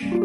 [0.00, 0.16] Hallo,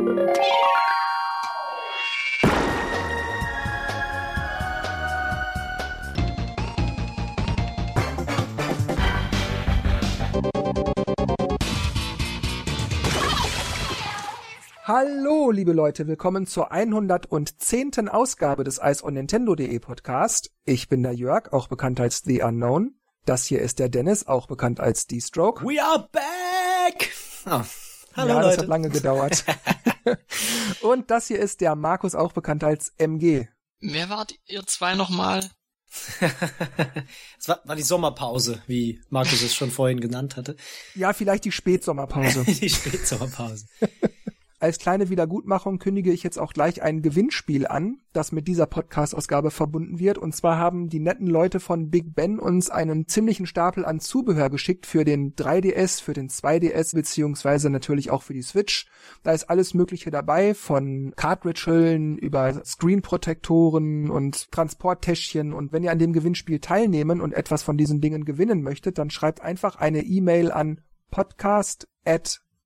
[15.51, 18.07] liebe Leute, willkommen zur 110.
[18.07, 20.51] Ausgabe des Ice on Nintendo.de Podcast.
[20.63, 22.95] Ich bin der Jörg, auch bekannt als The Unknown.
[23.25, 25.65] Das hier ist der Dennis, auch bekannt als D-Stroke.
[25.65, 27.11] We are back!
[27.47, 27.61] Oh.
[28.15, 28.49] Hallo ja, Leute.
[28.49, 29.43] das hat lange gedauert.
[30.81, 33.47] Und das hier ist der Markus, auch bekannt als MG.
[33.81, 35.49] Wer wart ihr zwei nochmal?
[37.39, 40.55] Es war, war die Sommerpause, wie Markus es schon vorhin genannt hatte.
[40.93, 42.43] Ja, vielleicht die Spätsommerpause.
[42.47, 43.65] die Spätsommerpause.
[44.65, 49.51] Als kleine Wiedergutmachung kündige ich jetzt auch gleich ein Gewinnspiel an, das mit dieser Podcast-Ausgabe
[49.51, 50.17] verbunden wird.
[50.17, 54.49] Und zwar haben die netten Leute von Big Ben uns einen ziemlichen Stapel an Zubehör
[54.49, 58.87] geschickt für den 3DS, für den 2DS, beziehungsweise natürlich auch für die Switch.
[59.21, 65.53] Da ist alles Mögliche dabei, von Cartridge-Hüllen über Screen-Protektoren und Transporttäschchen.
[65.53, 69.11] Und wenn ihr an dem Gewinnspiel teilnehmen und etwas von diesen Dingen gewinnen möchtet, dann
[69.11, 71.87] schreibt einfach eine E-Mail an podcast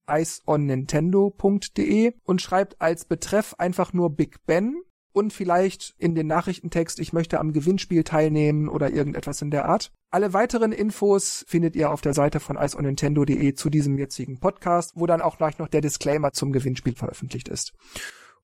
[0.09, 7.13] iceonnintendo.de und schreibt als Betreff einfach nur Big Ben und vielleicht in den Nachrichtentext, ich
[7.13, 9.91] möchte am Gewinnspiel teilnehmen oder irgendetwas in der Art.
[10.11, 15.05] Alle weiteren Infos findet ihr auf der Seite von iceonnintendo.de zu diesem jetzigen Podcast, wo
[15.05, 17.73] dann auch gleich noch der Disclaimer zum Gewinnspiel veröffentlicht ist.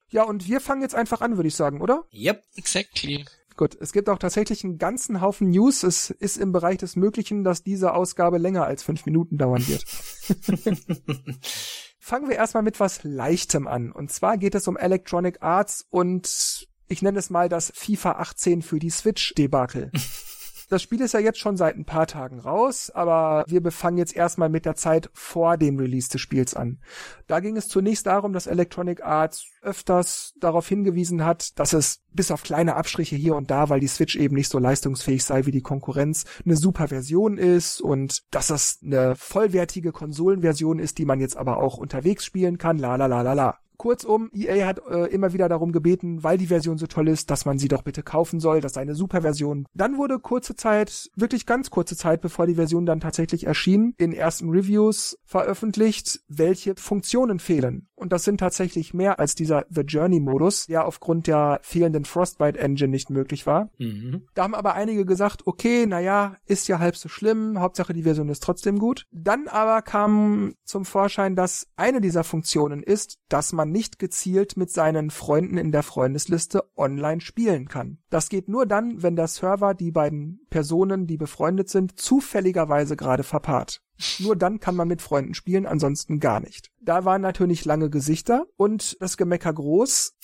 [0.10, 2.06] Ja, und wir fangen jetzt einfach an, würde ich sagen, oder?
[2.14, 3.26] Yep, exactly.
[3.58, 5.84] Gut, es gibt auch tatsächlich einen ganzen Haufen News.
[5.84, 9.86] Es ist im Bereich des Möglichen, dass diese Ausgabe länger als fünf Minuten dauern wird.
[12.00, 13.92] Fangen wir erstmal mit was Leichtem an.
[13.92, 18.62] Und zwar geht es um Electronic Arts und ich nenne es mal das FIFA 18
[18.62, 19.92] für die Switch-Debakel.
[20.70, 24.16] Das Spiel ist ja jetzt schon seit ein paar Tagen raus, aber wir befangen jetzt
[24.16, 26.80] erstmal mit der Zeit vor dem Release des Spiels an.
[27.28, 32.32] Da ging es zunächst darum, dass Electronic Arts öfters darauf hingewiesen hat, dass es bis
[32.32, 35.52] auf kleine Abstriche hier und da, weil die Switch eben nicht so leistungsfähig sei wie
[35.52, 41.20] die Konkurrenz, eine super Version ist und dass das eine vollwertige Konsolenversion ist, die man
[41.20, 43.60] jetzt aber auch unterwegs spielen kann, la la la la la.
[43.78, 47.46] Kurzum, EA hat äh, immer wieder darum gebeten, weil die Version so toll ist, dass
[47.46, 48.62] man sie doch bitte kaufen soll.
[48.62, 49.68] Das sei eine super Version.
[49.74, 54.14] Dann wurde kurze Zeit, wirklich ganz kurze Zeit, bevor die Version dann tatsächlich erschien, in
[54.14, 57.88] ersten Reviews veröffentlicht, welche Funktionen fehlen.
[57.96, 62.60] Und das sind tatsächlich mehr als dieser The Journey Modus, der aufgrund der fehlenden Frostbite
[62.60, 63.70] Engine nicht möglich war.
[63.78, 64.28] Mhm.
[64.34, 68.30] Da haben aber einige gesagt, okay, naja, ist ja halb so schlimm, Hauptsache die Version
[68.30, 69.06] ist trotzdem gut.
[69.12, 74.70] Dann aber kam zum Vorschein, dass eine dieser Funktionen ist, dass man nicht gezielt mit
[74.72, 78.00] seinen Freunden in der Freundesliste online spielen kann.
[78.10, 83.24] Das geht nur dann, wenn der Server die beiden Personen, die befreundet sind, zufälligerweise gerade
[83.24, 83.82] verpaart.
[84.20, 86.72] Nur dann kann man mit Freunden spielen, ansonsten gar nicht.
[86.82, 90.16] Da waren natürlich lange Gesichter und das Gemecker groß.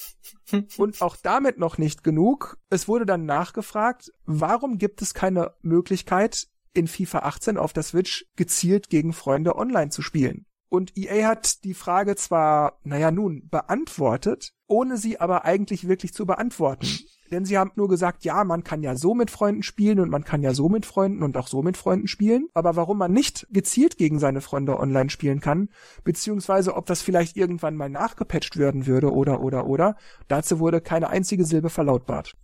[0.77, 2.57] und auch damit noch nicht genug.
[2.69, 8.25] Es wurde dann nachgefragt, warum gibt es keine Möglichkeit, in FIFA 18 auf der Switch
[8.35, 10.45] gezielt gegen Freunde online zu spielen?
[10.69, 16.25] Und EA hat die Frage zwar, naja nun, beantwortet, ohne sie aber eigentlich wirklich zu
[16.25, 16.87] beantworten.
[17.31, 20.25] Denn sie haben nur gesagt, ja, man kann ja so mit Freunden spielen und man
[20.25, 22.49] kann ja so mit Freunden und auch so mit Freunden spielen.
[22.53, 25.69] Aber warum man nicht gezielt gegen seine Freunde online spielen kann,
[26.03, 29.95] beziehungsweise ob das vielleicht irgendwann mal nachgepatcht werden würde oder oder oder,
[30.27, 32.35] dazu wurde keine einzige Silbe verlautbart.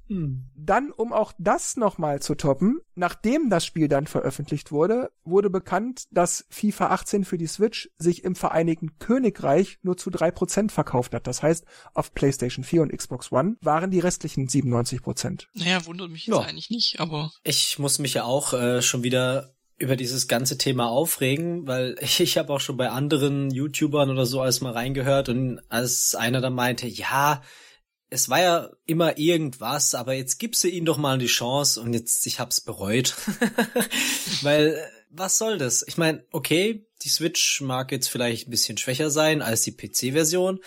[0.55, 6.05] Dann, um auch das nochmal zu toppen, nachdem das Spiel dann veröffentlicht wurde, wurde bekannt,
[6.11, 11.13] dass FIFA 18 für die Switch sich im Vereinigten Königreich nur zu drei Prozent verkauft
[11.13, 11.27] hat.
[11.27, 15.49] Das heißt, auf PlayStation 4 und Xbox One waren die restlichen 97 Prozent.
[15.53, 16.41] Naja, wundert mich jetzt ja.
[16.41, 17.31] eigentlich nicht, aber.
[17.43, 22.19] Ich muss mich ja auch äh, schon wieder über dieses ganze Thema aufregen, weil ich,
[22.21, 26.41] ich habe auch schon bei anderen YouTubern oder so alles mal reingehört und als einer
[26.41, 27.41] da meinte, ja,
[28.09, 31.93] es war ja immer irgendwas, aber jetzt gibst du ihnen doch mal die Chance und
[31.93, 33.15] jetzt, ich hab's bereut.
[34.41, 35.83] Weil, was soll das?
[35.87, 40.59] Ich meine, okay, die Switch mag jetzt vielleicht ein bisschen schwächer sein als die PC-Version,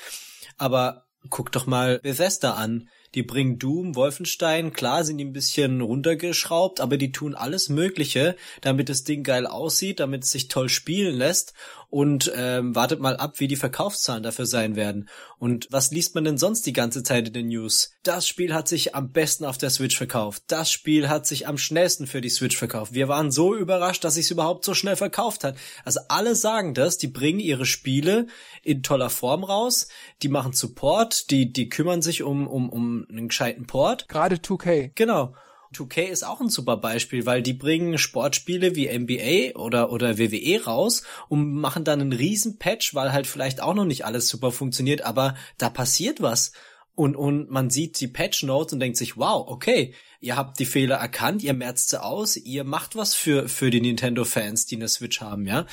[0.59, 2.88] aber guck doch mal Bethesda an.
[3.14, 8.37] Die bringen Doom, Wolfenstein, klar sind die ein bisschen runtergeschraubt, aber die tun alles Mögliche,
[8.61, 11.53] damit das Ding geil aussieht, damit es sich toll spielen lässt
[11.90, 15.08] und ähm, wartet mal ab, wie die Verkaufszahlen dafür sein werden.
[15.38, 17.92] Und was liest man denn sonst die ganze Zeit in den News?
[18.04, 20.44] Das Spiel hat sich am besten auf der Switch verkauft.
[20.46, 22.94] Das Spiel hat sich am schnellsten für die Switch verkauft.
[22.94, 25.56] Wir waren so überrascht, dass sich überhaupt so schnell verkauft hat.
[25.84, 28.28] Also alle sagen das, die bringen ihre Spiele
[28.62, 29.88] in toller Form raus,
[30.22, 34.08] die machen Support, die die kümmern sich um um um einen gescheiten Port.
[34.08, 34.92] Gerade 2K.
[34.94, 35.34] Genau.
[35.75, 40.64] 2K ist auch ein super Beispiel, weil die bringen Sportspiele wie NBA oder, oder WWE
[40.64, 44.50] raus und machen dann einen riesen Patch, weil halt vielleicht auch noch nicht alles super
[44.50, 46.52] funktioniert, aber da passiert was.
[46.96, 50.67] Und, und man sieht die Patch Notes und denkt sich, wow, okay, ihr habt die
[50.67, 54.88] Fehler erkannt, ihr merzt sie aus, ihr macht was für, für die Nintendo-Fans, die eine
[54.88, 55.66] Switch haben, ja.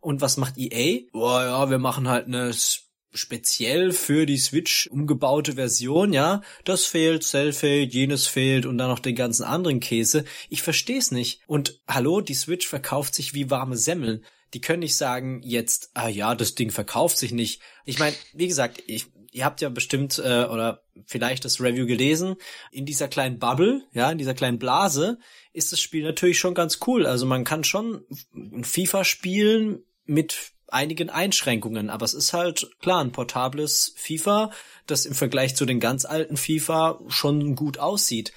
[0.00, 1.08] Und was macht EA?
[1.12, 2.52] Boah, ja, wir machen halt eine
[3.14, 8.90] speziell für die Switch umgebaute Version, ja, das fehlt, Cell fehlt, jenes fehlt und dann
[8.90, 10.24] noch den ganzen anderen Käse.
[10.50, 11.40] Ich versteh's nicht.
[11.46, 14.24] Und hallo, die Switch verkauft sich wie warme Semmeln.
[14.52, 17.60] Die können nicht sagen jetzt, ah ja, das Ding verkauft sich nicht.
[17.84, 22.36] Ich meine, wie gesagt, ich, ihr habt ja bestimmt äh, oder vielleicht das Review gelesen.
[22.70, 25.18] In dieser kleinen Bubble, ja, in dieser kleinen Blase
[25.52, 27.06] ist das Spiel natürlich schon ganz cool.
[27.06, 33.02] Also man kann schon ein FIFA spielen mit einigen Einschränkungen, aber es ist halt klar
[33.02, 34.50] ein portables FIFA,
[34.86, 38.32] das im Vergleich zu den ganz alten FIFA schon gut aussieht.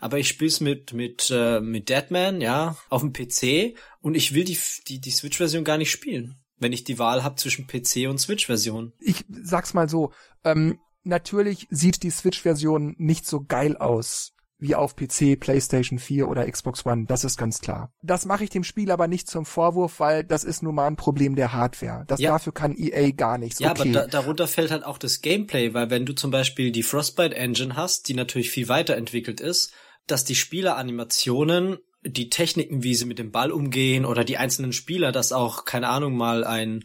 [0.00, 4.34] Aber ich spiele es mit mit äh, mit Deadman, ja, auf dem PC und ich
[4.34, 4.58] will die
[4.88, 8.92] die die Switch-Version gar nicht spielen, wenn ich die Wahl habe zwischen PC und Switch-Version.
[8.98, 14.33] Ich sag's mal so: ähm, Natürlich sieht die Switch-Version nicht so geil aus
[14.64, 17.92] wie auf PC, PlayStation 4 oder Xbox One, das ist ganz klar.
[18.02, 20.96] Das mache ich dem Spiel aber nicht zum Vorwurf, weil das ist nun mal ein
[20.96, 22.04] Problem der Hardware.
[22.06, 22.32] Das Ja.
[22.32, 23.60] dafür kann EA gar nichts.
[23.60, 23.82] Ja, okay.
[23.82, 27.36] aber da, darunter fällt halt auch das Gameplay, weil wenn du zum Beispiel die Frostbite
[27.36, 29.72] Engine hast, die natürlich viel weiterentwickelt ist,
[30.06, 35.12] dass die Spieleranimationen, die Techniken, wie sie mit dem Ball umgehen oder die einzelnen Spieler,
[35.12, 36.84] dass auch, keine Ahnung, mal ein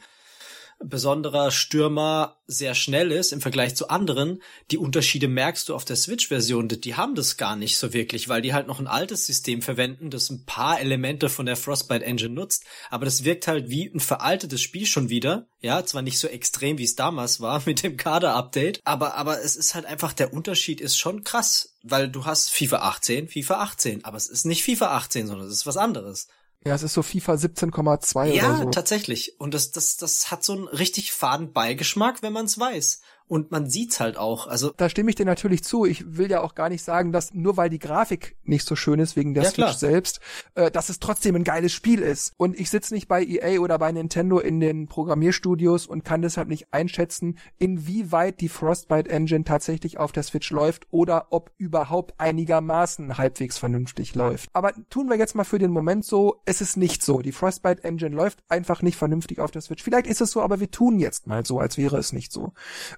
[0.81, 4.41] besonderer Stürmer sehr schnell ist im Vergleich zu anderen,
[4.71, 6.67] die Unterschiede merkst du auf der Switch-Version.
[6.67, 10.09] Die haben das gar nicht so wirklich, weil die halt noch ein altes System verwenden,
[10.09, 13.99] das ein paar Elemente von der Frostbite Engine nutzt, aber das wirkt halt wie ein
[13.99, 15.47] veraltetes Spiel schon wieder.
[15.61, 19.55] Ja, zwar nicht so extrem, wie es damals war mit dem Kader-Update, aber, aber es
[19.55, 24.05] ist halt einfach, der Unterschied ist schon krass, weil du hast FIFA 18, FIFA 18,
[24.05, 26.27] aber es ist nicht FIFA 18, sondern es ist was anderes.
[26.65, 28.69] Ja, es ist so FIFA 17,2 Ja, oder so.
[28.69, 29.39] tatsächlich.
[29.39, 33.01] Und das, das, das hat so einen richtig faden Beigeschmack, wenn man es weiß.
[33.29, 34.47] Und man sieht's halt auch.
[34.47, 35.85] Also, Da stimme ich dir natürlich zu.
[35.85, 38.99] Ich will ja auch gar nicht sagen, dass nur weil die Grafik nicht so schön
[38.99, 39.73] ist wegen der Ja, Switch klar.
[39.75, 40.19] selbst,
[40.55, 42.33] äh, dass es trotzdem ein geiles Spiel ist.
[42.37, 46.47] Und ich sitze nicht bei EA oder bei Nintendo in den Programmierstudios und kann deshalb
[46.49, 53.17] nicht einschätzen, inwieweit die Frostbite Engine tatsächlich auf der Switch läuft oder ob überhaupt einigermaßen
[53.19, 54.49] halbwegs vernünftig läuft.
[54.53, 57.19] Aber tun wir jetzt mal für den Moment so, es ist nicht so.
[57.21, 59.83] Die Frostbite Engine läuft einfach nicht vernünftig auf der Switch.
[59.83, 62.53] Vielleicht ist es so, aber wir tun jetzt mal so, als wäre es nicht so.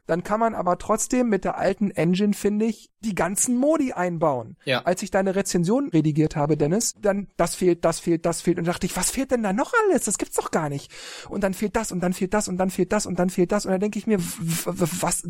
[0.07, 4.57] Dann kann man aber trotzdem mit der alten Engine, finde ich, die ganzen Modi einbauen.
[4.63, 4.83] Ja.
[4.83, 8.65] Als ich deine Rezension redigiert habe, Dennis, dann das fehlt, das fehlt, das fehlt und
[8.67, 10.05] dachte ich, was fehlt denn da noch alles?
[10.05, 10.91] Das gibt's doch gar nicht.
[11.29, 13.51] Und dann fehlt das und dann fehlt das und dann fehlt das und dann fehlt
[13.51, 15.23] das und dann denke ich mir, was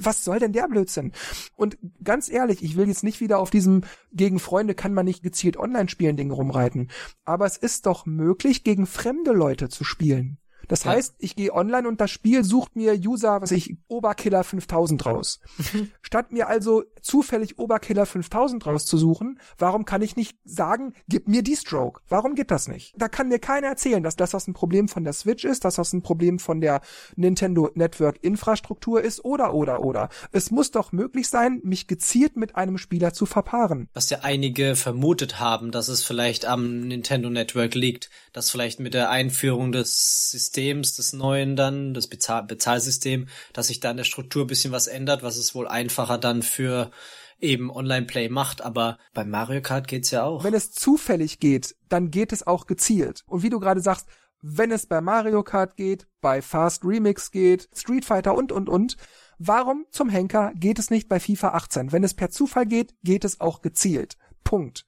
[0.00, 1.12] was soll denn der Blödsinn?
[1.56, 5.22] Und ganz ehrlich, ich will jetzt nicht wieder auf diesem gegen Freunde kann man nicht
[5.22, 6.90] gezielt online spielen Ding rumreiten,
[7.24, 10.38] aber es ist doch möglich gegen fremde Leute zu spielen.
[10.68, 10.92] Das Ja.
[10.92, 15.40] heißt, ich gehe online und das Spiel sucht mir User, was ich, Oberkiller 5000 raus.
[16.02, 21.56] Statt mir also zufällig Oberkiller 5000 rauszusuchen, warum kann ich nicht sagen, gib mir die
[21.56, 22.00] Stroke?
[22.08, 22.94] Warum geht das nicht?
[22.96, 25.76] Da kann mir keiner erzählen, dass das was ein Problem von der Switch ist, dass
[25.76, 26.80] das ein Problem von der
[27.16, 30.08] Nintendo Network Infrastruktur ist oder oder oder.
[30.32, 33.88] Es muss doch möglich sein, mich gezielt mit einem Spieler zu verpaaren.
[33.94, 38.94] was ja einige vermutet haben, dass es vielleicht am Nintendo Network liegt, dass vielleicht mit
[38.94, 44.04] der Einführung des Systems, des neuen dann, das Bezahl Bezahlsystem, dass sich da in der
[44.04, 46.90] Struktur bisschen was ändert, was es wohl einfacher dann für
[47.40, 50.44] eben Online-Play macht, aber bei Mario Kart geht's ja auch.
[50.44, 53.22] Wenn es zufällig geht, dann geht es auch gezielt.
[53.26, 54.08] Und wie du gerade sagst,
[54.40, 58.96] wenn es bei Mario Kart geht, bei Fast Remix geht, Street Fighter und, und, und,
[59.38, 61.92] warum zum Henker geht es nicht bei FIFA 18?
[61.92, 64.16] Wenn es per Zufall geht, geht es auch gezielt.
[64.44, 64.84] Punkt.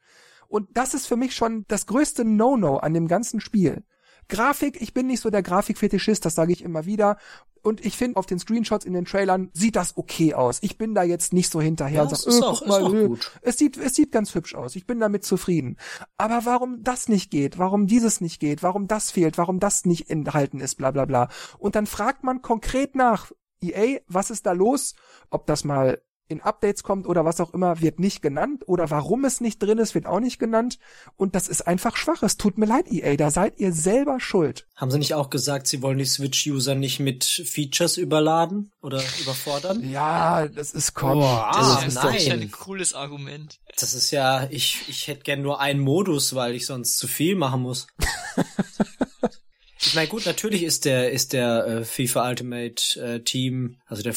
[0.49, 3.85] Und das ist für mich schon das größte No-No an dem ganzen Spiel.
[4.31, 7.19] Grafik, ich bin nicht so der Grafikfetischist, das sage ich immer wieder.
[7.63, 10.59] Und ich finde, auf den Screenshots in den Trailern sieht das okay aus.
[10.63, 12.71] Ich bin da jetzt nicht so hinterher Ja, und es sag, ist äh, auch- ist
[12.71, 13.31] auch äh, gut.
[13.43, 14.77] es sieht, es sieht ganz hübsch aus.
[14.77, 15.77] Ich bin damit zufrieden.
[16.17, 20.09] Aber warum das nicht geht, warum dieses nicht geht, warum das fehlt, warum das nicht
[20.09, 21.29] enthalten ist, bla bla bla.
[21.59, 23.31] Und dann fragt man konkret nach,
[23.63, 24.95] EA, was ist da los?
[25.29, 28.65] Ob das mal in Updates kommt oder was auch immer, wird nicht genannt.
[28.67, 30.79] Oder warum es nicht drin ist, wird auch nicht genannt.
[31.17, 32.23] Und das ist einfach schwach.
[32.23, 34.67] Es tut mir leid, EA, da seid ihr selber schuld.
[34.77, 39.89] Haben sie nicht auch gesagt, sie wollen die Switch-User nicht mit Features überladen oder überfordern?
[39.89, 42.45] Ja, das ist das ah, ist das doch, ist ja nein.
[42.45, 43.59] ein cooles Argument.
[43.79, 47.37] Das ist ja, ich, ich hätte gern nur einen Modus, weil ich sonst zu viel
[47.37, 47.87] machen muss.
[49.79, 54.15] ich meine, gut, natürlich ist der, ist der äh, FIFA Ultimate äh, Team, also der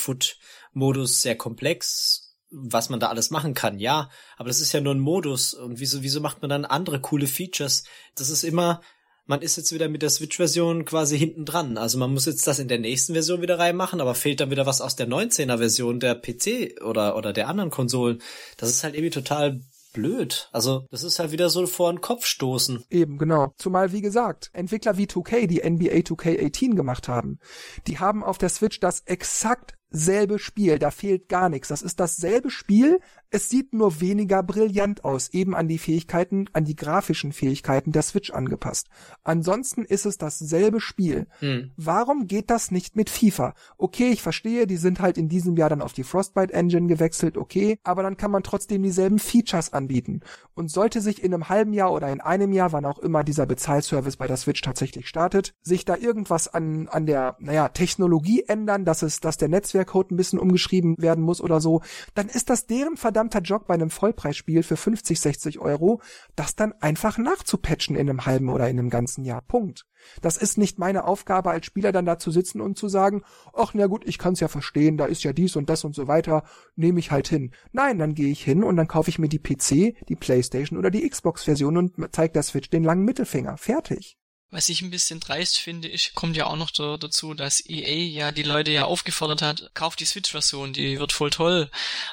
[0.73, 4.93] Foot-Modus sehr komplex, was man da alles machen kann, ja, aber das ist ja nur
[4.93, 7.83] ein Modus und wieso, wieso macht man dann andere coole Features?
[8.15, 8.81] Das ist immer,
[9.25, 11.77] man ist jetzt wieder mit der Switch-Version quasi hinten dran.
[11.77, 14.65] Also man muss jetzt das in der nächsten Version wieder reinmachen, aber fehlt dann wieder
[14.65, 18.21] was aus der 19er-Version der PC oder, oder der anderen Konsolen.
[18.57, 19.61] Das ist halt irgendwie total
[19.93, 20.49] blöd.
[20.51, 22.83] Also, das ist halt wieder so vor den Kopf stoßen.
[22.89, 23.53] Eben, genau.
[23.57, 27.39] Zumal, wie gesagt, Entwickler wie 2K, die NBA 2K18 gemacht haben,
[27.87, 31.69] die haben auf der Switch das exakt selbe Spiel, da fehlt gar nichts.
[31.69, 36.65] Das ist dasselbe Spiel, es sieht nur weniger brillant aus, eben an die Fähigkeiten, an
[36.65, 38.89] die grafischen Fähigkeiten der Switch angepasst.
[39.23, 41.25] Ansonsten ist es dasselbe Spiel.
[41.39, 41.71] Hm.
[41.75, 43.55] Warum geht das nicht mit FIFA?
[43.77, 47.37] Okay, ich verstehe, die sind halt in diesem Jahr dann auf die Frostbite Engine gewechselt,
[47.37, 50.21] okay, aber dann kann man trotzdem dieselben Features anbieten.
[50.53, 53.47] Und sollte sich in einem halben Jahr oder in einem Jahr, wann auch immer dieser
[53.47, 58.85] Bezahlservice bei der Switch tatsächlich startet, sich da irgendwas an, an der, naja, Technologie ändern,
[58.85, 59.49] dass es, dass der
[59.83, 61.81] Netzwerkcode ein bisschen umgeschrieben werden muss oder so,
[62.15, 66.01] dann ist das deren verdammt verdammter Job bei einem Vollpreisspiel für 50, 60 Euro,
[66.35, 69.41] das dann einfach nachzupatchen in einem halben oder in einem ganzen Jahr.
[69.41, 69.85] Punkt.
[70.21, 73.21] Das ist nicht meine Aufgabe als Spieler dann da zu sitzen und zu sagen,
[73.53, 76.07] ach na gut, ich kann's ja verstehen, da ist ja dies und das und so
[76.07, 76.43] weiter,
[76.75, 77.51] nehme ich halt hin.
[77.71, 80.91] Nein, dann gehe ich hin und dann kaufe ich mir die PC, die Playstation oder
[80.91, 83.57] die Xbox Version und zeige der Switch den langen Mittelfinger.
[83.57, 84.17] Fertig.
[84.53, 88.05] Was ich ein bisschen dreist finde, ich, kommt ja auch noch da, dazu, dass EA
[88.05, 91.71] ja die Leute ja aufgefordert hat, kauft die Switch-Version, die wird voll toll.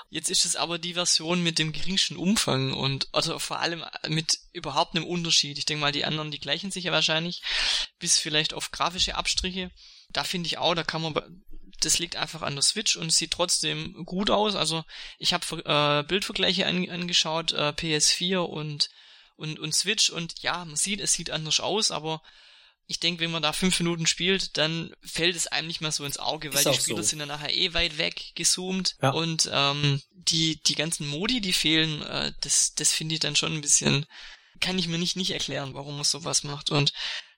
[0.08, 4.38] Jetzt ist es aber die Version mit dem geringsten Umfang und also vor allem mit
[4.54, 5.58] überhaupt einem Unterschied.
[5.58, 7.42] Ich denke mal, die anderen, die gleichen sich ja wahrscheinlich,
[7.98, 9.70] bis vielleicht auf grafische Abstriche.
[10.08, 11.42] Da finde ich auch, da kann man
[11.80, 14.54] das liegt einfach an der Switch und sieht trotzdem gut aus.
[14.54, 14.82] Also
[15.18, 18.88] ich habe äh, Bildvergleiche an, angeschaut, äh, PS4 und
[19.40, 22.22] und, und Switch und ja, man sieht, es sieht anders aus, aber
[22.86, 26.04] ich denke, wenn man da fünf Minuten spielt, dann fällt es einem nicht mehr so
[26.04, 27.08] ins Auge, weil die Spieler so.
[27.08, 29.10] sind dann nachher eh weit weg gezoomt ja.
[29.10, 33.54] und ähm, die, die ganzen Modi, die fehlen, äh, das, das finde ich dann schon
[33.54, 34.06] ein bisschen,
[34.60, 36.92] kann ich mir nicht, nicht erklären, warum man sowas macht und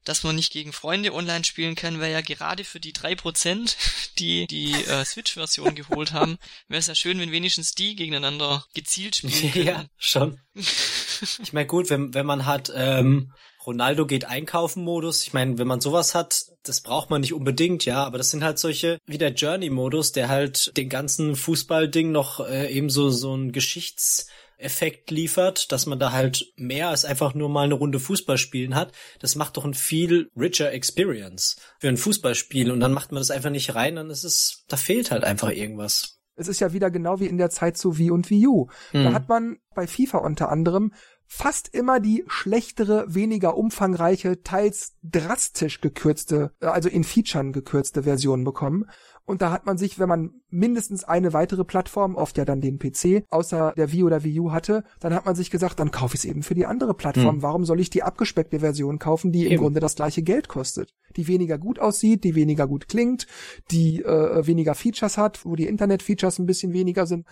[0.04, 3.76] dass man nicht gegen Freunde online spielen kann, weil ja gerade für die drei Prozent,
[4.18, 9.16] die die äh, Switch-Version geholt haben, wäre es ja schön, wenn wenigstens die gegeneinander gezielt
[9.16, 9.66] spielen können.
[9.66, 10.40] Ja, schon.
[10.54, 13.32] ich meine, gut, wenn, wenn man hat ähm,
[13.64, 17.84] Ronaldo geht einkaufen Modus, ich meine, wenn man sowas hat, das braucht man nicht unbedingt,
[17.84, 22.40] ja, aber das sind halt solche, wie der Journey-Modus, der halt den ganzen Fußballding noch
[22.40, 24.26] äh, eben so, so ein Geschichts-
[24.62, 28.74] Effekt liefert, dass man da halt mehr als einfach nur mal eine Runde Fußball spielen
[28.74, 28.92] hat.
[29.20, 33.30] Das macht doch ein viel richer Experience für ein Fußballspiel und dann macht man das
[33.30, 36.20] einfach nicht rein, dann ist es, da fehlt halt einfach irgendwas.
[36.34, 38.68] Es ist ja wieder genau wie in der Zeit zu Wii und Wii U.
[38.92, 39.04] Hm.
[39.04, 40.92] Da hat man bei FIFA unter anderem
[41.26, 48.84] fast immer die schlechtere, weniger umfangreiche, teils drastisch gekürzte, also in Featuren gekürzte Version bekommen.
[49.24, 52.78] Und da hat man sich, wenn man mindestens eine weitere Plattform, oft ja dann den
[52.78, 56.16] PC, außer der Wii oder Wii U hatte, dann hat man sich gesagt, dann kaufe
[56.16, 57.36] ich es eben für die andere Plattform.
[57.36, 57.42] Hm.
[57.42, 59.52] Warum soll ich die abgespeckte Version kaufen, die eben.
[59.52, 60.94] im Grunde das gleiche Geld kostet?
[61.16, 63.26] Die weniger gut aussieht, die weniger gut klingt,
[63.70, 67.26] die äh, weniger Features hat, wo die Internet-Features ein bisschen weniger sind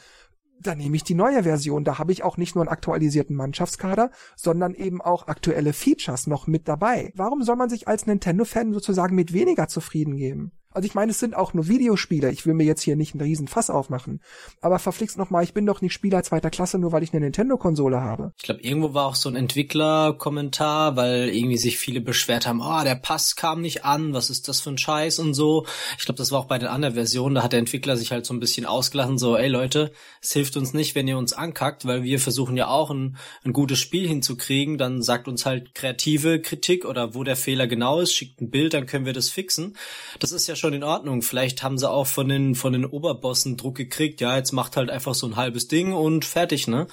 [0.62, 1.84] dann nehme ich die neue Version.
[1.84, 6.46] Da habe ich auch nicht nur einen aktualisierten Mannschaftskader, sondern eben auch aktuelle Features noch
[6.46, 7.12] mit dabei.
[7.14, 10.52] Warum soll man sich als Nintendo-Fan sozusagen mit weniger zufrieden geben?
[10.72, 12.30] Also ich meine, es sind auch nur Videospiele.
[12.30, 14.20] Ich will mir jetzt hier nicht einen riesen Fass aufmachen.
[14.60, 18.00] Aber verflixt nochmal, ich bin doch nicht Spieler zweiter Klasse, nur weil ich eine Nintendo-Konsole
[18.00, 18.32] habe.
[18.36, 22.84] Ich glaube, irgendwo war auch so ein Entwickler-Kommentar, weil irgendwie sich viele beschwert haben, oh,
[22.84, 25.66] der Pass kam nicht an, was ist das für ein Scheiß und so.
[25.98, 28.24] Ich glaube, das war auch bei den anderen Versionen, da hat der Entwickler sich halt
[28.24, 29.90] so ein bisschen ausgelassen, so, ey Leute,
[30.22, 33.52] es hilft uns nicht, wenn ihr uns ankackt, weil wir versuchen ja auch ein, ein
[33.52, 38.14] gutes Spiel hinzukriegen, dann sagt uns halt kreative Kritik oder wo der Fehler genau ist,
[38.14, 39.76] schickt ein Bild, dann können wir das fixen.
[40.20, 41.22] Das ist ja schon in Ordnung.
[41.22, 44.20] Vielleicht haben sie auch von den, von den Oberbossen Druck gekriegt.
[44.20, 46.86] Ja, jetzt macht halt einfach so ein halbes Ding und fertig, ne?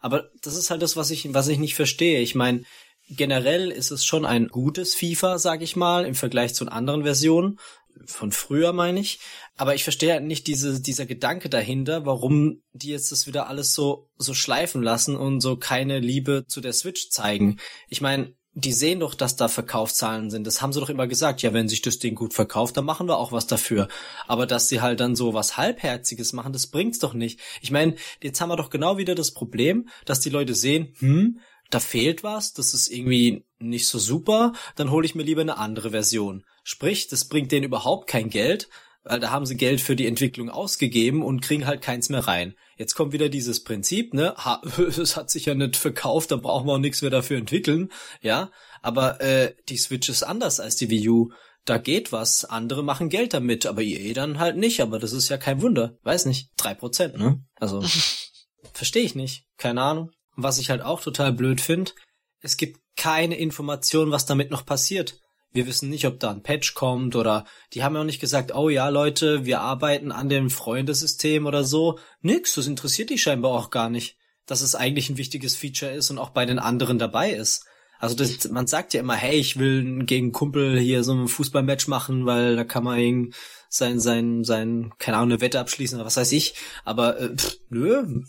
[0.00, 2.20] Aber das ist halt das, was ich, was ich nicht verstehe.
[2.20, 2.62] Ich meine,
[3.08, 7.58] generell ist es schon ein gutes FIFA, sag ich mal, im Vergleich zu anderen Versionen.
[8.06, 9.20] Von früher meine ich.
[9.56, 13.72] Aber ich verstehe halt nicht diese, dieser Gedanke dahinter, warum die jetzt das wieder alles
[13.72, 17.58] so, so schleifen lassen und so keine Liebe zu der Switch zeigen.
[17.88, 20.46] Ich meine, die sehen doch, dass da Verkaufszahlen sind.
[20.46, 21.42] Das haben sie doch immer gesagt.
[21.42, 23.88] Ja, wenn sich das Ding gut verkauft, dann machen wir auch was dafür.
[24.28, 27.40] Aber dass sie halt dann so was Halbherziges machen, das bringt's doch nicht.
[27.60, 31.40] Ich meine, jetzt haben wir doch genau wieder das Problem, dass die Leute sehen, hm,
[31.70, 35.58] da fehlt was, das ist irgendwie nicht so super, dann hole ich mir lieber eine
[35.58, 36.44] andere Version.
[36.62, 38.68] Sprich, das bringt denen überhaupt kein Geld,
[39.04, 42.54] weil da haben sie Geld für die Entwicklung ausgegeben und kriegen halt keins mehr rein.
[42.76, 44.34] Jetzt kommt wieder dieses Prinzip, ne?
[44.36, 47.92] Ha, es hat sich ja nicht verkauft, da brauchen wir auch nichts mehr dafür entwickeln,
[48.20, 48.50] ja.
[48.82, 51.30] Aber äh, die Switch ist anders als die Wii U.
[51.64, 55.30] Da geht was, andere machen Geld damit, aber EA dann halt nicht, aber das ist
[55.30, 55.96] ja kein Wunder.
[56.02, 57.42] Weiß nicht, drei Prozent, ne?
[57.56, 57.82] Also.
[58.72, 59.46] Verstehe ich nicht.
[59.56, 60.10] Keine Ahnung.
[60.36, 61.92] Was ich halt auch total blöd finde,
[62.40, 65.20] es gibt keine Information, was damit noch passiert.
[65.54, 68.52] Wir wissen nicht, ob da ein Patch kommt oder die haben ja auch nicht gesagt,
[68.52, 72.00] oh ja, Leute, wir arbeiten an dem Freundesystem oder so.
[72.22, 76.10] Nix, das interessiert die scheinbar auch gar nicht, dass es eigentlich ein wichtiges Feature ist
[76.10, 77.66] und auch bei den anderen dabei ist.
[78.00, 81.86] Also das, man sagt ja immer, hey, ich will gegen Kumpel hier so ein Fußballmatch
[81.86, 83.32] machen, weil da kann man
[83.68, 86.54] sein, sein, sein, keine Ahnung, eine Wette abschließen oder was weiß ich.
[86.84, 88.24] Aber äh, pff, nö,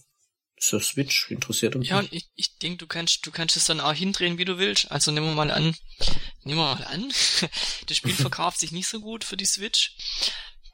[0.57, 2.11] ist der Switch interessiert uns Ja, nicht.
[2.11, 4.89] und ich, ich denke, du kannst, du kannst es dann auch hindrehen, wie du willst.
[4.91, 5.75] Also nehmen wir mal an,
[6.43, 7.11] nehmen wir mal an,
[7.87, 9.95] das Spiel verkauft sich nicht so gut für die Switch.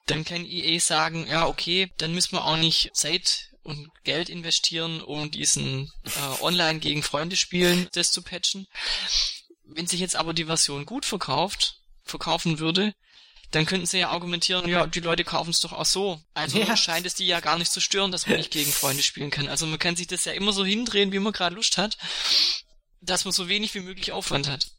[0.06, 5.02] Dann kann EA sagen, ja, okay, dann müssen wir auch nicht Zeit und Geld investieren,
[5.02, 8.68] um diesen äh, Online gegen Freunde spielen, das zu patchen.
[9.66, 12.94] Wenn sich jetzt aber die Version gut verkauft, verkaufen würde,
[13.52, 16.20] dann könnten sie ja argumentieren, ja, die Leute kaufen es doch auch so.
[16.34, 16.76] Also Ja.
[16.78, 19.48] scheint es die ja gar nicht zu stören, dass man nicht gegen Freunde spielen kann.
[19.48, 21.98] Also man kann sich das ja immer so hindrehen, wie man gerade Lust hat,
[23.02, 24.72] dass man so wenig wie möglich Aufwand hat.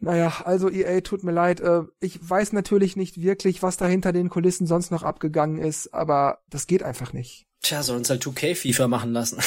[0.00, 1.60] Naja, also EA, tut mir leid.
[1.60, 5.94] Äh, ich weiß natürlich nicht wirklich, was da hinter den Kulissen sonst noch abgegangen ist,
[5.94, 7.46] aber das geht einfach nicht.
[7.64, 9.38] Tja, sollen uns halt 2K FIFA machen lassen.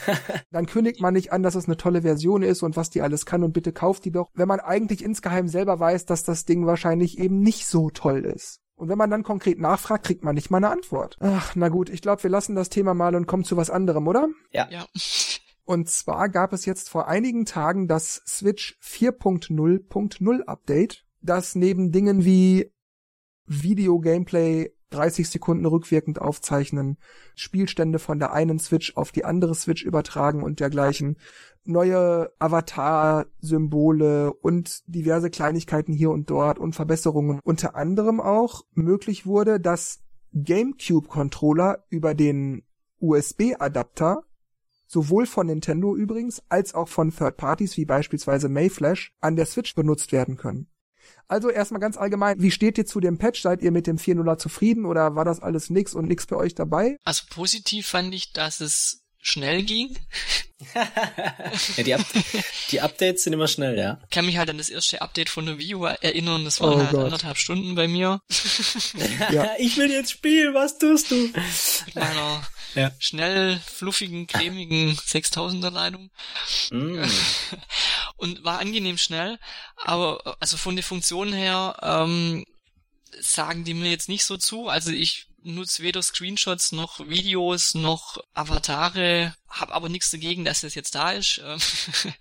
[0.50, 3.24] Dann kündigt man nicht an, dass es eine tolle Version ist und was die alles
[3.24, 6.66] kann und bitte kauft die doch, wenn man eigentlich insgeheim selber weiß, dass das Ding
[6.66, 8.60] wahrscheinlich eben nicht so toll ist.
[8.74, 11.16] Und wenn man dann konkret nachfragt, kriegt man nicht mal eine Antwort.
[11.20, 14.06] Ach, na gut, ich glaube, wir lassen das Thema mal und kommen zu was anderem,
[14.06, 14.28] oder?
[14.50, 14.68] Ja.
[15.64, 22.26] Und zwar gab es jetzt vor einigen Tagen das Switch 4.0.0 Update, das neben Dingen
[22.26, 22.70] wie
[23.46, 26.98] Video-Gameplay 30 Sekunden rückwirkend aufzeichnen,
[27.34, 31.16] Spielstände von der einen Switch auf die andere Switch übertragen und dergleichen,
[31.64, 39.60] neue Avatar-Symbole und diverse Kleinigkeiten hier und dort und Verbesserungen unter anderem auch möglich wurde,
[39.60, 40.00] dass
[40.34, 42.62] GameCube-Controller über den
[43.00, 44.22] USB-Adapter
[44.86, 49.74] sowohl von Nintendo übrigens als auch von Third Parties wie beispielsweise Mayflash an der Switch
[49.74, 50.68] benutzt werden können.
[51.28, 53.40] Also erstmal ganz allgemein, wie steht ihr zu dem Patch?
[53.42, 56.54] Seid ihr mit dem 4.0er zufrieden oder war das alles nix und nix bei euch
[56.54, 56.96] dabei?
[57.04, 59.96] Also positiv fand ich, dass es schnell ging.
[61.76, 62.04] ja, die, Up
[62.70, 63.98] die Updates sind immer schnell, ja.
[64.04, 66.74] Ich kann mich halt an das erste Update von der Wii U erinnern, das waren
[66.74, 67.04] Oh halt Gott.
[67.04, 68.20] anderthalb Stunden bei mir.
[69.30, 69.52] Ja.
[69.58, 71.16] ich will jetzt spielen, was tust du?
[71.16, 72.42] Mit meiner
[72.74, 72.90] Ja.
[72.98, 76.10] schnell, fluffigen, cremigen 6000er Leitung.
[76.70, 77.02] Mm.
[78.22, 79.38] und war angenehm schnell,
[79.76, 82.44] aber also von der Funktion her ähm,
[83.20, 84.68] sagen die mir jetzt nicht so zu.
[84.68, 90.74] Also ich nutze weder Screenshots noch Videos noch Avatare, hab aber nichts dagegen, dass das
[90.74, 91.42] jetzt da ist.
[91.44, 91.58] Ähm,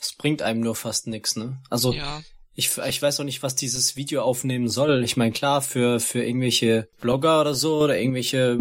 [0.00, 1.60] Das bringt einem nur fast nix, ne?
[1.70, 2.22] Also ja,
[2.54, 5.02] ich, ich weiß auch nicht, was dieses Video aufnehmen soll.
[5.02, 8.58] Ich meine, klar, für, für irgendwelche Blogger oder so oder irgendwelche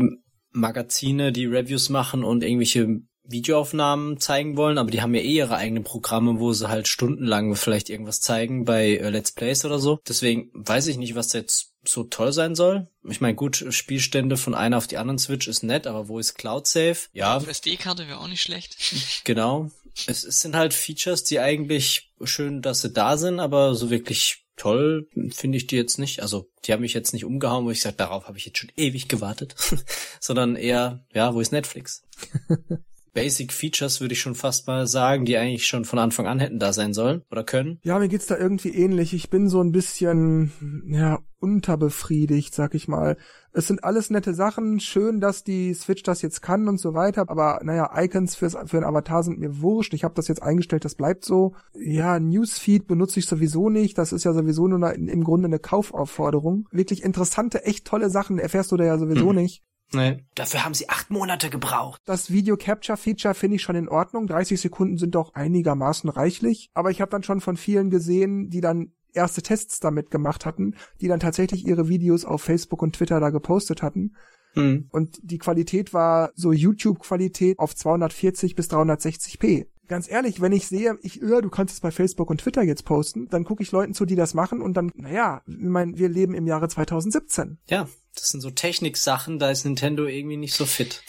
[0.52, 5.56] Magazine, die Reviews machen und irgendwelche Videoaufnahmen zeigen wollen, aber die haben ja eh ihre
[5.56, 10.00] eigenen Programme, wo sie halt stundenlang vielleicht irgendwas zeigen bei äh, Let's Plays oder so.
[10.08, 12.88] Deswegen weiß ich nicht, was jetzt so toll sein soll.
[13.04, 16.36] Ich meine, gut, Spielstände von einer auf die anderen Switch ist nett, aber wo ist
[16.36, 16.98] Cloud Save?
[17.14, 18.78] Ja, auf SD-Karte wäre auch nicht schlecht.
[19.24, 19.72] Genau.
[20.06, 24.46] Es, es sind halt Features, die eigentlich schön, dass sie da sind, aber so wirklich
[24.58, 26.22] toll finde ich die jetzt nicht.
[26.22, 28.72] Also die haben mich jetzt nicht umgehauen, wo ich sage, darauf habe ich jetzt schon
[28.76, 29.56] ewig gewartet,
[30.20, 32.04] sondern eher, ja, wo ist Netflix?
[33.18, 36.60] Basic Features würde ich schon fast mal sagen, die eigentlich schon von Anfang an hätten
[36.60, 37.80] da sein sollen oder können.
[37.82, 39.12] Ja, mir geht's da irgendwie ähnlich.
[39.16, 40.52] Ich bin so ein bisschen,
[40.88, 43.18] ja, unterbefriedigt, sag ich mal.
[43.54, 44.80] Es sind alles nette Sachen.
[44.80, 47.26] Schön, dass die Switch das jetzt kann und so weiter.
[47.28, 49.96] Aber naja, Icons fürs, für ein Avatar sind mir wurscht.
[49.96, 51.56] Ich habe das jetzt eingestellt, das bleibt so.
[51.74, 53.98] Ja, Newsfeed benutze ich sowieso nicht.
[53.98, 56.68] Das ist ja sowieso nur eine, im Grunde eine Kaufaufforderung.
[56.72, 59.38] Wirklich interessante, echt tolle Sachen erfährst du da ja sowieso Hm.
[59.38, 59.64] nicht.
[59.94, 60.26] Nee.
[60.36, 62.02] Dafür haben sie acht Monate gebraucht.
[62.06, 64.28] Das Video Capture Feature finde ich schon in Ordnung.
[64.28, 66.70] 30 Sekunden sind doch einigermaßen reichlich.
[66.74, 70.76] Aber ich habe dann schon von vielen gesehen, die dann erste Tests damit gemacht hatten,
[71.02, 74.16] die dann tatsächlich ihre Videos auf Facebook und Twitter da gepostet hatten.
[74.54, 74.88] Hm.
[74.92, 79.68] Und die Qualität war so YouTube-Qualität auf 240 bis 360p.
[79.88, 82.84] Ganz ehrlich, wenn ich sehe, ich, ja, du kannst es bei Facebook und Twitter jetzt
[82.84, 86.10] posten, dann gucke ich Leuten zu, die das machen und dann, naja, ich mein, wir
[86.10, 87.60] leben im Jahre 2017.
[87.70, 87.88] Ja,
[88.20, 91.04] das sind so Techniksachen, da ist Nintendo irgendwie nicht so fit.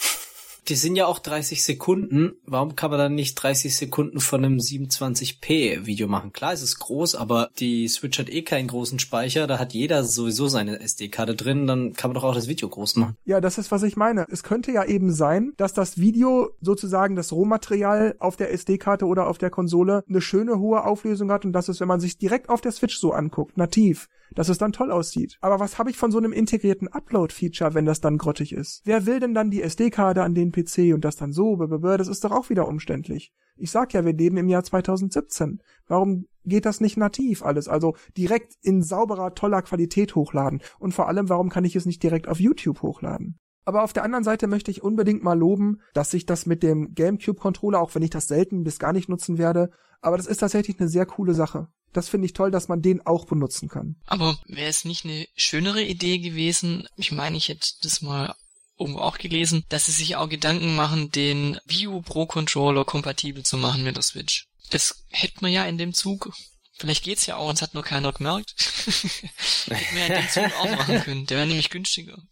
[0.69, 2.33] Die sind ja auch 30 Sekunden.
[2.45, 6.31] Warum kann man dann nicht 30 Sekunden von einem 27p Video machen?
[6.31, 9.47] Klar, es ist groß, aber die Switch hat eh keinen großen Speicher.
[9.47, 11.65] Da hat jeder sowieso seine SD-Karte drin.
[11.65, 13.17] Dann kann man doch auch das Video groß machen.
[13.25, 14.27] Ja, das ist, was ich meine.
[14.29, 19.27] Es könnte ja eben sein, dass das Video sozusagen das Rohmaterial auf der SD-Karte oder
[19.27, 22.47] auf der Konsole eine schöne hohe Auflösung hat und dass es, wenn man sich direkt
[22.49, 25.37] auf der Switch so anguckt, nativ, dass es dann toll aussieht.
[25.41, 28.81] Aber was habe ich von so einem integrierten Upload-Feature, wenn das dann grottig ist?
[28.85, 32.23] Wer will denn dann die SD-Karte an den PC und das dann so, das ist
[32.23, 33.31] doch auch wieder umständlich.
[33.55, 35.61] Ich sag ja, wir leben im Jahr 2017.
[35.87, 37.67] Warum geht das nicht nativ alles?
[37.67, 40.61] Also direkt in sauberer, toller Qualität hochladen.
[40.79, 43.37] Und vor allem, warum kann ich es nicht direkt auf YouTube hochladen?
[43.65, 46.95] Aber auf der anderen Seite möchte ich unbedingt mal loben, dass sich das mit dem
[46.95, 49.69] GameCube-Controller, auch wenn ich das selten bis gar nicht nutzen werde,
[50.01, 51.67] aber das ist tatsächlich eine sehr coole Sache.
[51.91, 53.95] Das finde ich toll, dass man den auch benutzen kann.
[54.05, 56.87] Aber wäre es nicht eine schönere Idee gewesen?
[56.95, 58.35] Ich meine, ich hätte das mal
[58.79, 63.43] irgendwo auch gelesen, dass sie sich auch Gedanken machen, den Wii U Pro Controller kompatibel
[63.43, 64.47] zu machen mit der Switch.
[64.69, 66.31] Das hätte man ja in dem Zug.
[66.77, 68.55] Vielleicht geht's ja auch, und es hat nur keiner gemerkt.
[69.67, 71.25] hätten wir ja in dem Zug auch machen können.
[71.25, 72.17] Der wäre nämlich günstiger.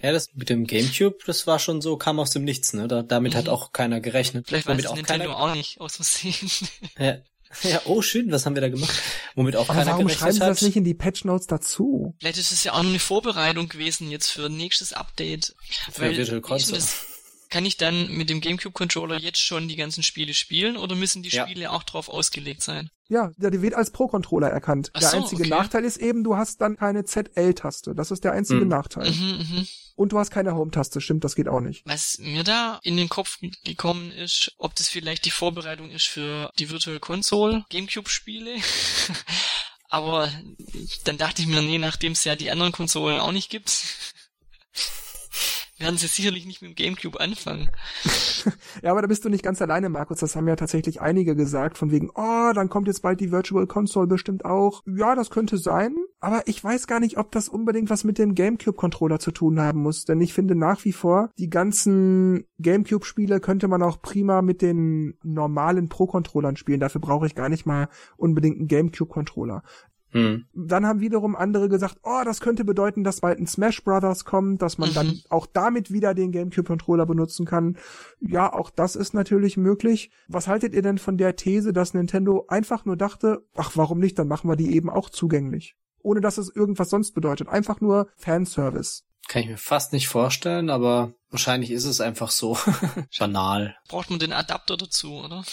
[0.00, 2.86] Ja, das mit dem Gamecube, das war schon so, kam aus dem Nichts, ne?
[2.86, 3.38] Da, damit mhm.
[3.38, 4.46] hat auch keiner gerechnet.
[4.46, 5.40] Vielleicht damit weiß auch Nintendo keiner...
[5.40, 6.50] auch nicht aus Versehen.
[7.00, 7.16] Ja.
[7.62, 8.94] Ja, oh schön, was haben wir da gemacht?
[9.34, 12.14] Womit auch Aber keiner warum schreiben Sie das nicht in die Patch Notes dazu?
[12.18, 15.54] Vielleicht ist es ja auch nur eine Vorbereitung gewesen jetzt für nächstes Update.
[15.90, 16.82] Für weil Virtual Console.
[17.48, 21.22] Kann ich dann mit dem GameCube Controller jetzt schon die ganzen Spiele spielen oder müssen
[21.22, 21.70] die Spiele ja.
[21.70, 22.90] auch drauf ausgelegt sein?
[23.08, 24.90] Ja, der wird als Pro-Controller erkannt.
[24.92, 25.50] Ach der so, einzige okay.
[25.50, 27.94] Nachteil ist eben, du hast dann keine ZL-Taste.
[27.94, 28.68] Das ist der einzige Mhm.
[28.68, 29.10] Nachteil.
[29.10, 29.68] Mhm, mhm.
[29.96, 31.00] Und du hast keine Home-Taste.
[31.00, 31.86] Stimmt, das geht auch nicht.
[31.86, 36.52] Was mir da in den Kopf gekommen ist, ob das vielleicht die Vorbereitung ist für
[36.58, 38.56] die Virtual Console GameCube Spiele.
[39.88, 40.30] Aber
[41.04, 43.84] dann dachte ich mir, nee, nachdem es ja die anderen Konsolen auch nicht gibt,
[45.78, 47.70] werden sie sicherlich nicht mit dem GameCube anfangen.
[48.82, 50.20] Ja, aber da bist du nicht ganz alleine, Markus.
[50.20, 53.66] Das haben ja tatsächlich einige gesagt, von wegen, oh, dann kommt jetzt bald die Virtual
[53.66, 54.82] Console bestimmt auch.
[54.86, 55.96] Ja, das könnte sein.
[56.20, 59.82] Aber ich weiß gar nicht, ob das unbedingt was mit dem GameCube-Controller zu tun haben
[59.82, 60.04] muss.
[60.04, 65.16] Denn ich finde nach wie vor, die ganzen GameCube-Spiele könnte man auch prima mit den
[65.22, 66.80] normalen Pro-Controllern spielen.
[66.80, 69.62] Dafür brauche ich gar nicht mal unbedingt einen GameCube-Controller.
[70.10, 70.46] Hm.
[70.54, 74.62] Dann haben wiederum andere gesagt, oh, das könnte bedeuten, dass bald ein Smash Brothers kommt,
[74.62, 74.94] dass man Mhm.
[74.94, 77.76] dann auch damit wieder den GameCube-Controller benutzen kann.
[78.20, 80.10] Ja, auch das ist natürlich möglich.
[80.28, 84.18] Was haltet ihr denn von der These, dass Nintendo einfach nur dachte, ach, warum nicht,
[84.18, 85.76] dann machen wir die eben auch zugänglich?
[86.00, 87.48] Ohne dass es irgendwas sonst bedeutet.
[87.48, 89.02] Einfach nur Fanservice.
[89.28, 92.56] Kann ich mir fast nicht vorstellen, aber wahrscheinlich ist es einfach so
[93.18, 93.76] banal.
[93.88, 95.44] Braucht man den Adapter dazu, oder?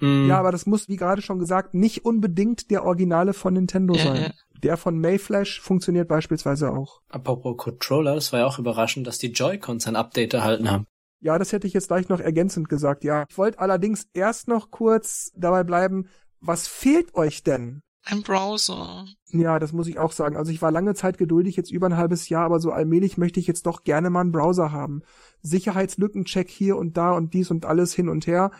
[0.00, 0.28] Hm.
[0.28, 4.04] Ja, aber das muss, wie gerade schon gesagt, nicht unbedingt der Originale von Nintendo Ja,
[4.04, 4.22] sein.
[4.22, 4.30] ja.
[4.62, 7.00] Der von Mayflash funktioniert beispielsweise auch.
[7.08, 10.86] Apropos Controller, das war ja auch überraschend, dass die Joy-Cons ein Update erhalten haben.
[11.20, 13.24] Ja, das hätte ich jetzt gleich noch ergänzend gesagt, ja.
[13.28, 16.08] Ich wollte allerdings erst noch kurz dabei bleiben,
[16.40, 17.82] was fehlt euch denn?
[18.10, 19.04] Ein Browser.
[19.26, 20.38] Ja, das muss ich auch sagen.
[20.38, 23.38] Also ich war lange Zeit geduldig, jetzt über ein halbes Jahr, aber so allmählich möchte
[23.38, 25.02] ich jetzt doch gerne mal einen Browser haben.
[25.42, 28.50] Sicherheitslückencheck hier und da und dies und alles hin und her.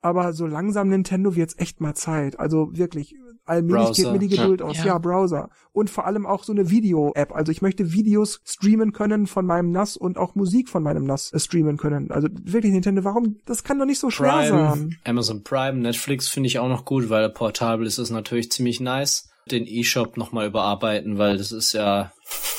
[0.00, 2.40] Aber so langsam Nintendo wird's echt mal Zeit.
[2.40, 3.14] Also wirklich,
[3.46, 4.78] allmählich Browser, geht mir die Geduld aus.
[4.78, 4.86] Ja.
[4.86, 4.98] Ja.
[4.98, 5.50] Browser.
[5.72, 7.32] Und vor allem auch so eine Video-App.
[7.32, 11.32] Also ich möchte Videos streamen können von meinem NAS und auch Musik von meinem NAS
[11.32, 12.10] äh, streamen können.
[12.10, 13.40] Also wirklich, Nintendo, warum?
[13.44, 14.98] Das kann doch nicht so schwer Prime, sein.
[15.04, 19.30] Amazon Prime, Netflix finde ich auch noch gut, weil portabel ist es natürlich ziemlich nice.
[19.50, 22.12] Den eShop nochmal überarbeiten, weil das ist ja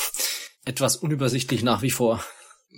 [0.65, 2.23] etwas unübersichtlich nach wie vor.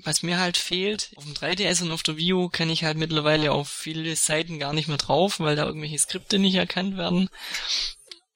[0.06, 2.98] Was mir halt fehlt, auf dem 3DS und auf der Wii U kann ich halt
[2.98, 7.30] mittlerweile auf viele Seiten gar nicht mehr drauf, weil da irgendwelche Skripte nicht erkannt werden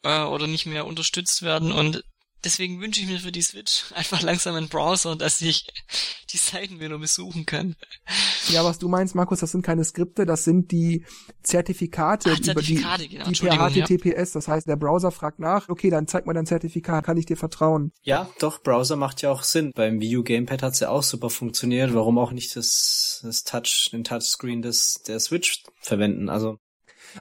[0.03, 2.03] äh, oder nicht mehr unterstützt werden und
[2.43, 5.67] deswegen wünsche ich mir für die Switch einfach langsam einen Browser, dass ich
[6.31, 7.75] die Seiten wieder besuchen kann.
[8.49, 11.05] Ja, was du meinst, Markus, das sind keine Skripte, das sind die
[11.43, 14.31] Zertifikate, Ach, Zertifikate, über die, genau, die per HTTPS.
[14.31, 17.37] Das heißt, der Browser fragt nach, okay, dann zeig mal dein Zertifikat, kann ich dir
[17.37, 17.91] vertrauen?
[18.01, 19.71] Ja, doch, Browser macht ja auch Sinn.
[19.75, 21.93] Beim Wii U Gamepad hat's ja auch super funktioniert.
[21.93, 26.29] Warum auch nicht das, das Touch, den Touchscreen des, der Switch verwenden?
[26.29, 26.57] Also,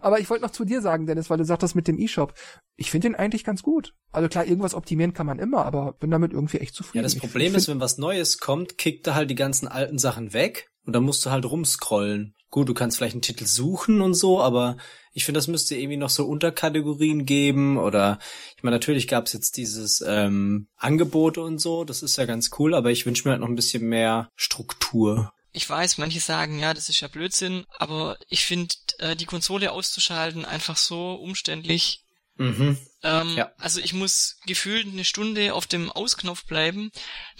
[0.00, 2.34] Aber ich wollte noch zu dir sagen, Dennis, weil du sagtest mit dem E-Shop.
[2.76, 3.94] Ich finde den eigentlich ganz gut.
[4.12, 6.98] Also klar, irgendwas optimieren kann man immer, aber bin damit irgendwie echt zufrieden.
[6.98, 10.32] ja, das Problem ist, wenn was Neues kommt, kickt er halt die ganzen alten Sachen
[10.32, 12.34] weg und dann musst du halt rumscrollen.
[12.50, 14.76] Gut, du kannst vielleicht einen Titel suchen und so, aber
[15.12, 18.18] ich finde, das müsste irgendwie noch so Unterkategorien geben oder
[18.56, 22.74] ich meine, natürlich gab's jetzt dieses ähm, Angebote und so, das ist ja ganz cool,
[22.74, 25.32] aber ich wünsche mir halt noch ein bisschen mehr Struktur.
[25.52, 29.72] Ich weiß, manche sagen, ja, das ist ja Blödsinn, aber ich finde, äh, die Konsole
[29.72, 32.02] auszuschalten einfach so umständlich.
[32.36, 32.78] Mhm.
[33.02, 33.52] Ähm, Ja.
[33.58, 36.90] Also ich muss gefühlt eine Stunde auf dem Ausknopf bleiben,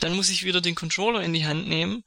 [0.00, 2.02] dann muss ich wieder den Controller in die Hand nehmen,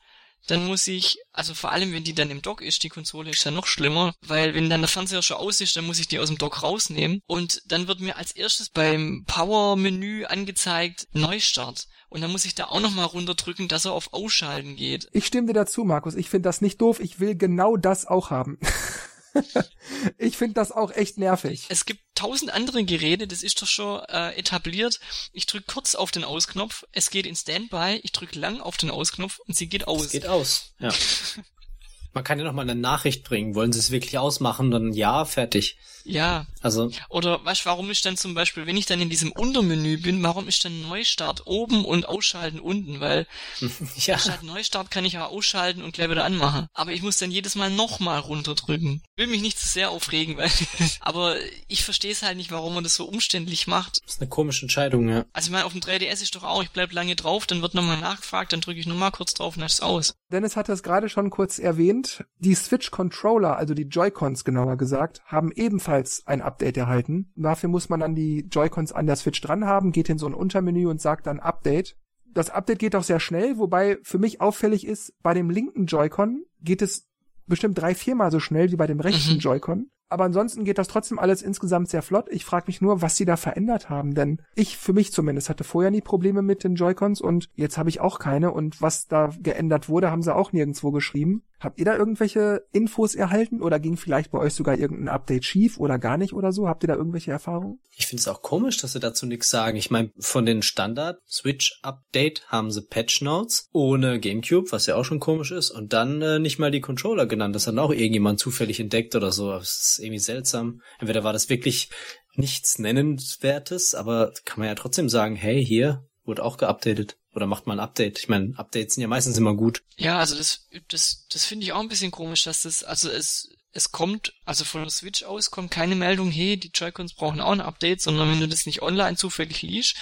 [0.48, 3.44] dann muss ich, also vor allem wenn die dann im Dock ist, die Konsole ist
[3.44, 6.20] ja noch schlimmer, weil wenn dann der Fernseher schon aus ist, dann muss ich die
[6.20, 12.22] aus dem Dock rausnehmen und dann wird mir als erstes beim Power-Menü angezeigt Neustart und
[12.22, 15.08] dann muss ich da auch nochmal runterdrücken, dass er auf Ausschalten geht.
[15.14, 16.14] Ich stimme dir dazu, Markus.
[16.14, 17.00] Ich finde das nicht doof.
[17.00, 18.60] Ich will genau das auch haben.
[20.18, 21.66] ich finde das auch echt nervig.
[21.70, 25.00] Es gibt tausend andere Geräte, das ist doch schon äh, etabliert.
[25.32, 28.92] Ich drücke kurz auf den Ausknopf, es geht in Standby, ich drücke lang auf den
[28.92, 30.06] Ausknopf und sie geht aus.
[30.06, 30.92] Es geht aus, ja.
[32.14, 33.56] Man kann ja noch mal eine Nachricht bringen.
[33.56, 34.70] Wollen Sie es wirklich ausmachen?
[34.70, 35.80] Dann ja, fertig.
[36.04, 36.46] Ja.
[36.62, 36.92] Also.
[37.10, 40.48] Oder weißt, warum ist dann zum Beispiel, wenn ich dann in diesem Untermenü bin, warum
[40.48, 43.00] ist dann Neustart oben und Ausschalten unten?
[43.00, 43.28] Weil
[43.98, 44.18] ja.
[44.18, 46.68] statt Neustart kann ich ja ausschalten und gleich wieder anmachen.
[46.74, 49.02] Aber ich muss dann jedes Mal nochmal runterdrücken.
[49.16, 50.52] Will mich nicht zu sehr aufregen, weil.
[51.00, 51.36] aber
[51.68, 54.02] ich verstehe es halt nicht, warum man das so umständlich macht.
[54.04, 55.26] Das ist eine komische Entscheidung, ja.
[55.34, 57.74] Also ich meine, auf dem 3DS ist doch auch, ich bleib lange drauf, dann wird
[57.74, 60.16] nochmal nachgefragt, dann drücke ich nochmal kurz drauf und dann ist es aus.
[60.32, 62.26] Dennis hatte es gerade schon kurz erwähnt.
[62.40, 65.93] Die Switch Controller, also die Joy-Cons genauer gesagt, haben ebenfalls
[66.26, 67.32] ein Update erhalten.
[67.36, 70.34] Dafür muss man dann die Joy-Cons an der Switch dran haben, geht in so ein
[70.34, 71.96] Untermenü und sagt dann Update.
[72.34, 76.44] Das Update geht auch sehr schnell, wobei für mich auffällig ist, bei dem linken Joy-Con
[76.62, 77.08] geht es
[77.46, 79.40] bestimmt drei, viermal so schnell wie bei dem rechten mhm.
[79.40, 79.90] Joy-Con.
[80.14, 82.28] Aber ansonsten geht das trotzdem alles insgesamt sehr flott.
[82.30, 85.64] Ich frage mich nur, was sie da verändert haben, denn ich für mich zumindest hatte
[85.64, 89.32] vorher nie Probleme mit den Joy-Cons und jetzt habe ich auch keine und was da
[89.42, 91.42] geändert wurde, haben sie auch nirgendwo geschrieben.
[91.64, 95.80] Habt ihr da irgendwelche Infos erhalten oder ging vielleicht bei euch sogar irgendein Update schief
[95.80, 96.68] oder gar nicht oder so?
[96.68, 97.80] Habt ihr da irgendwelche Erfahrungen?
[97.96, 99.78] Ich finde es auch komisch, dass sie dazu nichts sagen.
[99.78, 104.96] Ich meine, von den Standard Switch Update haben sie Patch Notes ohne GameCube, was ja
[104.96, 107.56] auch schon komisch ist, und dann äh, nicht mal die Controller genannt.
[107.56, 109.52] Das hat auch irgendjemand zufällig entdeckt oder so.
[109.52, 110.82] Das ist irgendwie seltsam.
[111.00, 111.90] Entweder war das wirklich
[112.36, 117.18] nichts Nennenswertes, aber kann man ja trotzdem sagen, hey, hier wurde auch geupdatet.
[117.36, 118.20] Oder macht mal ein Update.
[118.20, 119.84] Ich meine, Updates sind ja meistens immer gut.
[119.98, 123.50] Ja, also das, das, das finde ich auch ein bisschen komisch, dass das, also es,
[123.72, 127.52] es kommt, also von der Switch aus kommt keine Meldung, hey, die Joy-Cons brauchen auch
[127.52, 129.96] ein Update, sondern wenn du das nicht online zufällig liest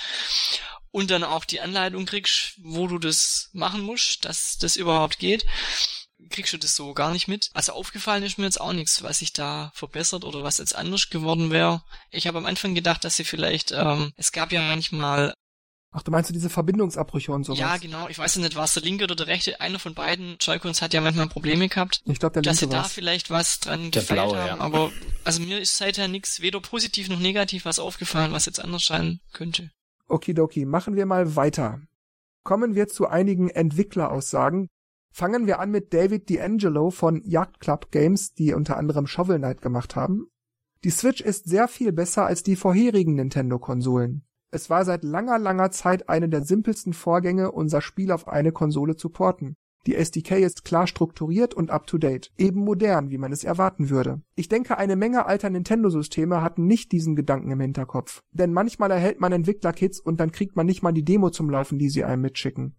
[0.91, 5.45] und dann auch die Anleitung kriegst, wo du das machen musst, dass das überhaupt geht,
[6.29, 7.49] kriegst du das so gar nicht mit.
[7.53, 11.09] Also aufgefallen ist mir jetzt auch nichts, was sich da verbessert oder was jetzt anders
[11.09, 11.83] geworden wäre.
[12.09, 15.33] Ich habe am Anfang gedacht, dass sie vielleicht, ähm, es gab ja manchmal
[15.93, 17.59] Ach, du meinst du diese Verbindungsabbrüche und sowas?
[17.59, 18.07] Ja, genau.
[18.07, 19.59] Ich weiß nicht, war es der linke oder der rechte?
[19.59, 22.01] Einer von beiden Joy-Cons hat ja manchmal Probleme gehabt.
[22.05, 22.87] Ich glaube, der linke Dass sie war's.
[22.87, 24.47] da vielleicht was dran der blaue, haben.
[24.47, 24.59] Ja.
[24.59, 24.89] Aber
[25.25, 29.19] also mir ist seither nichts, weder positiv noch negativ was aufgefallen, was jetzt anders sein
[29.33, 29.69] könnte.
[30.07, 31.81] Okidoki, machen wir mal weiter.
[32.43, 34.69] Kommen wir zu einigen Entwickleraussagen.
[35.11, 39.61] Fangen wir an mit David D'Angelo von Yacht Club Games, die unter anderem Shovel Knight
[39.61, 40.27] gemacht haben.
[40.83, 44.23] Die Switch ist sehr viel besser als die vorherigen Nintendo-Konsolen.
[44.51, 48.95] Es war seit langer, langer Zeit eine der simpelsten Vorgänge, unser Spiel auf eine Konsole
[48.95, 49.55] zu porten.
[49.87, 54.21] Die SDK ist klar strukturiert und up-to-date, eben modern, wie man es erwarten würde.
[54.35, 58.21] Ich denke, eine Menge alter Nintendo-Systeme hatten nicht diesen Gedanken im Hinterkopf.
[58.31, 61.79] Denn manchmal erhält man Entwicklerkits und dann kriegt man nicht mal die Demo zum Laufen,
[61.79, 62.75] die sie einem mitschicken.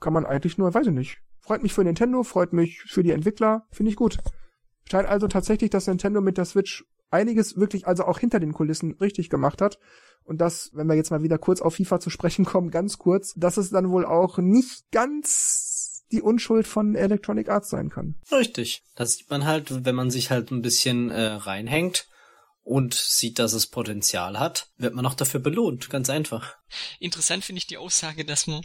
[0.00, 1.22] Kann man eigentlich nur, weiß ich nicht.
[1.44, 4.16] Freut mich für Nintendo, freut mich für die Entwickler, finde ich gut.
[4.90, 8.92] Scheint also tatsächlich, dass Nintendo mit der Switch einiges wirklich also auch hinter den Kulissen
[8.94, 9.78] richtig gemacht hat.
[10.22, 13.34] Und das, wenn wir jetzt mal wieder kurz auf FIFA zu sprechen kommen, ganz kurz,
[13.34, 18.14] dass es dann wohl auch nicht ganz die Unschuld von Electronic Arts sein kann.
[18.32, 18.82] Richtig.
[18.94, 22.08] Das sieht man halt, wenn man sich halt ein bisschen äh, reinhängt
[22.64, 25.90] und sieht, dass es Potenzial hat, wird man auch dafür belohnt.
[25.90, 26.56] Ganz einfach.
[26.98, 28.62] Interessant finde ich die Aussage, dass man,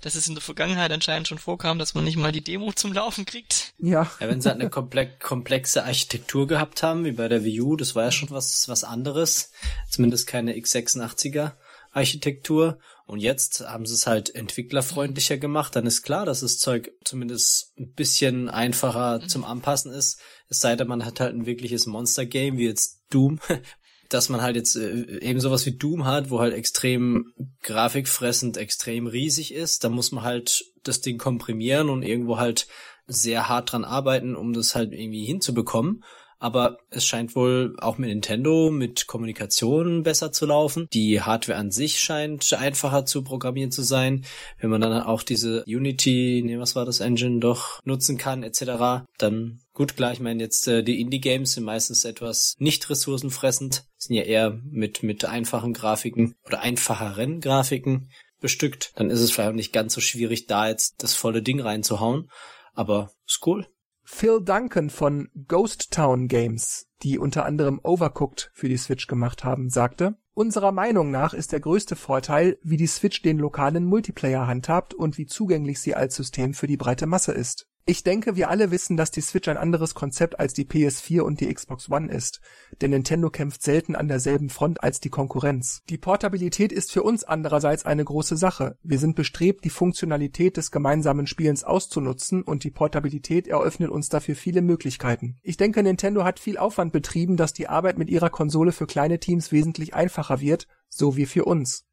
[0.00, 2.94] dass es in der Vergangenheit anscheinend schon vorkam, dass man nicht mal die Demo zum
[2.94, 3.74] Laufen kriegt.
[3.78, 4.10] Ja.
[4.18, 7.94] ja wenn sie halt eine komplexe Architektur gehabt haben, wie bei der Wii U, das
[7.94, 9.52] war ja schon was, was anderes.
[9.90, 11.52] Zumindest keine x86er
[11.92, 12.78] Architektur.
[13.06, 15.76] Und jetzt haben sie es halt entwicklerfreundlicher gemacht.
[15.76, 19.28] Dann ist klar, dass das Zeug zumindest ein bisschen einfacher mhm.
[19.28, 20.20] zum Anpassen ist.
[20.48, 23.40] Es sei denn, man hat halt ein wirkliches Monster-Game, wie jetzt Doom,
[24.08, 29.06] dass man halt jetzt äh, eben sowas wie Doom hat, wo halt extrem grafikfressend, extrem
[29.06, 29.84] riesig ist.
[29.84, 32.66] Da muss man halt das Ding komprimieren und irgendwo halt
[33.06, 36.02] sehr hart dran arbeiten, um das halt irgendwie hinzubekommen
[36.44, 40.88] aber es scheint wohl auch mit Nintendo mit Kommunikation besser zu laufen.
[40.92, 44.26] Die Hardware an sich scheint einfacher zu programmieren zu sein.
[44.60, 49.06] Wenn man dann auch diese Unity, nee, was war das Engine doch nutzen kann etc.,
[49.16, 53.86] dann gut klar, ich meine jetzt äh, die Indie Games sind meistens etwas nicht ressourcenfressend,
[53.96, 58.10] sind ja eher mit mit einfachen Grafiken oder einfacheren Grafiken
[58.42, 58.92] bestückt.
[58.96, 62.30] Dann ist es vielleicht auch nicht ganz so schwierig da jetzt das volle Ding reinzuhauen,
[62.74, 63.66] aber ist cool.
[64.06, 69.70] Phil Duncan von Ghost Town Games, die unter anderem Overcooked für die Switch gemacht haben,
[69.70, 74.92] sagte, Unserer Meinung nach ist der größte Vorteil, wie die Switch den lokalen Multiplayer handhabt
[74.92, 77.68] und wie zugänglich sie als System für die breite Masse ist.
[77.86, 81.40] Ich denke, wir alle wissen, dass die Switch ein anderes Konzept als die PS4 und
[81.40, 82.40] die Xbox One ist,
[82.80, 85.82] denn Nintendo kämpft selten an derselben Front als die Konkurrenz.
[85.90, 88.78] Die Portabilität ist für uns andererseits eine große Sache.
[88.82, 94.34] Wir sind bestrebt, die Funktionalität des gemeinsamen Spielens auszunutzen und die Portabilität eröffnet uns dafür
[94.34, 95.36] viele Möglichkeiten.
[95.42, 99.20] Ich denke, Nintendo hat viel Aufwand betrieben, dass die Arbeit mit ihrer Konsole für kleine
[99.20, 101.84] Teams wesentlich einfacher wird, so wie für uns.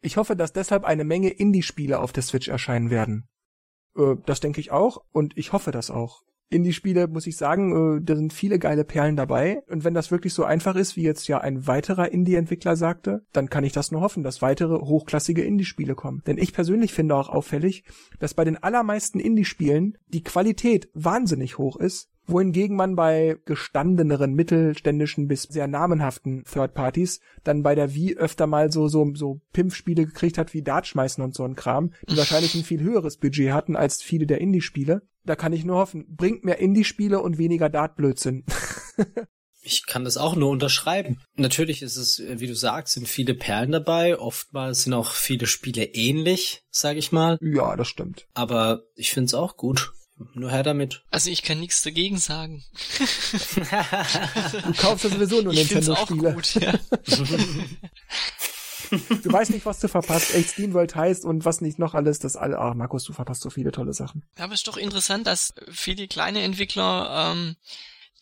[0.00, 3.28] Ich hoffe, dass deshalb eine Menge Indie-Spiele auf der Switch erscheinen werden.
[3.96, 6.22] Äh, das denke ich auch und ich hoffe das auch.
[6.48, 9.62] Indie-Spiele, muss ich sagen, äh, da sind viele geile Perlen dabei.
[9.68, 13.50] Und wenn das wirklich so einfach ist, wie jetzt ja ein weiterer Indie-Entwickler sagte, dann
[13.50, 16.22] kann ich das nur hoffen, dass weitere hochklassige Indie-Spiele kommen.
[16.26, 17.84] Denn ich persönlich finde auch auffällig,
[18.20, 25.28] dass bei den allermeisten Indie-Spielen die Qualität wahnsinnig hoch ist wohingegen man bei gestandeneren mittelständischen
[25.28, 30.06] bis sehr namenhaften Third Parties dann bei der Wii öfter mal so so so Pimpfspiele
[30.06, 33.76] gekriegt hat wie Dartschmeißen und so ein Kram, die wahrscheinlich ein viel höheres Budget hatten
[33.76, 35.02] als viele der Indie-Spiele.
[35.24, 38.44] Da kann ich nur hoffen, bringt mehr Indie-Spiele und weniger Dart-Blödsinn.
[39.68, 41.20] Ich kann das auch nur unterschreiben.
[41.34, 44.16] Natürlich ist es, wie du sagst, sind viele Perlen dabei.
[44.16, 47.36] Oftmals sind auch viele Spiele ähnlich, sag ich mal.
[47.40, 48.28] Ja, das stimmt.
[48.32, 49.92] Aber ich find's auch gut.
[50.32, 51.02] Nur her damit.
[51.10, 52.64] Also ich kann nichts dagegen sagen.
[52.98, 56.36] du kaufst ja sowieso nur Nintendo-Spiele.
[56.60, 56.72] Ja.
[58.90, 60.34] du weißt nicht, was du verpasst.
[60.34, 62.18] Echt SteamWorld heißt und was nicht noch alles.
[62.18, 62.58] Das alle.
[62.58, 64.24] Ah, Markus, du verpasst so viele tolle Sachen.
[64.38, 67.56] Ja, aber es ist doch interessant, dass viele kleine Entwickler ähm,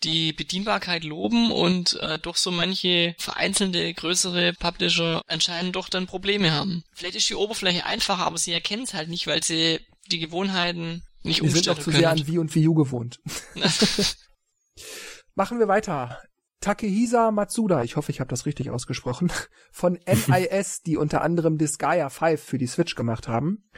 [0.02, 6.52] die Bedienbarkeit loben und äh, doch so manche vereinzelte größere Publisher anscheinend doch dann Probleme
[6.52, 6.82] haben.
[6.92, 9.78] Vielleicht ist die Oberfläche einfacher, aber sie erkennen es halt nicht, weil sie
[10.10, 13.20] die Gewohnheiten nicht Wir sind auch zu sehr an Wii und Wii U gewohnt.
[15.34, 16.20] Machen wir weiter.
[16.60, 19.30] Takehisa Matsuda, ich hoffe, ich habe das richtig ausgesprochen,
[19.70, 23.68] von NIS, die unter anderem Disgaea 5 für die Switch gemacht haben.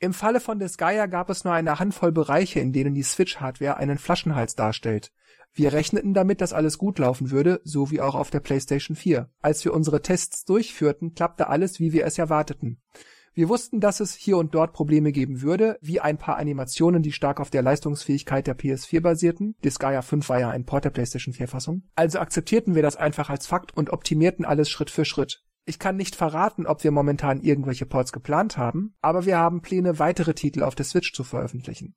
[0.00, 3.98] Im Falle von Disgaea gab es nur eine Handvoll Bereiche, in denen die Switch-Hardware einen
[3.98, 5.12] Flaschenhals darstellt.
[5.52, 9.30] Wir rechneten damit, dass alles gut laufen würde, so wie auch auf der PlayStation 4.
[9.40, 12.82] Als wir unsere Tests durchführten, klappte alles, wie wir es erwarteten.
[13.36, 17.10] Wir wussten, dass es hier und dort Probleme geben würde, wie ein paar Animationen, die
[17.10, 19.56] stark auf der Leistungsfähigkeit der PS4 basierten.
[19.64, 21.82] Disgaea 5 war ja ein Port der PlayStation 4 Fassung.
[21.96, 25.42] Also akzeptierten wir das einfach als Fakt und optimierten alles Schritt für Schritt.
[25.64, 29.98] Ich kann nicht verraten, ob wir momentan irgendwelche Ports geplant haben, aber wir haben Pläne,
[29.98, 31.96] weitere Titel auf der Switch zu veröffentlichen.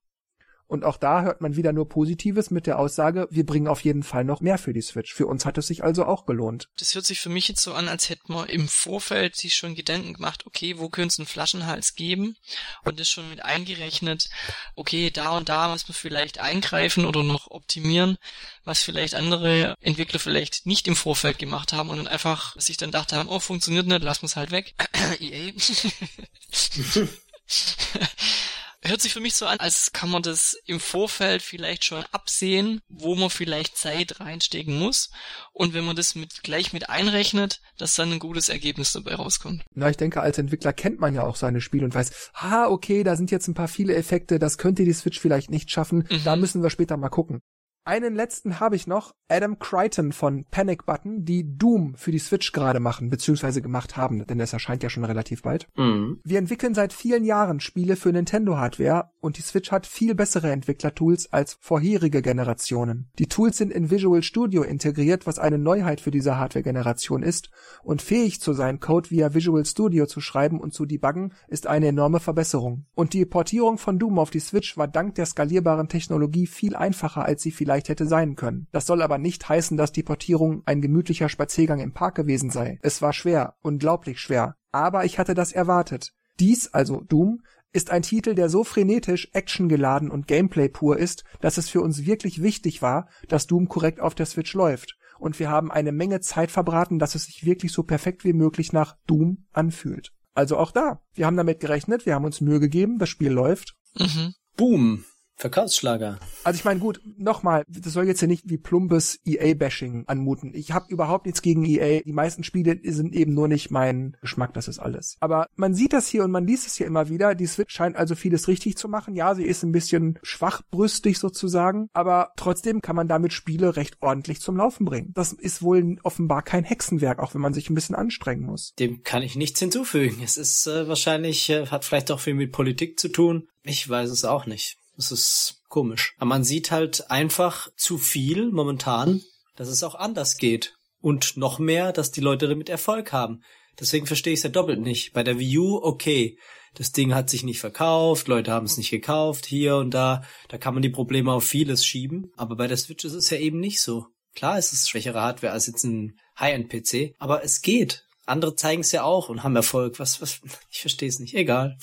[0.68, 4.04] Und auch da hört man wieder nur Positives mit der Aussage, wir bringen auf jeden
[4.04, 5.14] Fall noch mehr für die Switch.
[5.14, 6.68] Für uns hat es sich also auch gelohnt.
[6.78, 9.76] Das hört sich für mich jetzt so an, als hätte man im Vorfeld sich schon
[9.76, 12.36] Gedanken gemacht, okay, wo könnte es einen Flaschenhals geben?
[12.84, 14.30] Und das schon mit eingerechnet,
[14.76, 18.18] okay, da und da muss man vielleicht eingreifen oder noch optimieren,
[18.66, 22.92] was vielleicht andere Entwickler vielleicht nicht im Vorfeld gemacht haben und dann einfach sich dann
[22.92, 24.74] dachte haben, oh, funktioniert nicht, lass uns halt weg.
[25.22, 25.54] EA.
[28.88, 32.82] hört sich für mich so an, als kann man das im Vorfeld vielleicht schon absehen,
[32.90, 35.10] wo man vielleicht Zeit reinstecken muss.
[35.54, 39.64] Und wenn man das mit, gleich mit einrechnet, dass dann ein gutes Ergebnis dabei rauskommt.
[39.74, 43.04] Na, ich denke, als Entwickler kennt man ja auch seine Spiele und weiß, ah, okay,
[43.04, 46.24] da sind jetzt ein paar viele Effekte, das könnte die Switch vielleicht nicht schaffen, mhm.
[46.24, 47.42] da müssen wir später mal gucken.
[47.88, 52.52] Einen letzten habe ich noch, Adam Crichton von Panic Button, die Doom für die Switch
[52.52, 55.70] gerade machen, beziehungsweise gemacht haben, denn das erscheint ja schon relativ bald.
[55.78, 56.20] Mhm.
[56.26, 61.32] Wir entwickeln seit vielen Jahren Spiele für Nintendo-Hardware und die Switch hat viel bessere Entwicklertools
[61.32, 63.10] als vorherige Generationen.
[63.20, 67.50] Die Tools sind in Visual Studio integriert, was eine Neuheit für diese Hardware-Generation ist,
[67.84, 71.88] und fähig zu sein, Code via Visual Studio zu schreiben und zu debuggen, ist eine
[71.88, 72.86] enorme Verbesserung.
[72.96, 77.24] Und die Portierung von Doom auf die Switch war dank der skalierbaren Technologie viel einfacher,
[77.24, 78.68] als sie vielleicht vielleicht hätte sein können.
[78.72, 82.80] Das soll aber nicht heißen, dass die Portierung ein gemütlicher Spaziergang im Park gewesen sei.
[82.82, 84.56] Es war schwer, unglaublich schwer.
[84.72, 86.12] Aber ich hatte das erwartet.
[86.40, 87.42] Dies, also Doom,
[87.74, 92.06] ist ein Titel, der so frenetisch, actiongeladen und Gameplay pur ist, dass es für uns
[92.06, 94.98] wirklich wichtig war, dass Doom korrekt auf der Switch läuft.
[95.20, 98.74] Und wir haben eine Menge Zeit verbraten, dass es sich wirklich so perfekt wie möglich
[98.74, 100.12] nach Doom anfühlt.
[100.34, 101.02] Also auch da.
[101.14, 103.76] Wir haben damit gerechnet, wir haben uns Mühe gegeben, das Spiel läuft.
[103.96, 104.34] Mhm.
[104.56, 105.06] Boom.
[105.38, 106.20] Verkaufsschlager.
[106.44, 110.52] Also ich meine, gut, nochmal, das soll jetzt ja nicht wie plumpes EA-Bashing anmuten.
[110.56, 112.02] Ich habe überhaupt nichts gegen EA.
[112.02, 115.18] Die meisten Spiele sind eben nur nicht mein Geschmack, das ist alles.
[115.20, 117.36] Aber man sieht das hier und man liest es hier immer wieder.
[117.36, 119.14] Die Switch scheint also vieles richtig zu machen.
[119.14, 124.42] Ja, sie ist ein bisschen schwachbrüstig sozusagen, aber trotzdem kann man damit Spiele recht ordentlich
[124.42, 125.12] zum Laufen bringen.
[125.14, 128.74] Das ist wohl offenbar kein Hexenwerk, auch wenn man sich ein bisschen anstrengen muss.
[128.80, 130.22] Dem kann ich nichts hinzufügen.
[130.24, 133.48] Es ist äh, wahrscheinlich, äh, hat vielleicht auch viel mit Politik zu tun.
[133.64, 134.78] Ich weiß es auch nicht.
[134.98, 136.14] Das ist komisch.
[136.18, 139.22] Aber man sieht halt einfach zu viel momentan,
[139.56, 140.74] dass es auch anders geht.
[141.00, 143.44] Und noch mehr, dass die Leute damit Erfolg haben.
[143.80, 145.14] Deswegen verstehe ich es ja doppelt nicht.
[145.14, 146.40] Bei der Wii U, okay,
[146.74, 150.58] das Ding hat sich nicht verkauft, Leute haben es nicht gekauft, hier und da, da
[150.58, 152.32] kann man die Probleme auf vieles schieben.
[152.36, 154.08] Aber bei der Switch ist es ja eben nicht so.
[154.36, 158.06] Klar ist es schwächere Hardware als jetzt ein High-End-PC, aber es geht.
[158.26, 160.00] Andere zeigen es ja auch und haben Erfolg.
[160.00, 160.42] Was, was,
[160.72, 161.36] ich verstehe es nicht.
[161.36, 161.78] Egal.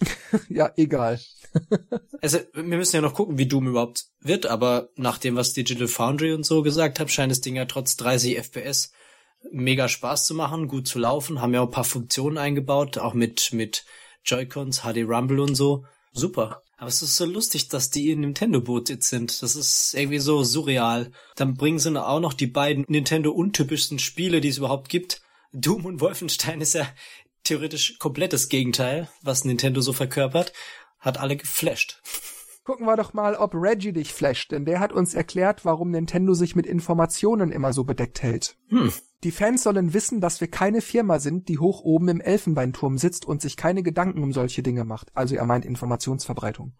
[0.48, 1.20] ja, egal.
[2.20, 5.88] also, wir müssen ja noch gucken, wie Doom überhaupt wird, aber nach dem, was Digital
[5.88, 8.92] Foundry und so gesagt hat, scheint das Ding ja trotz 30 FPS
[9.50, 13.14] mega Spaß zu machen, gut zu laufen, haben ja auch ein paar Funktionen eingebaut, auch
[13.14, 13.84] mit, mit
[14.24, 15.84] Joy-Cons, HD Rumble und so.
[16.12, 16.62] Super.
[16.76, 19.42] Aber es ist so lustig, dass die in Nintendo-Boot jetzt sind.
[19.42, 21.12] Das ist irgendwie so surreal.
[21.36, 25.20] Dann bringen sie auch noch die beiden Nintendo-untypischsten Spiele, die es überhaupt gibt.
[25.52, 26.88] Doom und Wolfenstein ist ja
[27.44, 30.52] theoretisch komplettes Gegenteil, was Nintendo so verkörpert.
[31.00, 32.02] Hat alle geflasht.
[32.64, 36.34] Gucken wir doch mal, ob Reggie dich flasht, denn der hat uns erklärt, warum Nintendo
[36.34, 38.56] sich mit Informationen immer so bedeckt hält.
[38.68, 38.92] Hm.
[39.24, 43.26] Die Fans sollen wissen, dass wir keine Firma sind, die hoch oben im Elfenbeinturm sitzt
[43.26, 45.10] und sich keine Gedanken um solche Dinge macht.
[45.14, 46.74] Also er meint Informationsverbreitung.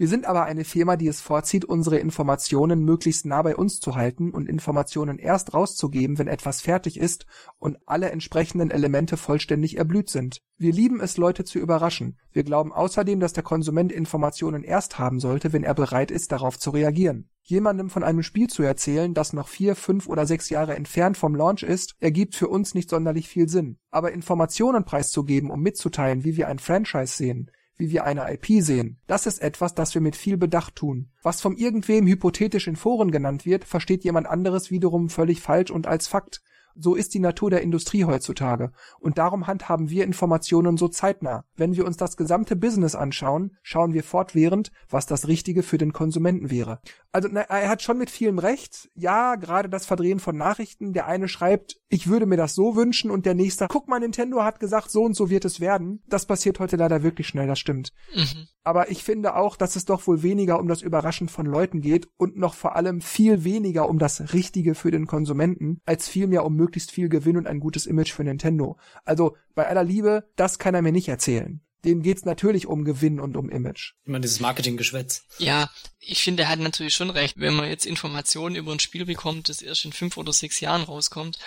[0.00, 3.96] Wir sind aber eine Firma, die es vorzieht, unsere Informationen möglichst nah bei uns zu
[3.96, 7.26] halten und Informationen erst rauszugeben, wenn etwas fertig ist
[7.58, 10.40] und alle entsprechenden Elemente vollständig erblüht sind.
[10.56, 12.18] Wir lieben es, Leute zu überraschen.
[12.32, 16.58] Wir glauben außerdem, dass der Konsument Informationen erst haben sollte, wenn er bereit ist, darauf
[16.58, 17.28] zu reagieren.
[17.42, 21.34] Jemandem von einem Spiel zu erzählen, das noch vier, fünf oder sechs Jahre entfernt vom
[21.34, 23.76] Launch ist, ergibt für uns nicht sonderlich viel Sinn.
[23.90, 28.98] Aber Informationen preiszugeben, um mitzuteilen, wie wir ein Franchise sehen, wie wir eine IP sehen.
[29.06, 31.10] Das ist etwas, das wir mit viel Bedacht tun.
[31.22, 35.86] Was vom irgendwem hypothetisch in Foren genannt wird, versteht jemand anderes wiederum völlig falsch und
[35.86, 36.42] als Fakt.
[36.76, 38.70] So ist die Natur der Industrie heutzutage.
[39.00, 41.44] Und darum handhaben wir Informationen so zeitnah.
[41.56, 45.92] Wenn wir uns das gesamte Business anschauen, schauen wir fortwährend, was das Richtige für den
[45.92, 46.80] Konsumenten wäre.
[47.12, 48.88] Also na, er hat schon mit vielem recht.
[48.94, 50.92] Ja, gerade das Verdrehen von Nachrichten.
[50.92, 54.44] Der eine schreibt, ich würde mir das so wünschen und der nächste, guck mal, Nintendo
[54.44, 56.02] hat gesagt, so und so wird es werden.
[56.08, 57.92] Das passiert heute leider wirklich schnell, das stimmt.
[58.14, 58.46] Mhm.
[58.62, 62.06] Aber ich finde auch, dass es doch wohl weniger um das Überraschen von Leuten geht
[62.16, 66.54] und noch vor allem viel weniger um das Richtige für den Konsumenten, als vielmehr um
[66.54, 68.76] möglichst viel Gewinn und ein gutes Image für Nintendo.
[69.04, 71.60] Also bei aller Liebe, das kann er mir nicht erzählen.
[71.84, 73.92] Dem geht's natürlich um Gewinn und um Image.
[74.04, 75.24] Ich meine, dieses Marketinggeschwätz.
[75.38, 77.38] Ja, ich finde, er hat natürlich schon recht.
[77.38, 80.82] Wenn man jetzt Informationen über ein Spiel bekommt, das erst in fünf oder sechs Jahren
[80.82, 81.38] rauskommt,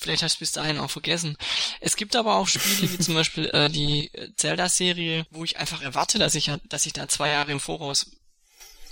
[0.00, 1.36] Vielleicht hast du bis dahin auch vergessen.
[1.80, 6.18] Es gibt aber auch Spiele wie zum Beispiel äh, die Zelda-Serie, wo ich einfach erwarte,
[6.18, 8.10] dass ich, dass ich da zwei Jahre im Voraus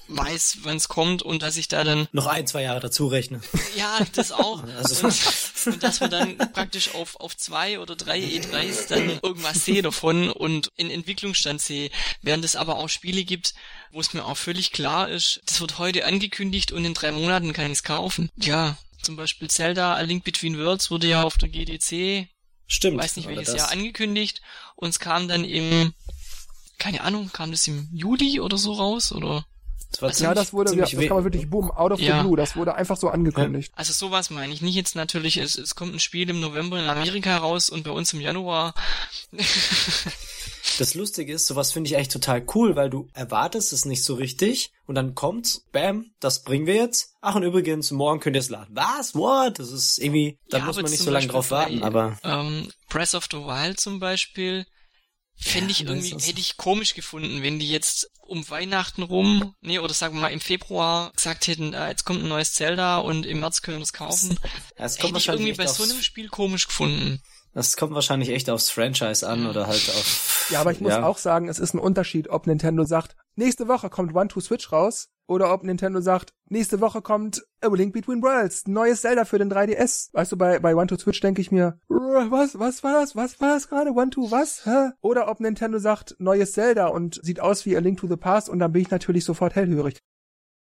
[0.08, 3.40] weiß, wann es kommt und dass ich da dann noch ein, zwei Jahre dazu rechne.
[3.76, 4.62] Ja, das auch.
[4.78, 5.06] Also.
[5.06, 9.82] Und, und dass wir dann praktisch auf, auf zwei oder drei E3s dann irgendwas sehe
[9.82, 11.90] davon und in Entwicklungsstand sehe.
[12.22, 13.54] Während es aber auch Spiele gibt,
[13.90, 17.52] wo es mir auch völlig klar ist, das wird heute angekündigt und in drei Monaten
[17.52, 18.30] kann ich es kaufen.
[18.36, 22.28] Ja, zum Beispiel Zelda A Link Between Worlds wurde ja auf der GDC,
[22.66, 23.54] Stimmt, weiß nicht welches.
[23.54, 24.42] Jahr angekündigt
[24.76, 25.94] und es kam dann im,
[26.78, 29.46] keine Ahnung, kam das im Juli oder so raus oder?
[29.90, 32.18] Das war also ja, das wurde, ja, das kann man wirklich boom, out of ja.
[32.18, 33.72] the blue, das wurde einfach so angekündigt.
[33.74, 34.60] Also sowas meine ich.
[34.60, 37.90] Nicht jetzt natürlich, es, es kommt ein Spiel im November in Amerika raus und bei
[37.90, 38.74] uns im Januar.
[40.78, 44.14] Das Lustige ist, sowas finde ich echt total cool, weil du erwartest es nicht so
[44.14, 47.14] richtig und dann kommt's, bam, das bringen wir jetzt.
[47.20, 48.76] Ach und übrigens, morgen könnt ihr es laden.
[48.76, 49.14] Was?
[49.14, 49.58] What?
[49.58, 52.16] Das ist irgendwie, da ja, muss man nicht so lange drauf warten, aber.
[52.22, 54.66] Ähm, Breath of the Wild zum Beispiel,
[55.38, 59.94] fände ich irgendwie, hätte ich komisch gefunden, wenn die jetzt um Weihnachten rum, nee, oder
[59.94, 63.40] sagen wir mal im Februar gesagt hätten, äh, jetzt kommt ein neues Zelda und im
[63.40, 64.38] März können wir es kaufen.
[64.76, 67.22] Es kommt hätte ich irgendwie bei so einem Spiel komisch gefunden.
[67.54, 70.48] Das kommt wahrscheinlich echt aufs Franchise an oder halt auf.
[70.50, 71.02] Ja, aber ich muss ja.
[71.02, 74.70] auch sagen, es ist ein Unterschied, ob Nintendo sagt, nächste Woche kommt One to Switch
[74.70, 79.38] raus oder ob Nintendo sagt, nächste Woche kommt A Link Between Worlds, neues Zelda für
[79.38, 80.12] den 3DS.
[80.12, 83.14] Weißt du, bei, bei One to Switch denke ich mir, was, was war das?
[83.14, 83.92] Was war das gerade?
[83.92, 84.64] One to was?
[84.64, 84.90] Hä?
[85.00, 88.48] Oder ob Nintendo sagt, neues Zelda und sieht aus wie A Link to the Past
[88.48, 90.00] und dann bin ich natürlich sofort hellhörig.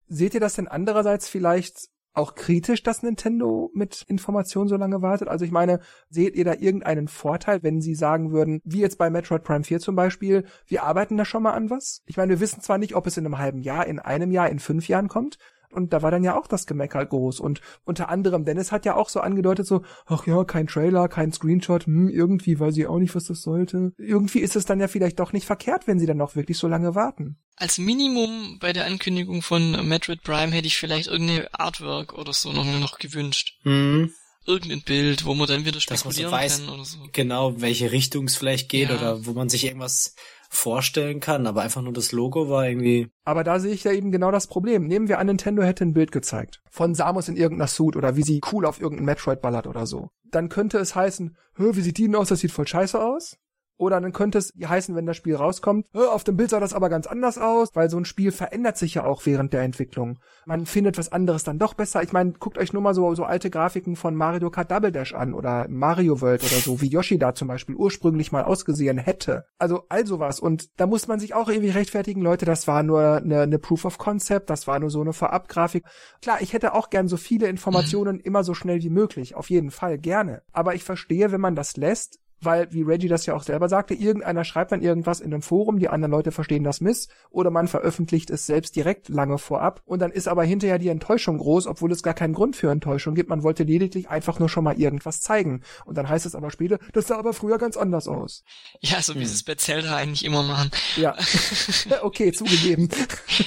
[0.07, 5.29] Seht ihr das denn andererseits vielleicht auch kritisch, dass Nintendo mit Informationen so lange wartet?
[5.29, 9.11] Also ich meine, seht ihr da irgendeinen Vorteil, wenn sie sagen würden, wie jetzt bei
[9.11, 12.03] Metroid Prime 4 zum Beispiel, wir arbeiten da schon mal an was?
[12.07, 14.51] Ich meine, wir wissen zwar nicht, ob es in einem halben Jahr, in einem Jahr,
[14.51, 15.39] in fünf Jahren kommt,
[15.73, 17.41] und da war dann ja auch das Gemecker groß.
[17.41, 21.33] Und unter anderem, Dennis hat ja auch so angedeutet, so, ach ja, kein Trailer, kein
[21.33, 23.93] Screenshot, hm, irgendwie weiß ich auch nicht, was das sollte.
[23.99, 26.69] Irgendwie ist es dann ja vielleicht doch nicht verkehrt, wenn sie dann noch wirklich so
[26.69, 27.39] lange warten.
[27.57, 32.53] Als Minimum bei der Ankündigung von Metroid Prime hätte ich vielleicht irgendeine Artwork oder so
[32.53, 33.59] noch, noch gewünscht.
[33.65, 34.13] Mhm
[34.47, 36.99] irgendein Bild, wo man dann wieder spekulieren so weiß, kann oder so.
[37.13, 38.97] Genau, welche Richtung es vielleicht geht ja.
[38.97, 40.17] oder wo man sich irgendwas
[40.51, 43.09] vorstellen kann, aber einfach nur das Logo war irgendwie.
[43.25, 44.87] Aber da sehe ich ja eben genau das Problem.
[44.87, 48.25] Nehmen wir an, Nintendo hätte ein Bild gezeigt von Samus in irgendeiner Suit oder wie
[48.25, 50.11] sie cool auf irgendein Metroid ballert oder so.
[50.31, 52.29] Dann könnte es heißen, wie sieht die denn aus?
[52.29, 53.39] Das sieht voll scheiße aus.
[53.81, 56.91] Oder dann könnte es heißen, wenn das Spiel rauskommt, auf dem Bild sah das aber
[56.91, 60.19] ganz anders aus, weil so ein Spiel verändert sich ja auch während der Entwicklung.
[60.45, 62.03] Man findet was anderes dann doch besser.
[62.03, 65.15] Ich meine, guckt euch nur mal so, so alte Grafiken von Mario Kart Double Dash
[65.15, 69.47] an oder Mario World oder so, wie Yoshi da zum Beispiel ursprünglich mal ausgesehen hätte.
[69.59, 70.41] Also all sowas.
[70.41, 73.87] Und da muss man sich auch irgendwie rechtfertigen, Leute, das war nur eine, eine Proof
[73.87, 75.87] of Concept, das war nur so eine Vorabgrafik.
[76.21, 79.71] Klar, ich hätte auch gern so viele Informationen immer so schnell wie möglich, auf jeden
[79.71, 80.43] Fall gerne.
[80.53, 83.95] Aber ich verstehe, wenn man das lässt, weil, wie Reggie das ja auch selber sagte,
[83.95, 87.69] irgendeiner schreibt dann irgendwas in einem Forum, die anderen Leute verstehen das miss, oder man
[87.69, 91.93] veröffentlicht es selbst direkt lange vorab, und dann ist aber hinterher die Enttäuschung groß, obwohl
[91.93, 93.29] es gar keinen Grund für Enttäuschung gibt.
[93.29, 95.63] Man wollte lediglich einfach nur schon mal irgendwas zeigen.
[95.85, 98.45] Und dann heißt es aber später, das sah aber früher ganz anders aus.
[98.81, 100.71] Ja, so wie sie es bei Zelda eigentlich immer machen.
[100.97, 101.17] Ja.
[102.03, 102.89] okay, zugegeben.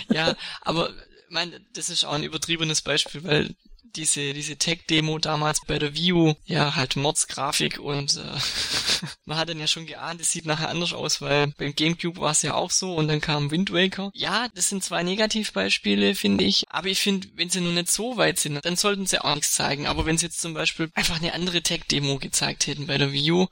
[0.10, 0.90] ja, aber
[1.30, 3.56] mein, das ist auch ein übertriebenes Beispiel, weil
[3.96, 8.22] diese, diese Tech-Demo damals bei der View, ja, halt Mordsgrafik und äh,
[9.26, 12.32] man hat dann ja schon geahnt, es sieht nachher anders aus, weil beim Gamecube war
[12.32, 14.12] es ja auch so und dann kam Wind Waker.
[14.14, 18.18] Ja, das sind zwei Negativbeispiele, finde ich, aber ich finde, wenn sie nur nicht so
[18.18, 21.20] weit sind, dann sollten sie auch nichts zeigen, aber wenn sie jetzt zum Beispiel einfach
[21.20, 23.48] eine andere Tech-Demo gezeigt hätten bei der View,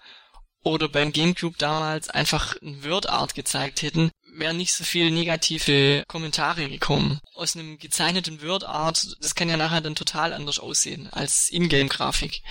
[0.64, 6.04] oder beim Gamecube damals einfach ein Word Art gezeigt hätten, wären nicht so viel negative
[6.08, 7.20] Kommentare gekommen.
[7.36, 12.42] Aus einem gezeichneten Word Art, das kann ja nachher dann total anders aussehen als Ingame-Grafik.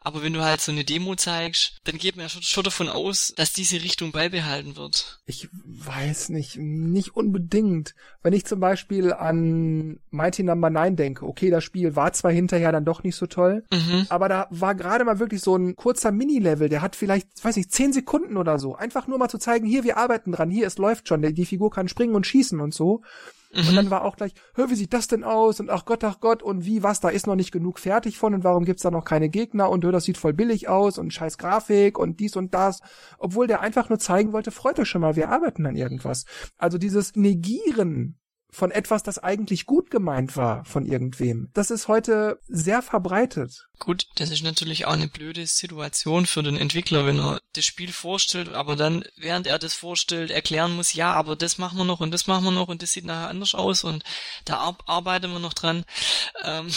[0.00, 3.32] Aber wenn du halt so eine Demo zeigst, dann geht man ja schon, davon aus,
[3.36, 5.20] dass diese Richtung beibehalten wird.
[5.26, 7.94] Ich weiß nicht, nicht unbedingt.
[8.22, 10.78] Wenn ich zum Beispiel an Mighty Number no.
[10.78, 14.06] 9 denke, okay, das Spiel war zwar hinterher dann doch nicht so toll, mhm.
[14.08, 17.72] aber da war gerade mal wirklich so ein kurzer Mini-Level, der hat vielleicht, weiß nicht,
[17.72, 18.76] zehn Sekunden oder so.
[18.76, 21.70] Einfach nur mal zu zeigen, hier, wir arbeiten dran, hier, es läuft schon, die Figur
[21.70, 23.02] kann springen und schießen und so.
[23.52, 23.68] Mhm.
[23.68, 25.60] Und dann war auch gleich, hör, wie sieht das denn aus?
[25.60, 28.34] Und ach Gott, ach Gott, und wie, was, da ist noch nicht genug fertig von
[28.34, 29.70] und warum gibt's da noch keine Gegner?
[29.70, 32.80] Und hör, das sieht voll billig aus und scheiß Grafik und dies und das.
[33.18, 36.24] Obwohl der einfach nur zeigen wollte, freut euch schon mal, wir arbeiten an irgendwas.
[36.56, 38.18] Also dieses Negieren
[38.50, 41.50] von etwas, das eigentlich gut gemeint war von irgendwem.
[41.54, 43.68] Das ist heute sehr verbreitet.
[43.78, 47.92] Gut, das ist natürlich auch eine blöde Situation für den Entwickler, wenn er das Spiel
[47.92, 52.00] vorstellt, aber dann, während er das vorstellt, erklären muss, ja, aber das machen wir noch
[52.00, 54.02] und das machen wir noch und das sieht nachher anders aus und
[54.44, 55.84] da arbeiten wir noch dran.
[56.44, 56.68] Ähm,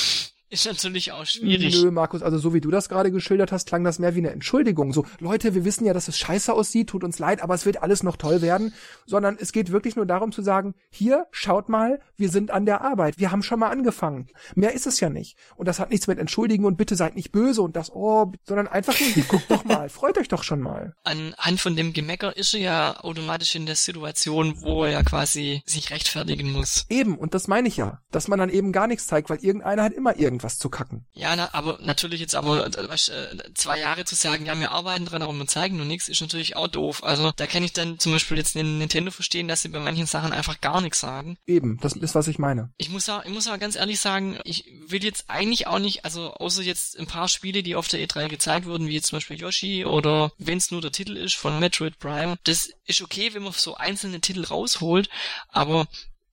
[0.52, 1.82] ist natürlich auch schwierig.
[1.82, 4.32] Nö, Markus, also so wie du das gerade geschildert hast, klang das mehr wie eine
[4.32, 4.91] Entschuldigung.
[4.91, 7.82] So, Leute, wir wissen ja, dass es scheiße aussieht, tut uns leid, aber es wird
[7.82, 8.74] alles noch toll werden.
[9.06, 12.82] Sondern es geht wirklich nur darum zu sagen, hier, schaut mal, wir sind an der
[12.82, 13.18] Arbeit.
[13.18, 14.28] Wir haben schon mal angefangen.
[14.54, 15.38] Mehr ist es ja nicht.
[15.56, 18.68] Und das hat nichts mit Entschuldigen und bitte seid nicht böse und das, oh, sondern
[18.68, 20.93] einfach nur, guckt doch mal, freut euch doch schon mal.
[21.04, 25.62] Anhand von dem Gemecker ist er ja automatisch in der Situation, wo er ja quasi
[25.66, 26.86] sich rechtfertigen muss.
[26.89, 28.02] Eben, und das meine ich ja.
[28.12, 31.06] Dass man dann eben gar nichts zeigt, weil irgendeiner hat immer irgendwas irgendwas zu kacken.
[31.14, 35.22] Ja, na, aber natürlich jetzt aber äh, zwei Jahre zu sagen, ja, wir arbeiten dran,
[35.22, 37.04] aber wir zeigen nur nichts, ist natürlich auch doof.
[37.04, 40.08] Also da kann ich dann zum Beispiel jetzt den Nintendo verstehen, dass sie bei manchen
[40.08, 41.38] Sachen einfach gar nichts sagen.
[41.46, 42.72] Eben, das ist, was ich meine.
[42.78, 46.06] Ich muss auch, ich muss auch ganz ehrlich sagen, ich will jetzt eigentlich auch nicht,
[46.06, 49.18] also außer jetzt ein paar Spiele, die auf der E3 gezeigt wurden, wie jetzt zum
[49.18, 53.34] Beispiel Yoshi oder wenn es nur der Titel ist von Metroid Prime, das ist okay,
[53.34, 55.10] wenn man so einzelne Titel rausholt,
[55.50, 55.88] aber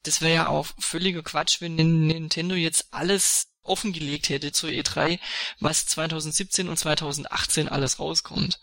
[0.05, 5.19] das wäre ja auch völliger Quatsch, wenn Nintendo jetzt alles offengelegt hätte zur E3,
[5.61, 8.61] was 2017 und 2018 alles rauskommt.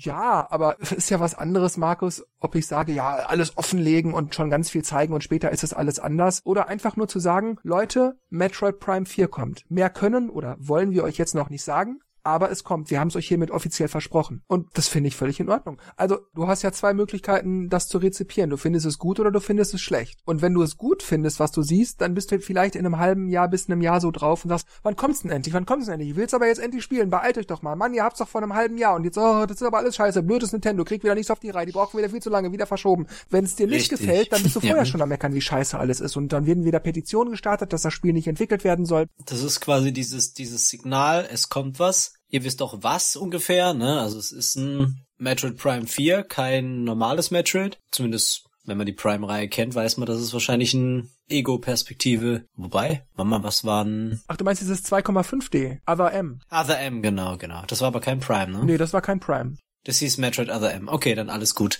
[0.00, 4.34] Ja, aber es ist ja was anderes, Markus, ob ich sage, ja, alles offenlegen und
[4.34, 6.42] schon ganz viel zeigen und später ist es alles anders.
[6.44, 9.64] Oder einfach nur zu sagen, Leute, Metroid Prime 4 kommt.
[9.70, 12.90] Mehr können oder wollen wir euch jetzt noch nicht sagen aber es kommt.
[12.90, 14.42] Wir haben es euch hiermit offiziell versprochen.
[14.46, 15.80] Und das finde ich völlig in Ordnung.
[15.96, 18.50] Also, du hast ja zwei Möglichkeiten, das zu rezipieren.
[18.50, 20.20] Du findest es gut oder du findest es schlecht.
[20.24, 22.98] Und wenn du es gut findest, was du siehst, dann bist du vielleicht in einem
[22.98, 25.54] halben Jahr bis in einem Jahr so drauf und sagst, wann kommt's denn endlich?
[25.54, 26.10] Wann kommt's denn endlich?
[26.10, 27.10] Ich will's aber jetzt endlich spielen.
[27.10, 27.76] Beeilt euch doch mal.
[27.76, 29.96] Mann, ihr habt's doch vor einem halben Jahr und jetzt, oh, das ist aber alles
[29.96, 30.22] scheiße.
[30.22, 30.84] Blödes Nintendo.
[30.84, 31.66] Kriegt wieder nichts auf die Reihe.
[31.66, 32.52] Die brauchen wieder viel zu lange.
[32.52, 33.06] Wieder verschoben.
[33.28, 34.00] Wenn es dir nicht Richtig.
[34.00, 34.84] gefällt, dann bist du vorher ja.
[34.86, 36.16] schon am meckern, wie scheiße alles ist.
[36.16, 39.06] Und dann werden wieder Petitionen gestartet, dass das Spiel nicht entwickelt werden soll.
[39.26, 44.00] Das ist quasi dieses, dieses Signal, es kommt was Ihr wisst auch was ungefähr, ne?
[44.00, 47.78] Also es ist ein Metroid Prime 4, kein normales Metroid.
[47.92, 52.44] Zumindest, wenn man die Prime-Reihe kennt, weiß man, dass es wahrscheinlich ein Ego-Perspektive.
[52.56, 54.20] Wobei, Mama, was waren...
[54.26, 56.40] Ach, du meinst dieses 2,5D, Other M.
[56.50, 57.62] Other M, genau, genau.
[57.68, 58.64] Das war aber kein Prime, ne?
[58.64, 59.56] Nee, das war kein Prime.
[59.84, 60.88] Das hieß Metroid Other M.
[60.88, 61.78] Okay, dann alles gut.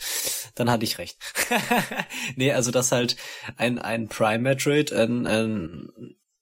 [0.55, 1.19] Dann hatte ich recht.
[2.37, 3.17] nee, also das halt
[3.57, 5.89] ein, ein Prime Metroid, ein, ein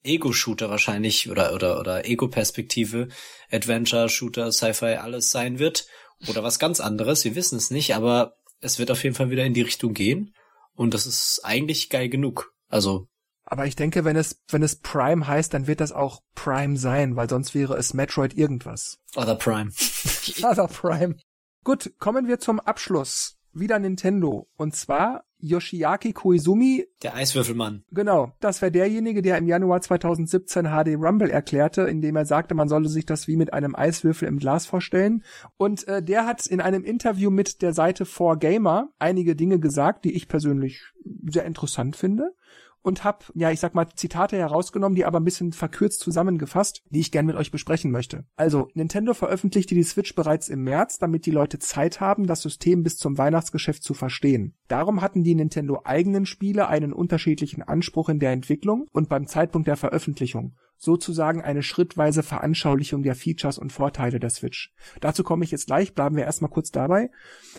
[0.05, 3.09] Ego-Shooter wahrscheinlich oder oder oder Ego-Perspektive,
[3.51, 5.87] Adventure-Shooter, Sci-Fi alles sein wird
[6.29, 7.25] oder was ganz anderes.
[7.25, 10.35] Wir wissen es nicht, aber es wird auf jeden Fall wieder in die Richtung gehen.
[10.75, 12.55] Und das ist eigentlich geil genug.
[12.69, 13.09] Also.
[13.45, 17.17] Aber ich denke, wenn es, wenn es Prime heißt, dann wird das auch Prime sein,
[17.17, 18.99] weil sonst wäre es Metroid irgendwas.
[19.15, 19.71] Other Prime.
[20.43, 21.17] Other Prime.
[21.65, 23.37] Gut, kommen wir zum Abschluss.
[23.53, 24.49] Wieder Nintendo.
[24.57, 26.87] Und zwar Yoshiaki Koizumi.
[27.03, 27.85] Der Eiswürfelmann.
[27.91, 28.33] Genau.
[28.41, 32.89] Das wäre derjenige, der im Januar 2017 HD Rumble erklärte, indem er sagte, man solle
[32.89, 35.25] sich das wie mit einem Eiswürfel im Glas vorstellen.
[35.57, 40.15] Und äh, der hat in einem Interview mit der Seite 4Gamer einige Dinge gesagt, die
[40.15, 40.81] ich persönlich
[41.29, 42.35] sehr interessant finde
[42.83, 47.01] und habe, ja, ich sag mal, Zitate herausgenommen, die aber ein bisschen verkürzt zusammengefasst, die
[47.01, 48.25] ich gern mit euch besprechen möchte.
[48.37, 52.83] Also, Nintendo veröffentlichte die Switch bereits im März, damit die Leute Zeit haben, das System
[52.83, 54.55] bis zum Weihnachtsgeschäft zu verstehen.
[54.69, 59.69] Darum hatten die Nintendo eigenen Spiele einen unterschiedlichen Anspruch in der Entwicklung und beim Zeitpunkt
[59.69, 64.75] der Veröffentlichung sozusagen eine schrittweise Veranschaulichung der Features und Vorteile der Switch.
[65.01, 67.11] Dazu komme ich jetzt gleich, bleiben wir erstmal kurz dabei.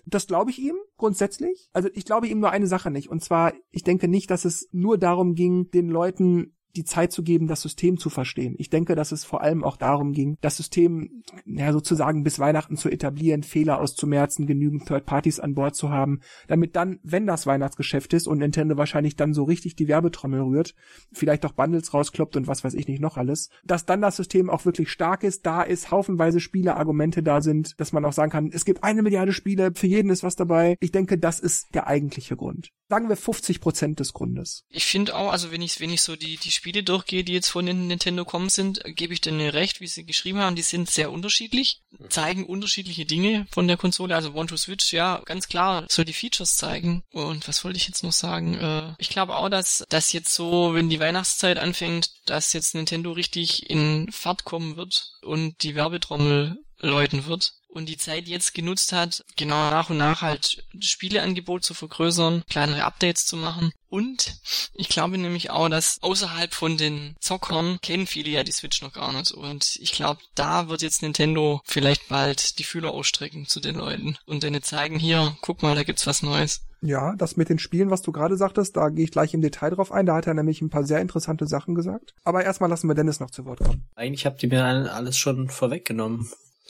[0.05, 1.69] Das glaube ich ihm grundsätzlich.
[1.71, 3.09] Also ich glaube ihm nur eine Sache nicht.
[3.09, 7.24] Und zwar, ich denke nicht, dass es nur darum ging, den Leuten die Zeit zu
[7.24, 8.55] geben, das System zu verstehen.
[8.57, 12.78] Ich denke, dass es vor allem auch darum ging, das System ja, sozusagen bis Weihnachten
[12.78, 17.45] zu etablieren, Fehler auszumerzen, genügend Third Parties an Bord zu haben, damit dann, wenn das
[17.45, 20.76] Weihnachtsgeschäft ist und Nintendo wahrscheinlich dann so richtig die Werbetrommel rührt,
[21.11, 24.49] vielleicht auch Bundles rauskloppt und was weiß ich nicht noch alles, dass dann das System
[24.49, 28.32] auch wirklich stark ist, da ist haufenweise Spiele, Argumente da sind, dass man auch sagen
[28.32, 30.78] kann, es gibt eine Milliarde Spiele, für jeden ist was dabei.
[30.80, 32.69] Ich denke, das ist der eigentliche Grund.
[32.94, 34.66] Sagen wir 50 Prozent des Grundes.
[34.70, 37.50] Ich finde auch, also wenn ich, wenn ich so die, die Spiele durchgehe, die jetzt
[37.50, 40.56] von Nintendo kommen sind, gebe ich denen recht, wie sie geschrieben haben.
[40.56, 44.14] Die sind sehr unterschiedlich, zeigen unterschiedliche Dinge von der Konsole.
[44.14, 47.02] Also One to Switch, ja, ganz klar, soll die Features zeigen.
[47.12, 48.54] Und was wollte ich jetzt noch sagen?
[48.60, 53.12] Äh, ich glaube auch, dass das jetzt so, wenn die Weihnachtszeit anfängt, dass jetzt Nintendo
[53.12, 58.94] richtig in Fahrt kommen wird und die Werbetrommel läuten wird und die Zeit jetzt genutzt
[58.94, 63.72] hat, genau nach und nach halt Spieleangebot zu vergrößern, kleinere Updates zu machen.
[63.90, 64.38] Und
[64.76, 68.94] ich glaube nämlich auch, dass außerhalb von den Zockern kennen viele ja die Switch noch
[68.94, 69.32] gar nicht.
[69.32, 74.18] Und ich glaube, da wird jetzt Nintendo vielleicht bald die Fühler ausstrecken zu den Leuten
[74.26, 76.62] und denen zeigen, hier, guck mal, da gibt's was Neues.
[76.82, 79.70] Ja, das mit den Spielen, was du gerade sagtest, da gehe ich gleich im Detail
[79.70, 80.06] drauf ein.
[80.06, 82.14] Da hat er nämlich ein paar sehr interessante Sachen gesagt.
[82.26, 83.88] Aber erstmal lassen wir Dennis noch zu Wort kommen.
[83.96, 86.30] Eigentlich habt ihr mir alles schon vorweggenommen.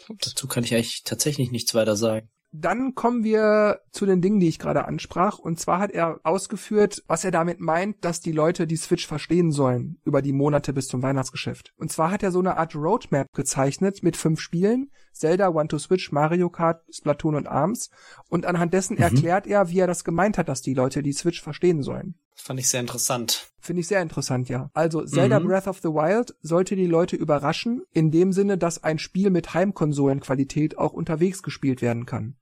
[0.10, 2.30] Dazu kann ich eigentlich tatsächlich nichts weiter sagen.
[2.56, 5.40] Dann kommen wir zu den Dingen, die ich gerade ansprach.
[5.40, 9.52] Und zwar hat er ausgeführt, was er damit meint, dass die Leute die Switch verstehen
[9.52, 11.74] sollen über die Monate bis zum Weihnachtsgeschäft.
[11.78, 14.92] Und zwar hat er so eine Art Roadmap gezeichnet mit fünf Spielen.
[15.14, 17.90] Zelda, One to Switch, Mario Kart, Splatoon und ARMS.
[18.30, 19.04] Und anhand dessen mhm.
[19.04, 22.20] erklärt er, wie er das gemeint hat, dass die Leute die Switch verstehen sollen.
[22.36, 23.52] Das fand ich sehr interessant.
[23.60, 24.70] Finde ich sehr interessant, ja.
[24.74, 25.48] Also Zelda mhm.
[25.48, 29.54] Breath of the Wild sollte die Leute überraschen, in dem Sinne, dass ein Spiel mit
[29.54, 32.36] Heimkonsolenqualität auch unterwegs gespielt werden kann.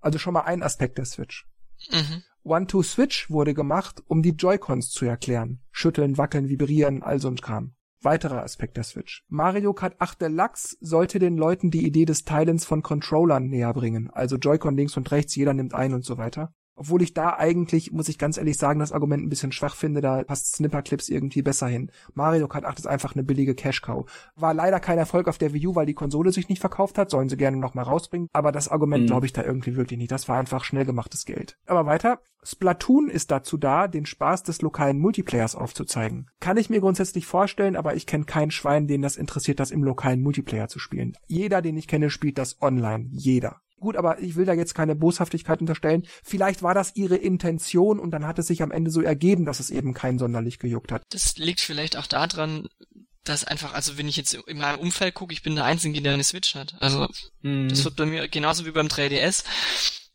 [0.00, 1.46] Also schon mal ein Aspekt der Switch.
[1.90, 2.22] Mhm.
[2.44, 5.62] One-Two-Switch wurde gemacht, um die Joy-Cons zu erklären.
[5.72, 7.74] Schütteln, wackeln, vibrieren, all so ein Kram.
[8.02, 9.24] Weiterer Aspekt der Switch.
[9.28, 14.10] Mario Kart 8 Deluxe sollte den Leuten die Idee des Teilens von Controllern näher bringen.
[14.10, 16.52] Also Joy-Con links und rechts, jeder nimmt ein und so weiter.
[16.76, 20.00] Obwohl ich da eigentlich, muss ich ganz ehrlich sagen, das Argument ein bisschen schwach finde,
[20.00, 21.90] da passt Snipperclips irgendwie besser hin.
[22.14, 24.04] Mario Kart 8 ist einfach eine billige Cash-Cow.
[24.36, 27.10] War leider kein Erfolg auf der Wii U, weil die Konsole sich nicht verkauft hat,
[27.10, 29.08] sollen sie gerne nochmal rausbringen, aber das Argument mhm.
[29.08, 30.10] glaube ich da irgendwie wirklich nicht.
[30.10, 31.56] Das war einfach schnell gemachtes Geld.
[31.66, 32.20] Aber weiter.
[32.42, 36.30] Splatoon ist dazu da, den Spaß des lokalen Multiplayers aufzuzeigen.
[36.40, 39.82] Kann ich mir grundsätzlich vorstellen, aber ich kenne kein Schwein, den das interessiert, das im
[39.82, 41.16] lokalen Multiplayer zu spielen.
[41.26, 43.06] Jeder, den ich kenne, spielt das online.
[43.10, 46.06] Jeder gut, aber ich will da jetzt keine Boshaftigkeit unterstellen.
[46.24, 49.60] Vielleicht war das ihre Intention und dann hat es sich am Ende so ergeben, dass
[49.60, 51.02] es eben kein sonderlich gejuckt hat.
[51.10, 52.66] Das liegt vielleicht auch daran,
[53.22, 56.14] dass einfach, also wenn ich jetzt in meinem Umfeld gucke, ich bin der Einzige, der
[56.14, 56.74] eine Switch hat.
[56.80, 57.08] Also
[57.42, 57.68] mhm.
[57.68, 59.44] das wird bei mir genauso wie beim 3DS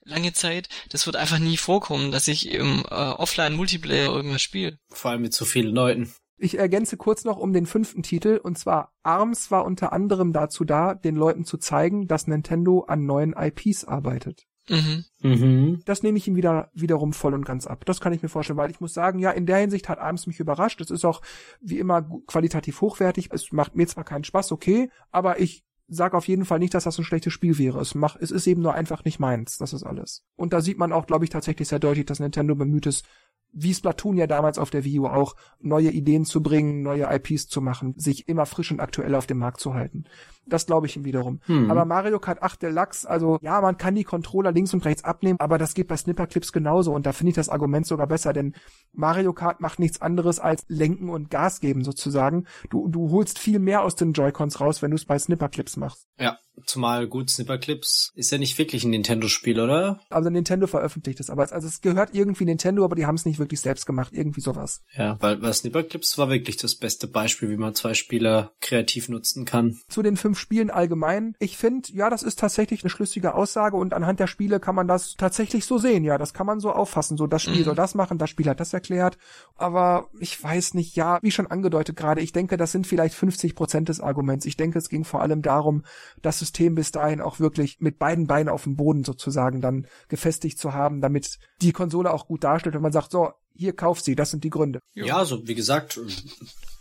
[0.03, 4.79] lange Zeit, das wird einfach nie vorkommen, dass ich im äh, Offline-Multiplayer irgendwas spiele.
[4.89, 6.13] Vor allem mit so vielen Leuten.
[6.39, 10.63] Ich ergänze kurz noch um den fünften Titel, und zwar ARMS war unter anderem dazu
[10.63, 14.47] da, den Leuten zu zeigen, dass Nintendo an neuen IPs arbeitet.
[14.69, 15.03] Mhm.
[15.21, 15.81] Mhm.
[15.85, 17.85] Das nehme ich ihm wieder wiederum voll und ganz ab.
[17.85, 20.27] Das kann ich mir vorstellen, weil ich muss sagen, ja, in der Hinsicht hat ARMS
[20.27, 20.79] mich überrascht.
[20.79, 21.21] Es ist auch
[21.59, 23.29] wie immer qualitativ hochwertig.
[23.31, 26.83] Es macht mir zwar keinen Spaß, okay, aber ich sag auf jeden Fall nicht, dass
[26.83, 27.79] das ein schlechtes Spiel wäre.
[27.79, 29.57] Es macht, es ist eben nur einfach nicht meins.
[29.57, 30.23] Das ist alles.
[30.35, 33.05] Und da sieht man auch, glaube ich, tatsächlich sehr deutlich, dass Nintendo bemüht ist,
[33.51, 37.47] wie Splatoon ja damals auf der Wii U auch, neue Ideen zu bringen, neue IPs
[37.47, 40.05] zu machen, sich immer frisch und aktuell auf dem Markt zu halten.
[40.49, 41.39] Das glaube ich ihm wiederum.
[41.45, 41.69] Hm.
[41.71, 45.39] Aber Mario Kart 8 Deluxe, also ja, man kann die Controller links und rechts abnehmen,
[45.39, 48.53] aber das geht bei Snipperclips genauso und da finde ich das Argument sogar besser, denn
[48.93, 52.45] Mario Kart macht nichts anderes als lenken und Gas geben sozusagen.
[52.69, 56.07] Du, du holst viel mehr aus den Joy-Cons raus, wenn du es bei Snipperclips machst.
[56.19, 59.99] Ja, zumal gut Snipperclips ist ja nicht wirklich ein Nintendo-Spiel, oder?
[60.09, 63.25] Also Nintendo veröffentlicht es, aber es, also es gehört irgendwie Nintendo, aber die haben es
[63.25, 64.81] nicht wirklich selbst gemacht, irgendwie sowas.
[64.95, 69.45] Ja, weil, weil Snipperclips war wirklich das beste Beispiel, wie man zwei Spieler kreativ nutzen
[69.45, 69.79] kann.
[69.89, 71.35] Zu den fünf Spielen allgemein.
[71.39, 74.87] Ich finde, ja, das ist tatsächlich eine schlüssige Aussage und anhand der Spiele kann man
[74.87, 76.03] das tatsächlich so sehen.
[76.03, 77.17] Ja, das kann man so auffassen.
[77.17, 77.63] So, das Spiel Mhm.
[77.65, 79.17] soll das machen, das Spiel hat das erklärt.
[79.55, 83.55] Aber ich weiß nicht, ja, wie schon angedeutet gerade, ich denke, das sind vielleicht 50
[83.55, 84.45] Prozent des Arguments.
[84.45, 85.83] Ich denke, es ging vor allem darum,
[86.21, 90.57] das System bis dahin auch wirklich mit beiden Beinen auf dem Boden sozusagen dann gefestigt
[90.57, 94.15] zu haben, damit die Konsole auch gut darstellt, wenn man sagt, so, hier kauf sie,
[94.15, 94.79] das sind die Gründe.
[94.93, 95.99] Ja, also wie gesagt,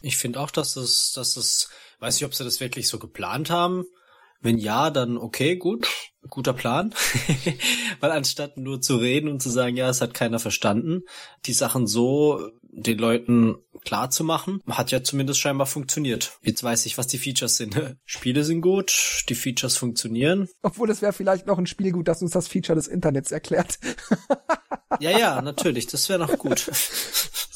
[0.00, 1.70] ich finde auch, dass das, dass das,
[2.00, 3.84] weiß nicht, ob sie das wirklich so geplant haben.
[4.40, 5.88] Wenn ja, dann okay, gut,
[6.30, 6.94] guter Plan.
[8.00, 11.02] Weil anstatt nur zu reden und zu sagen, ja, es hat keiner verstanden,
[11.46, 16.38] die Sachen so den Leuten klar zu machen, hat ja zumindest scheinbar funktioniert.
[16.42, 17.80] Jetzt weiß ich, was die Features sind.
[18.04, 20.48] Spiele sind gut, die Features funktionieren.
[20.62, 23.78] Obwohl es wäre vielleicht noch ein Spiel gut, das uns das Feature des Internets erklärt.
[25.00, 26.70] Ja, ja, natürlich, das wäre noch gut.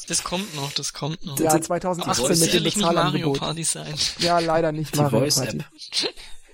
[0.07, 1.39] Das kommt noch, das kommt noch.
[1.39, 3.39] Ja, die- 2018 die mit dem sicherlich nicht Mario Bezahlangebot.
[3.39, 3.93] Party sein.
[4.19, 5.57] Ja, leider nicht Die Mario Voice Party.
[5.57, 5.65] App.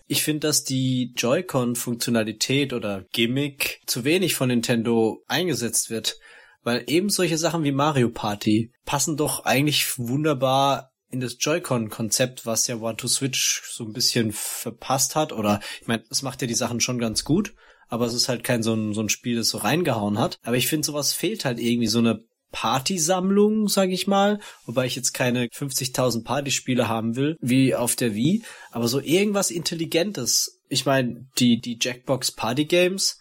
[0.08, 6.18] Ich finde, dass die Joy-Con-Funktionalität oder Gimmick zu wenig von Nintendo eingesetzt wird.
[6.62, 12.68] Weil eben solche Sachen wie Mario Party passen doch eigentlich wunderbar in das Joy-Con-Konzept, was
[12.68, 15.32] ja One to Switch so ein bisschen verpasst hat.
[15.32, 17.54] Oder ich meine, es macht ja die Sachen schon ganz gut,
[17.88, 20.38] aber es ist halt kein so ein, so ein Spiel, das so reingehauen hat.
[20.44, 24.96] Aber ich finde, sowas fehlt halt irgendwie so eine Partysammlung, sag ich mal, wobei ich
[24.96, 30.60] jetzt keine 50.000 Partyspiele haben will, wie auf der Wii, aber so irgendwas Intelligentes.
[30.68, 33.20] Ich meine, die, die Jackbox Party Games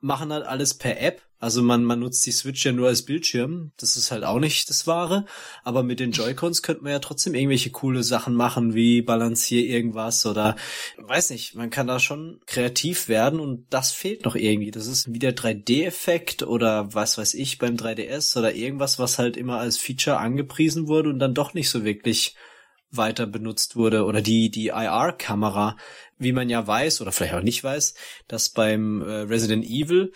[0.00, 1.22] machen halt alles per App.
[1.40, 3.70] Also man, man nutzt die Switch ja nur als Bildschirm.
[3.76, 5.24] Das ist halt auch nicht das Wahre.
[5.62, 10.26] Aber mit den Joy-Cons könnte man ja trotzdem irgendwelche coole Sachen machen, wie balancier irgendwas
[10.26, 10.56] oder
[10.96, 14.72] weiß nicht, man kann da schon kreativ werden und das fehlt noch irgendwie.
[14.72, 19.36] Das ist wie der 3D-Effekt oder was weiß ich beim 3DS oder irgendwas, was halt
[19.36, 22.34] immer als Feature angepriesen wurde und dann doch nicht so wirklich
[22.90, 25.76] weiter benutzt wurde oder die die IR-Kamera,
[26.18, 27.94] wie man ja weiß oder vielleicht auch nicht weiß,
[28.26, 30.12] dass beim äh, Resident Evil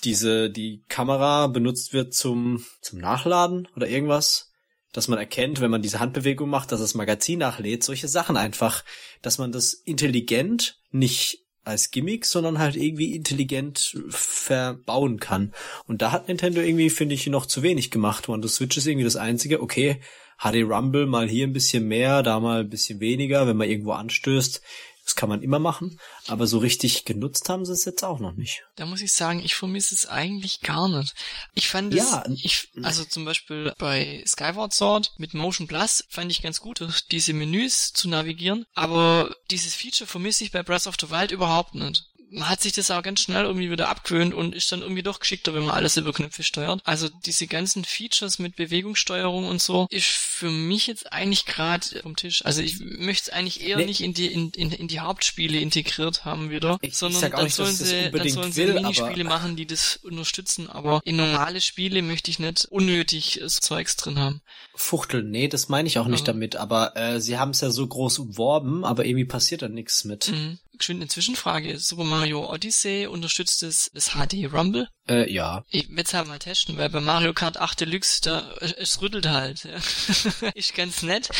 [0.00, 4.52] diese die Kamera benutzt wird zum zum Nachladen oder irgendwas,
[4.92, 8.84] dass man erkennt, wenn man diese Handbewegung macht, dass das Magazin nachlädt, solche Sachen einfach,
[9.22, 15.52] dass man das intelligent nicht als Gimmick, sondern halt irgendwie intelligent verbauen kann.
[15.86, 18.28] Und da hat Nintendo irgendwie, finde ich, noch zu wenig gemacht.
[18.28, 20.00] Und das Switch ist irgendwie das einzige, okay,
[20.38, 23.92] HD Rumble mal hier ein bisschen mehr, da mal ein bisschen weniger, wenn man irgendwo
[23.92, 24.62] anstößt.
[25.08, 28.32] Das kann man immer machen, aber so richtig genutzt haben sie es jetzt auch noch
[28.34, 28.64] nicht.
[28.76, 31.14] Da muss ich sagen, ich vermisse es eigentlich gar nicht.
[31.54, 32.24] Ich fand Ja.
[32.26, 36.84] es, ich, also zum Beispiel bei Skyward Sword mit Motion Plus fand ich ganz gut,
[37.10, 41.74] diese Menüs zu navigieren, aber dieses Feature vermisse ich bei Breath of the Wild überhaupt
[41.74, 42.04] nicht.
[42.30, 45.18] Man hat sich das auch ganz schnell irgendwie wieder abgewöhnt und ist dann irgendwie doch
[45.20, 46.80] geschickter, wenn man alles über Knöpfe steuert.
[46.84, 52.16] Also diese ganzen Features mit Bewegungssteuerung und so ist für mich jetzt eigentlich gerade vom
[52.16, 52.44] Tisch.
[52.44, 53.86] Also ich möchte es eigentlich eher Nee.
[53.86, 57.54] nicht in die in, in, in die Hauptspiele integriert haben wieder, Ich- sondern dann nicht,
[57.54, 60.68] sollen sie dann sollen sie will, Minispiele machen, die das unterstützen.
[60.68, 64.42] Aber in normale Spiele möchte ich nicht unnötig äh, Zeugs drin haben.
[64.74, 66.26] Fuchtel, nee, das meine ich auch nicht Mhm.
[66.26, 70.04] damit, aber äh, sie haben es ja so groß umworben, aber irgendwie passiert da nichts
[70.04, 70.28] mit.
[70.30, 70.58] Mhm.
[70.78, 71.78] Geschwind eine Zwischenfrage.
[71.78, 74.88] Super Mario Odyssey unterstützt das, das HD Rumble?
[75.08, 75.64] Äh, ja.
[75.70, 79.28] Ich werde es halt mal testen, weil bei Mario Kart 8 Deluxe, da, es rüttelt
[79.28, 79.64] halt.
[79.64, 80.48] Ja.
[80.54, 81.30] ist ganz nett.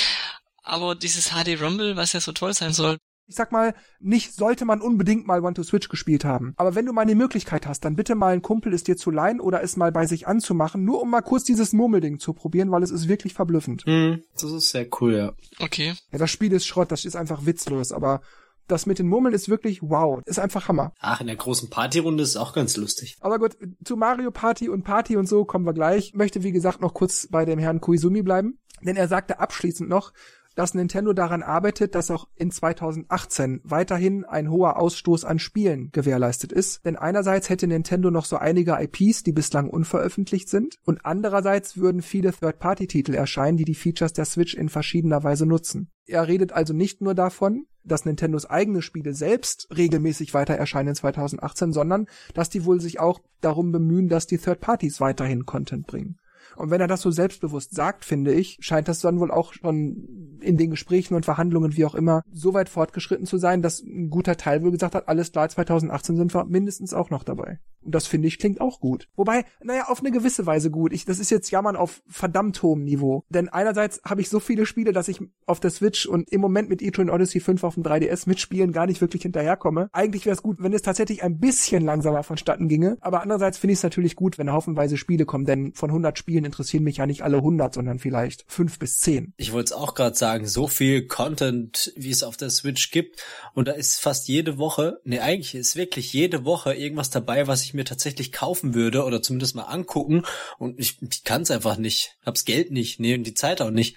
[0.63, 4.65] Aber dieses HD Rumble, was ja so toll sein soll, Ich sag mal, nicht sollte
[4.65, 6.55] man unbedingt mal One to Switch gespielt haben.
[6.57, 9.11] Aber wenn du mal die Möglichkeit hast, dann bitte mal einen Kumpel es dir zu
[9.11, 12.71] leihen oder es mal bei sich anzumachen, nur um mal kurz dieses Murmelding zu probieren,
[12.71, 13.85] weil es ist wirklich verblüffend.
[13.85, 15.33] Hm, das ist sehr cool, ja.
[15.61, 15.95] okay.
[16.11, 18.23] Ja, das Spiel ist Schrott, das ist einfach witzlos, aber
[18.69, 20.93] das mit den Murmeln ist wirklich wow, ist einfach Hammer.
[21.01, 23.17] Ach, in der großen Partyrunde ist es auch ganz lustig.
[23.21, 26.15] Aber gut, zu Mario Party und Party und so kommen wir gleich.
[26.15, 30.13] Möchte wie gesagt noch kurz bei dem Herrn Koizumi bleiben, denn er sagte abschließend noch,
[30.59, 36.51] dass Nintendo daran arbeitet, dass auch in 2018 weiterhin ein hoher Ausstoß an Spielen gewährleistet
[36.51, 36.85] ist.
[36.85, 42.03] Denn einerseits hätte Nintendo noch so einige IPs, die bislang unveröffentlicht sind, und andererseits würden
[42.03, 45.93] viele Third-Party-Titel erscheinen, die die Features der Switch in verschiedener Weise nutzen.
[46.07, 50.95] Er redet also nicht nur davon, dass Nintendos eigene Spiele selbst regelmäßig weiter erscheinen in
[50.97, 55.87] 2018, sondern dass die wohl sich auch darum bemühen, dass die Third Parties weiterhin Content
[55.87, 56.19] bringen.
[56.59, 60.39] Und wenn er das so selbstbewusst sagt, finde ich, scheint das dann wohl auch schon
[60.41, 64.11] in den Gesprächen und Verhandlungen, wie auch immer, so weit fortgeschritten zu sein, dass ein
[64.11, 67.61] guter Teil wohl gesagt hat, alles klar, 2018 sind wir mindestens auch noch dabei.
[67.89, 69.09] Und das finde ich klingt auch gut.
[69.17, 70.93] Wobei, naja, auf eine gewisse Weise gut.
[70.93, 73.25] Ich, das ist jetzt Jammern auf verdammt hohem Niveau.
[73.31, 76.69] Denn einerseits habe ich so viele Spiele, dass ich auf der Switch und im Moment
[76.69, 79.89] mit E-Train Odyssey 5 auf dem 3DS mitspielen gar nicht wirklich hinterherkomme.
[79.95, 82.99] Eigentlich wäre es gut, wenn es tatsächlich ein bisschen langsamer vonstatten ginge.
[83.01, 86.45] Aber andererseits finde ich es natürlich gut, wenn haufenweise Spiele kommen, denn von 100 Spielen
[86.45, 89.33] interessieren mich ja nicht alle 100, sondern vielleicht 5 bis 10.
[89.39, 93.25] Ich wollte es auch gerade sagen, so viel Content, wie es auf der Switch gibt
[93.55, 97.63] und da ist fast jede Woche, ne eigentlich ist wirklich jede Woche irgendwas dabei, was
[97.63, 100.25] ich mir tatsächlich kaufen würde oder zumindest mal angucken
[100.59, 103.71] und ich, ich kann es einfach nicht, hab's Geld nicht, nee und die Zeit auch
[103.71, 103.97] nicht.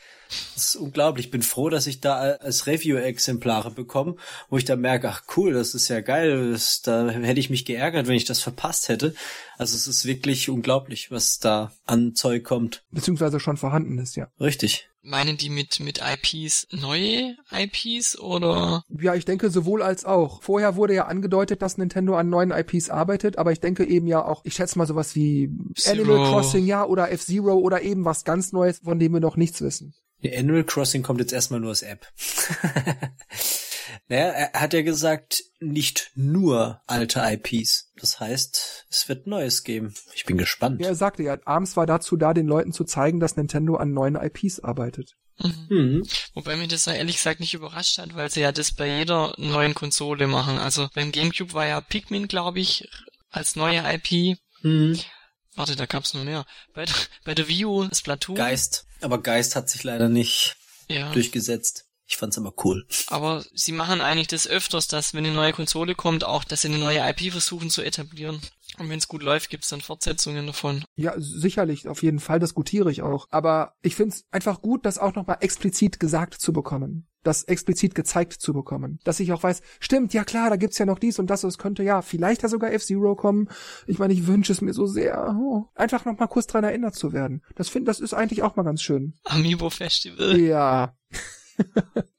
[0.56, 1.26] Das ist unglaublich.
[1.26, 4.16] Ich bin froh, dass ich da als Review-Exemplare bekomme,
[4.50, 6.52] wo ich da merke, ach cool, das ist ja geil.
[6.52, 9.14] Das, da hätte ich mich geärgert, wenn ich das verpasst hätte.
[9.58, 12.84] Also es ist wirklich unglaublich, was da an Zeug kommt.
[12.92, 14.30] Beziehungsweise schon vorhanden ist, ja.
[14.40, 14.91] Richtig.
[15.04, 18.84] Meinen die mit, mit IPs neue IPs oder?
[18.89, 20.43] Ja, ich denke sowohl als auch.
[20.43, 24.24] Vorher wurde ja angedeutet, dass Nintendo an neuen IPs arbeitet, aber ich denke eben ja
[24.24, 26.04] auch, ich schätze mal sowas wie Zero.
[26.04, 29.62] Animal Crossing, ja, oder F-Zero oder eben was ganz Neues, von dem wir noch nichts
[29.62, 29.95] wissen.
[30.22, 32.06] Die Animal Crossing kommt jetzt erstmal nur als App.
[34.12, 37.93] naja, er hat ja gesagt, nicht nur alte IPs.
[37.95, 39.93] Das heißt, es wird Neues geben.
[40.14, 40.82] Ich bin gespannt.
[40.82, 43.93] Ja, er sagte ja, abends war dazu da, den Leuten zu zeigen, dass Nintendo an
[43.93, 45.16] neuen IPs arbeitet.
[45.39, 45.66] Mhm.
[45.70, 46.07] Mhm.
[46.34, 49.34] Wobei mich das ja ehrlich gesagt nicht überrascht hat, weil sie ja das bei jeder
[49.38, 50.57] neuen Konsole machen.
[50.57, 52.89] Also beim GameCube war ja Pikmin, glaube ich,
[53.30, 54.38] als neue IP.
[54.62, 54.99] Mhm.
[55.55, 56.45] Warte, da gab's noch mehr.
[56.74, 58.36] Bei, der, bei der Wii U Splatoon.
[58.36, 58.86] Geist.
[58.99, 60.57] Aber Geist hat sich leider nicht
[60.89, 61.14] ja.
[61.14, 61.86] durchgesetzt.
[62.12, 62.86] Ich fand's aber cool.
[63.07, 66.68] Aber sie machen eigentlich das öfters, dass wenn eine neue Konsole kommt, auch, dass sie
[66.68, 68.41] eine neue IP versuchen zu etablieren.
[68.78, 70.84] Und wenn es gut läuft, gibt's dann Fortsetzungen davon.
[70.97, 73.28] Ja, sicherlich, auf jeden Fall diskutiere ich auch.
[73.32, 77.07] Aber ich find's einfach gut, das auch nochmal explizit gesagt zu bekommen.
[77.24, 78.99] Das explizit gezeigt zu bekommen.
[79.05, 81.49] Dass ich auch weiß, stimmt, ja klar, da gibt's ja noch dies und das, und
[81.49, 83.47] es könnte ja vielleicht ja sogar F-Zero kommen.
[83.88, 85.34] Ich meine, ich wünsche es mir so sehr.
[85.39, 87.41] Oh, einfach nochmal kurz dran erinnert zu werden.
[87.55, 89.14] Das finde, das ist eigentlich auch mal ganz schön.
[89.24, 90.38] Amiibo Festival.
[90.38, 90.93] Ja.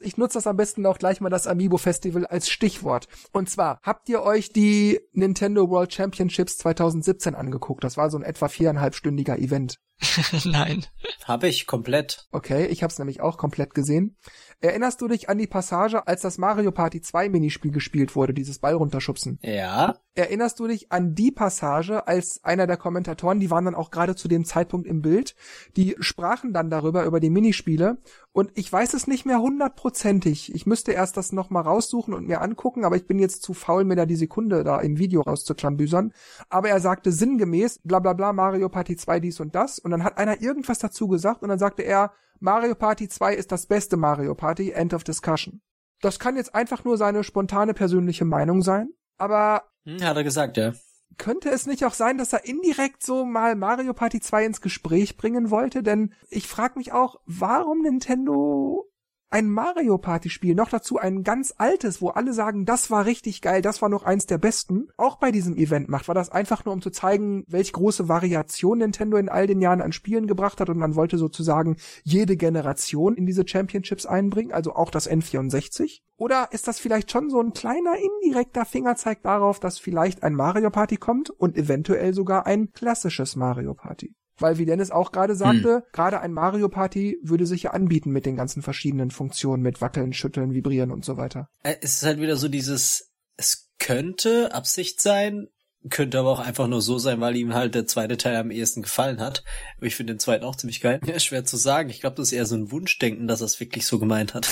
[0.00, 3.08] Ich nutze das am besten auch gleich mal das Amiibo Festival als Stichwort.
[3.32, 7.84] Und zwar, habt ihr euch die Nintendo World Championships 2017 angeguckt?
[7.84, 9.78] Das war so ein etwa viereinhalbstündiger Event.
[10.44, 10.84] Nein.
[11.24, 12.26] Habe ich komplett.
[12.32, 14.16] Okay, ich habe es nämlich auch komplett gesehen.
[14.60, 18.58] Erinnerst du dich an die Passage, als das Mario Party 2 Minispiel gespielt wurde, dieses
[18.58, 19.38] Ball runterschubsen?
[19.42, 19.96] Ja.
[20.14, 24.14] Erinnerst du dich an die Passage, als einer der Kommentatoren, die waren dann auch gerade
[24.14, 25.34] zu dem Zeitpunkt im Bild,
[25.76, 27.98] die sprachen dann darüber, über die Minispiele
[28.32, 30.54] und ich weiß es nicht mehr hundertprozentig.
[30.54, 33.84] Ich müsste erst das nochmal raussuchen und mir angucken, aber ich bin jetzt zu faul,
[33.84, 36.12] mir da die Sekunde da im Video rauszuklambüsern.
[36.48, 40.04] Aber er sagte sinngemäß, bla bla bla, Mario Party 2 dies und das und dann
[40.04, 42.12] hat einer irgendwas dazu gesagt und dann sagte er,
[42.44, 45.62] Mario Party 2 ist das beste Mario Party, End of Discussion.
[46.02, 50.58] Das kann jetzt einfach nur seine spontane persönliche Meinung sein, aber hm, hat er gesagt,
[50.58, 50.74] ja.
[51.16, 55.16] Könnte es nicht auch sein, dass er indirekt so mal Mario Party 2 ins Gespräch
[55.16, 55.82] bringen wollte?
[55.82, 58.90] Denn ich frage mich auch, warum Nintendo
[59.30, 63.40] ein Mario Party Spiel, noch dazu ein ganz altes, wo alle sagen, das war richtig
[63.40, 66.06] geil, das war noch eins der besten, auch bei diesem Event macht.
[66.06, 69.80] War das einfach nur, um zu zeigen, welche große Variation Nintendo in all den Jahren
[69.80, 74.74] an Spielen gebracht hat und man wollte sozusagen jede Generation in diese Championships einbringen, also
[74.74, 76.02] auch das N64?
[76.16, 80.70] Oder ist das vielleicht schon so ein kleiner indirekter Fingerzeig darauf, dass vielleicht ein Mario
[80.70, 84.14] Party kommt und eventuell sogar ein klassisches Mario Party?
[84.38, 85.82] Weil, wie Dennis auch gerade sagte, hm.
[85.92, 90.12] gerade ein Mario Party würde sich ja anbieten mit den ganzen verschiedenen Funktionen, mit Wackeln,
[90.12, 91.48] Schütteln, Vibrieren und so weiter.
[91.62, 95.48] Äh, es ist halt wieder so dieses, es könnte Absicht sein,
[95.90, 98.82] könnte aber auch einfach nur so sein, weil ihm halt der zweite Teil am ehesten
[98.82, 99.44] gefallen hat.
[99.76, 101.00] Aber ich finde den zweiten auch ziemlich geil.
[101.06, 101.90] Ja, schwer zu sagen.
[101.90, 104.48] Ich glaube, das ist eher so ein Wunschdenken, dass er es wirklich so gemeint hat.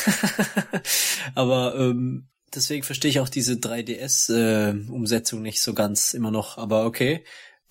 [1.35, 6.59] aber ähm, deswegen verstehe ich auch diese 3DS-Umsetzung äh, nicht so ganz immer noch.
[6.59, 7.25] Aber okay,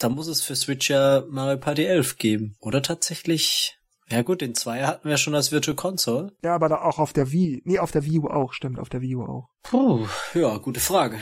[0.04, 2.56] da muss es für Switch ja Mario Party 11 geben.
[2.60, 3.78] Oder tatsächlich
[4.12, 6.34] ja gut, den Zweier hatten wir schon als Virtual Console.
[6.44, 7.62] Ja, aber da auch auf der Wii.
[7.64, 9.48] Nee, auf der Wii U auch, stimmt, auf der Wii U auch.
[9.64, 11.18] Puh, ja, gute Frage.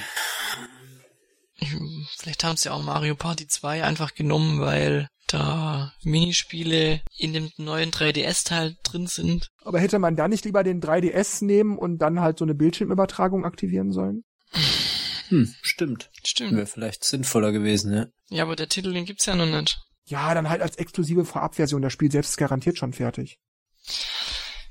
[2.17, 7.91] Vielleicht haben sie auch Mario Party 2 einfach genommen, weil da Minispiele in dem neuen
[7.91, 9.49] 3DS-Teil drin sind.
[9.63, 13.45] Aber hätte man da nicht lieber den 3DS nehmen und dann halt so eine Bildschirmübertragung
[13.45, 14.23] aktivieren sollen?
[15.29, 16.09] Hm, stimmt.
[16.23, 16.55] Stimmt.
[16.55, 18.07] Wäre vielleicht sinnvoller gewesen, ja.
[18.29, 19.79] Ja, aber der Titel, den gibt's ja noch nicht.
[20.05, 21.81] Ja, dann halt als exklusive Vorabversion.
[21.81, 23.39] Das Spiel selbst ist garantiert schon fertig.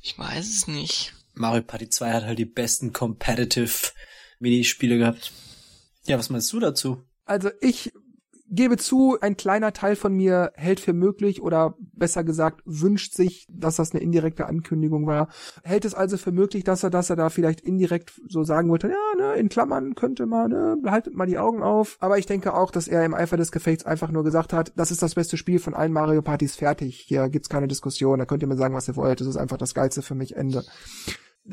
[0.02, 1.14] Ich weiß es nicht.
[1.34, 3.90] Mario Party 2 hat halt die besten Competitive
[4.40, 5.32] Minispiele gehabt.
[6.06, 7.02] Ja, was meinst du dazu?
[7.24, 7.92] Also ich
[8.51, 13.46] gebe zu, ein kleiner Teil von mir hält für möglich oder besser gesagt wünscht sich,
[13.51, 15.28] dass das eine indirekte Ankündigung war.
[15.62, 18.88] Hält es also für möglich, dass er, dass er da vielleicht indirekt so sagen wollte,
[18.88, 21.96] ja, ne, in Klammern könnte man, ne, haltet mal die Augen auf.
[22.01, 24.90] Aber ich denke auch, dass er im Eifer des Gefechts einfach nur gesagt hat, das
[24.90, 27.05] ist das beste Spiel von allen Mario Partys fertig.
[27.07, 29.20] Hier gibt's keine Diskussion, da könnt ihr mir sagen, was ihr wollt.
[29.20, 30.64] Das ist einfach das Geilste für mich, Ende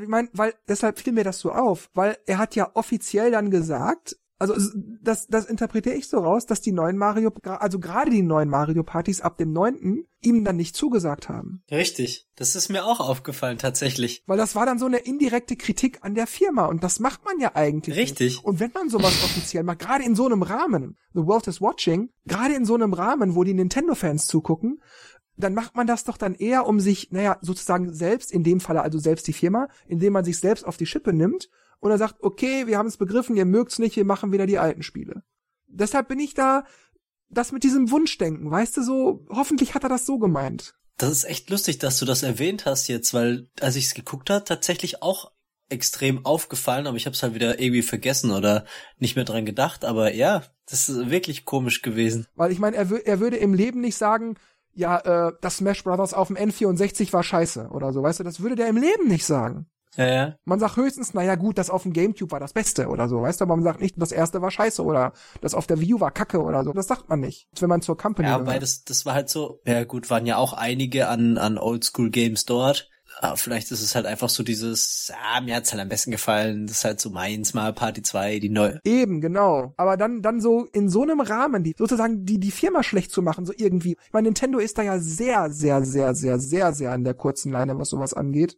[0.02, 3.50] ich meine, weil deshalb fiel mir das so auf, weil er hat ja offiziell dann
[3.50, 4.56] gesagt, also
[5.02, 8.84] das, das interpretiere ich so raus, dass die neuen Mario, also gerade die neuen Mario
[8.84, 11.64] Partys ab dem neunten ihm dann nicht zugesagt haben.
[11.72, 12.28] Richtig.
[12.36, 14.24] Das ist mir auch aufgefallen, tatsächlich.
[14.26, 17.40] Weil das war dann so eine indirekte Kritik an der Firma und das macht man
[17.40, 17.96] ja eigentlich.
[17.96, 18.36] Richtig.
[18.36, 18.46] Nicht.
[18.46, 22.10] Und wenn man sowas offiziell macht, gerade in so einem Rahmen, The World is Watching,
[22.26, 24.82] gerade in so einem Rahmen, wo die Nintendo-Fans zugucken,
[25.38, 28.82] dann macht man das doch dann eher, um sich, naja, sozusagen selbst, in dem Falle
[28.82, 32.16] also selbst die Firma, indem man sich selbst auf die Schippe nimmt und er sagt,
[32.22, 35.24] okay, wir haben es begriffen, ihr mögt's nicht, wir machen wieder die alten Spiele.
[35.68, 36.66] Deshalb bin ich da,
[37.30, 40.76] das mit diesem Wunschdenken, weißt du, so, hoffentlich hat er das so gemeint.
[40.98, 44.30] Das ist echt lustig, dass du das erwähnt hast jetzt, weil als ich es geguckt
[44.30, 45.32] habe, tatsächlich auch
[45.70, 48.66] extrem aufgefallen, aber ich habe es halt wieder irgendwie vergessen oder
[48.98, 49.84] nicht mehr dran gedacht.
[49.84, 52.28] Aber ja, das ist wirklich komisch gewesen.
[52.36, 54.36] Weil ich meine, er, er würde im Leben nicht sagen,
[54.74, 58.42] ja, äh, das Smash Brothers auf dem N64 war scheiße oder so, weißt du, das
[58.42, 59.68] würde der im Leben nicht sagen.
[59.98, 60.36] Ja, ja.
[60.46, 63.40] Man sagt höchstens, naja gut, das auf dem Gamecube war das Beste oder so, weißt
[63.40, 66.00] du, aber man sagt nicht, das erste war scheiße oder das auf der Wii U
[66.00, 66.74] war kacke oder so.
[66.74, 69.62] Das sagt man nicht, wenn man zur Company Ja, weil das, das war halt so,
[69.66, 72.90] ja gut, waren ja auch einige an, an Oldschool Games dort
[73.22, 76.68] Ah, vielleicht ist es halt einfach so dieses, ah, mir hat's halt am besten gefallen,
[76.68, 78.82] das ist halt so meins mal Party 2, die neue.
[78.84, 79.74] Eben, genau.
[79.78, 83.22] Aber dann, dann so in so einem Rahmen, die sozusagen die, die Firma schlecht zu
[83.22, 83.98] machen, so irgendwie.
[84.06, 87.52] Ich meine, Nintendo ist da ja sehr, sehr, sehr, sehr, sehr, sehr an der kurzen
[87.52, 88.58] Leine, was sowas angeht.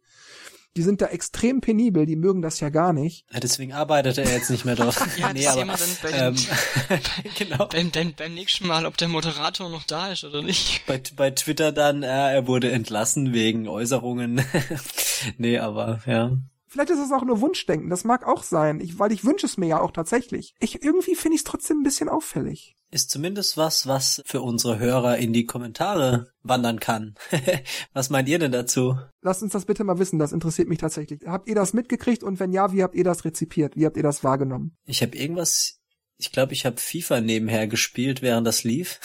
[0.76, 3.24] Die sind da extrem penibel, die mögen das ja gar nicht.
[3.32, 4.96] Ja, deswegen arbeitet er jetzt nicht mehr dort.
[5.16, 6.36] ja, nee, das aber, dann bei ähm,
[7.38, 7.66] genau.
[7.66, 10.86] beim, beim, beim nächsten Mal, ob der Moderator noch da ist oder nicht.
[10.86, 14.42] Bei, bei Twitter dann, äh, er wurde entlassen wegen Äußerungen.
[15.38, 16.36] nee, aber ja.
[16.68, 19.56] Vielleicht ist es auch nur Wunschdenken, das mag auch sein, ich, weil ich wünsche es
[19.56, 20.54] mir ja auch tatsächlich.
[20.60, 22.76] Ich irgendwie finde ich es trotzdem ein bisschen auffällig.
[22.90, 27.14] Ist zumindest was, was für unsere Hörer in die Kommentare wandern kann.
[27.92, 28.96] was meint ihr denn dazu?
[29.20, 31.20] Lasst uns das bitte mal wissen, das interessiert mich tatsächlich.
[31.26, 33.76] Habt ihr das mitgekriegt und wenn ja, wie habt ihr das rezipiert?
[33.76, 34.76] Wie habt ihr das wahrgenommen?
[34.84, 35.78] Ich habe irgendwas
[36.20, 38.98] ich glaube, ich habe FIFA nebenher gespielt, während das lief.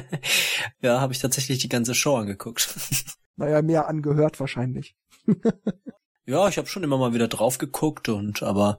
[0.80, 2.68] ja, habe ich tatsächlich die ganze Show angeguckt.
[3.36, 4.96] naja, mehr angehört wahrscheinlich.
[6.24, 8.78] Ja, ich habe schon immer mal wieder drauf geguckt und aber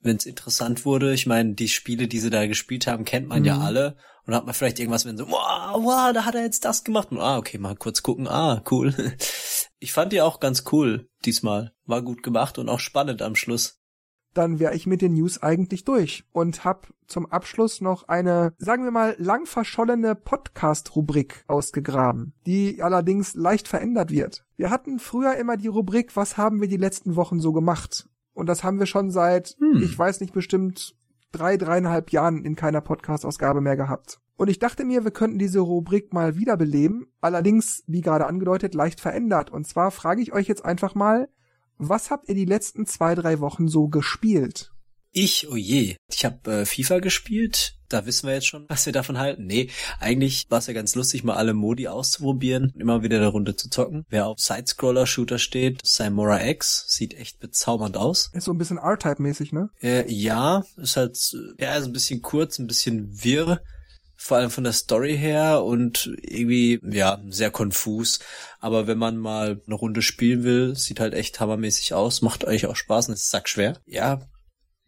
[0.00, 3.40] wenn es interessant wurde, ich meine, die Spiele, die sie da gespielt haben, kennt man
[3.40, 3.44] mhm.
[3.46, 3.96] ja alle.
[4.24, 7.10] Und hat man vielleicht irgendwas, wenn so, wow, wow, da hat er jetzt das gemacht.
[7.10, 8.94] Und ah, okay, mal kurz gucken, ah, cool.
[9.78, 13.81] Ich fand die auch ganz cool diesmal, war gut gemacht und auch spannend am Schluss
[14.34, 18.84] dann wäre ich mit den News eigentlich durch und hab zum Abschluss noch eine, sagen
[18.84, 24.44] wir mal, lang verschollene Podcast-Rubrik ausgegraben, die allerdings leicht verändert wird.
[24.56, 28.08] Wir hatten früher immer die Rubrik, was haben wir die letzten Wochen so gemacht?
[28.34, 29.82] Und das haben wir schon seit, hm.
[29.82, 30.96] ich weiß nicht, bestimmt
[31.32, 34.20] drei, dreieinhalb Jahren in keiner Podcast-Ausgabe mehr gehabt.
[34.36, 39.00] Und ich dachte mir, wir könnten diese Rubrik mal wiederbeleben, allerdings, wie gerade angedeutet, leicht
[39.00, 39.50] verändert.
[39.50, 41.28] Und zwar frage ich euch jetzt einfach mal,
[41.78, 44.72] was habt ihr die letzten zwei, drei Wochen so gespielt?
[45.14, 45.96] Ich, oh je.
[46.10, 47.74] Ich habe äh, FIFA gespielt.
[47.90, 49.44] Da wissen wir jetzt schon, was wir davon halten.
[49.44, 49.68] Nee,
[50.00, 53.68] eigentlich war es ja ganz lustig, mal alle Modi auszuprobieren, immer wieder eine Runde zu
[53.68, 54.06] zocken.
[54.08, 58.30] Wer auf Sidescroller-Shooter steht, Simora X, sieht echt bezaubernd aus.
[58.32, 59.68] Ist so ein bisschen R-Type-mäßig, ne?
[59.82, 61.18] Äh, ja, ist halt,
[61.58, 63.60] ja, ist ein bisschen kurz, ein bisschen wirr
[64.22, 68.20] vor allem von der Story her und irgendwie, ja, sehr konfus.
[68.60, 72.66] Aber wenn man mal eine Runde spielen will, sieht halt echt hammermäßig aus, macht euch
[72.66, 73.80] auch Spaß und ist sackschwer.
[73.84, 74.20] Ja,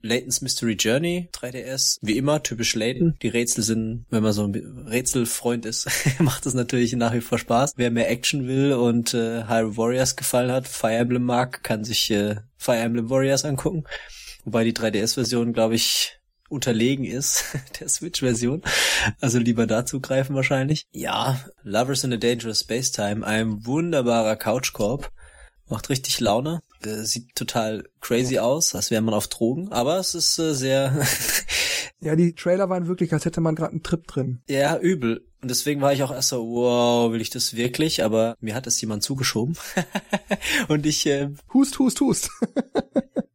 [0.05, 3.17] Layton's Mystery Journey, 3DS, wie immer, typisch Layton.
[3.23, 4.55] Die Rätsel sind, wenn man so ein
[4.87, 7.73] Rätselfreund ist, macht es natürlich nach wie vor Spaß.
[7.77, 12.11] Wer mehr Action will und äh, Hyrule Warriors gefallen hat, Fire Emblem mag, kann sich
[12.11, 13.85] äh, Fire Emblem Warriors angucken.
[14.45, 17.45] Wobei die 3DS-Version, glaube ich, unterlegen ist,
[17.81, 18.63] der Switch-Version.
[19.21, 20.87] Also lieber dazu greifen wahrscheinlich.
[20.93, 25.11] Ja, Lovers in a Dangerous Space Time, ein wunderbarer Couchkorb.
[25.67, 26.61] Macht richtig Laune.
[26.85, 31.07] Äh, sieht total crazy aus, als wäre man auf Drogen, aber es ist äh, sehr.
[32.01, 34.43] ja, die Trailer waren wirklich, als hätte man gerade einen Trip drin.
[34.47, 35.25] Ja, übel.
[35.41, 38.03] Und deswegen war ich auch erst so, wow, will ich das wirklich?
[38.03, 39.57] Aber mir hat es jemand zugeschoben.
[40.69, 42.31] Und ich äh, hust, hust, hust.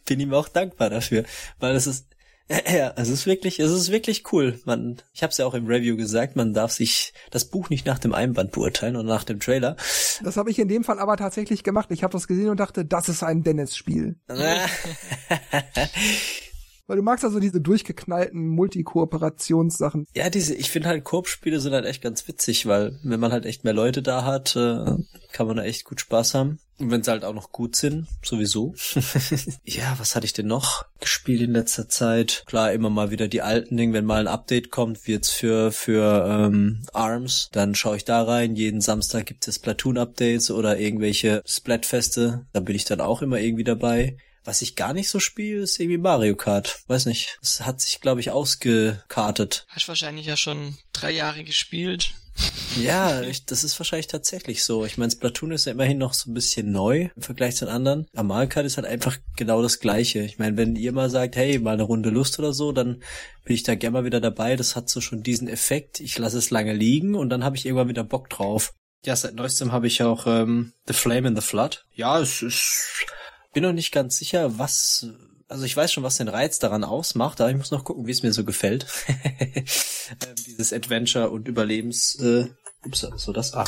[0.06, 1.24] bin ihm auch dankbar dafür,
[1.60, 2.08] weil es ist
[2.50, 4.60] Ja, es ist wirklich, es ist wirklich cool.
[4.66, 7.86] Man, ich habe es ja auch im Review gesagt, man darf sich das Buch nicht
[7.86, 9.76] nach dem Einband beurteilen und nach dem Trailer.
[10.24, 11.90] Das habe ich in dem Fall aber tatsächlich gemacht.
[11.92, 14.18] Ich habe das gesehen und dachte, das ist ein Dennis-Spiel.
[16.90, 20.08] Weil du magst also diese durchgeknallten Multi-Kooperationssachen.
[20.16, 23.46] Ja, diese, ich finde halt Koop-Spiele sind halt echt ganz witzig, weil wenn man halt
[23.46, 24.96] echt mehr Leute da hat, äh,
[25.32, 26.58] kann man da echt gut Spaß haben.
[26.80, 28.74] Und wenn sie halt auch noch gut sind, sowieso.
[29.66, 32.44] ja, was hatte ich denn noch gespielt in letzter Zeit?
[32.48, 35.72] Klar, immer mal wieder die alten Dinge, wenn mal ein Update kommt, wie jetzt für,
[35.72, 38.56] für ähm, ARMS, dann schaue ich da rein.
[38.56, 42.48] Jeden Samstag gibt es Platoon-Updates oder irgendwelche Splatfeste.
[42.52, 44.18] Da bin ich dann auch immer irgendwie dabei.
[44.44, 46.82] Was ich gar nicht so spiele, ist irgendwie Mario Kart.
[46.88, 47.38] Weiß nicht.
[47.42, 49.66] Das hat sich, glaube ich, ausgekartet.
[49.70, 52.14] Hast wahrscheinlich ja schon drei Jahre gespielt.
[52.80, 54.86] Ja, ich, das ist wahrscheinlich tatsächlich so.
[54.86, 57.74] Ich meine, Splatoon ist ja immerhin noch so ein bisschen neu im Vergleich zu den
[57.74, 58.08] anderen.
[58.14, 60.20] Mario Kart ist halt einfach genau das Gleiche.
[60.20, 63.02] Ich meine, wenn ihr mal sagt, hey, mal eine Runde Lust oder so, dann
[63.44, 64.56] bin ich da gerne mal wieder dabei.
[64.56, 66.00] Das hat so schon diesen Effekt.
[66.00, 68.74] Ich lasse es lange liegen und dann habe ich irgendwann wieder Bock drauf.
[69.06, 71.86] Ja, seit neuestem habe ich auch ähm, The Flame in the Flood.
[71.94, 73.06] Ja, es ist
[73.54, 75.08] bin noch nicht ganz sicher, was,
[75.48, 78.12] also ich weiß schon, was den Reiz daran ausmacht, aber ich muss noch gucken, wie
[78.12, 78.86] es mir so gefällt.
[79.08, 82.50] ähm, dieses Adventure und Überlebens, äh,
[82.86, 83.66] ups, so das, ah,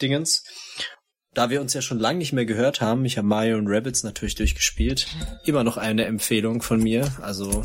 [0.00, 0.44] Dingens.
[1.32, 4.04] Da wir uns ja schon lange nicht mehr gehört haben, ich habe Mario und Rabbits
[4.04, 5.08] natürlich durchgespielt.
[5.44, 7.12] Immer noch eine Empfehlung von mir.
[7.22, 7.64] Also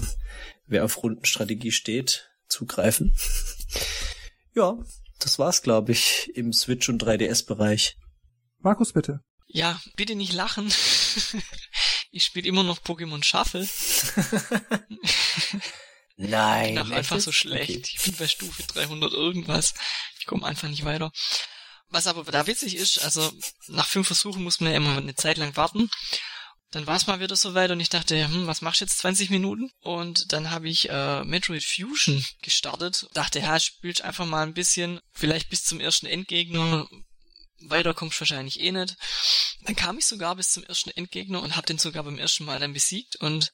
[0.65, 3.13] wer auf Rundenstrategie steht, zugreifen.
[4.55, 4.76] ja,
[5.20, 7.97] das war's, glaube ich, im Switch- und 3DS-Bereich.
[8.57, 9.22] Markus, bitte.
[9.52, 10.72] Ja, bitte nicht lachen.
[12.12, 13.68] ich spiele immer noch Pokémon Shuffle.
[16.18, 16.78] Nein.
[16.78, 17.70] Ich bin einfach so schlecht.
[17.72, 17.91] Okay.
[17.95, 19.74] Ich bin bei Stufe 300 irgendwas.
[20.20, 21.12] Ich komme einfach nicht weiter.
[21.89, 23.32] Was aber da witzig ist, also
[23.68, 25.89] nach fünf Versuchen muss man ja immer eine Zeit lang warten.
[26.70, 29.32] Dann war es mal wieder soweit und ich dachte, hm, was machst du jetzt 20
[29.32, 29.72] Minuten?
[29.80, 33.08] Und dann habe ich äh, Metroid Fusion gestartet.
[33.14, 36.88] Dachte, ja, spielst einfach mal ein bisschen, vielleicht bis zum ersten Endgegner,
[37.62, 38.95] weiter kommst wahrscheinlich eh nicht.
[39.64, 42.60] Dann kam ich sogar bis zum ersten Endgegner und hab den sogar beim ersten Mal
[42.60, 43.51] dann besiegt und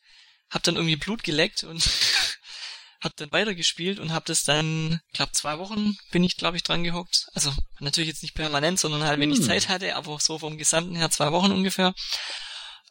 [0.50, 1.84] hab dann irgendwie Blut geleckt und
[3.02, 6.84] hab dann weitergespielt und hab das dann, glaub zwei Wochen bin ich, glaube ich, dran
[6.84, 7.28] gehockt.
[7.34, 9.40] Also natürlich jetzt nicht permanent, sondern halt, wenn hm.
[9.40, 11.94] ich Zeit hatte, aber so vom Gesamten her zwei Wochen ungefähr,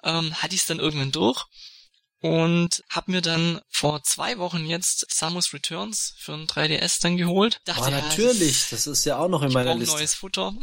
[0.02, 1.46] ähm, hatte ich es dann irgendwann durch
[2.24, 7.60] und habe mir dann vor zwei Wochen jetzt Samus Returns für ein 3DS dann geholt.
[7.66, 9.94] Dachte, oh, natürlich, ja, das ist ja auch noch in meiner Liste.
[9.94, 10.54] neues Futter.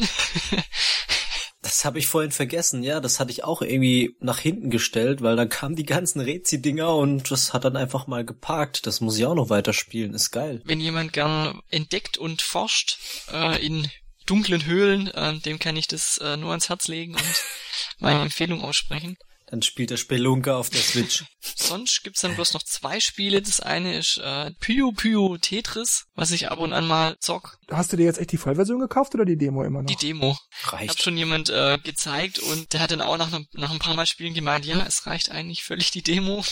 [1.61, 5.35] das habe ich vorhin vergessen, ja, das hatte ich auch irgendwie nach hinten gestellt, weil
[5.35, 8.87] dann kamen die ganzen Rezi-Dinger und das hat dann einfach mal geparkt.
[8.87, 10.63] Das muss ich auch noch weiterspielen, ist geil.
[10.65, 12.97] Wenn jemand gern entdeckt und forscht
[13.31, 13.87] äh, in
[14.25, 17.43] dunklen Höhlen, äh, dem kann ich das äh, nur ans Herz legen und
[17.99, 19.15] meine Empfehlung aussprechen.
[19.51, 21.25] Dann spielt der Spelunker auf der Switch.
[21.41, 23.41] Sonst gibt's dann bloß noch zwei Spiele.
[23.41, 27.57] Das eine ist äh, Puyo Puyo Tetris, was ich ab und an mal zock.
[27.69, 29.87] Hast du dir jetzt echt die Vollversion gekauft oder die Demo immer noch?
[29.87, 30.37] Die Demo.
[30.63, 30.91] Reicht.
[30.91, 34.05] Hat schon jemand äh, gezeigt und der hat dann auch nach, nach ein paar Mal
[34.05, 36.45] Spielen gemeint, ja, es reicht eigentlich völlig die Demo.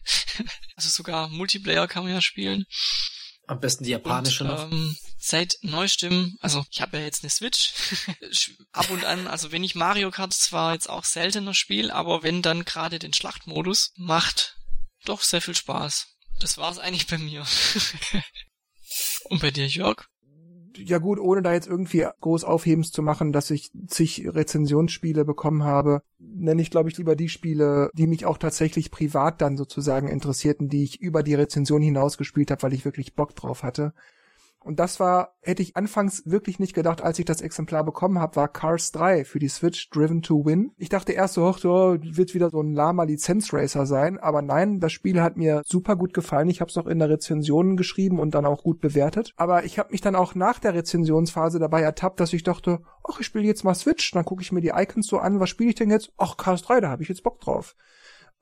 [0.74, 2.66] also sogar Multiplayer kann man ja spielen.
[3.46, 4.72] Am besten die japanische und, noch.
[4.72, 7.72] Ähm, seit neuestem, also ich habe ja jetzt eine Switch,
[8.72, 12.42] ab und an, also wenn ich Mario Kart zwar jetzt auch seltener spiel, aber wenn
[12.42, 14.56] dann gerade den Schlachtmodus, macht
[15.04, 16.08] doch sehr viel Spaß.
[16.40, 17.44] Das war's eigentlich bei mir.
[19.24, 20.06] und bei dir, Jörg?
[20.76, 25.62] ja gut, ohne da jetzt irgendwie groß Aufhebens zu machen, dass ich zig Rezensionsspiele bekommen
[25.62, 30.08] habe, nenne ich glaube ich lieber die Spiele, die mich auch tatsächlich privat dann sozusagen
[30.08, 33.94] interessierten, die ich über die Rezension hinaus gespielt habe, weil ich wirklich Bock drauf hatte.
[34.64, 38.36] Und das war, hätte ich anfangs wirklich nicht gedacht, als ich das Exemplar bekommen habe,
[38.36, 40.72] war Cars 3 für die Switch Driven to Win.
[40.78, 44.92] Ich dachte erst so, oh, wird wieder so ein lama Lizenzracer sein, aber nein, das
[44.92, 46.48] Spiel hat mir super gut gefallen.
[46.48, 49.34] Ich habe es auch in der Rezension geschrieben und dann auch gut bewertet.
[49.36, 53.20] Aber ich habe mich dann auch nach der Rezensionsphase dabei ertappt, dass ich dachte, ach,
[53.20, 55.68] ich spiele jetzt mal Switch, dann gucke ich mir die Icons so an, was spiele
[55.68, 56.10] ich denn jetzt?
[56.16, 57.76] Ach, Cars 3, da habe ich jetzt Bock drauf.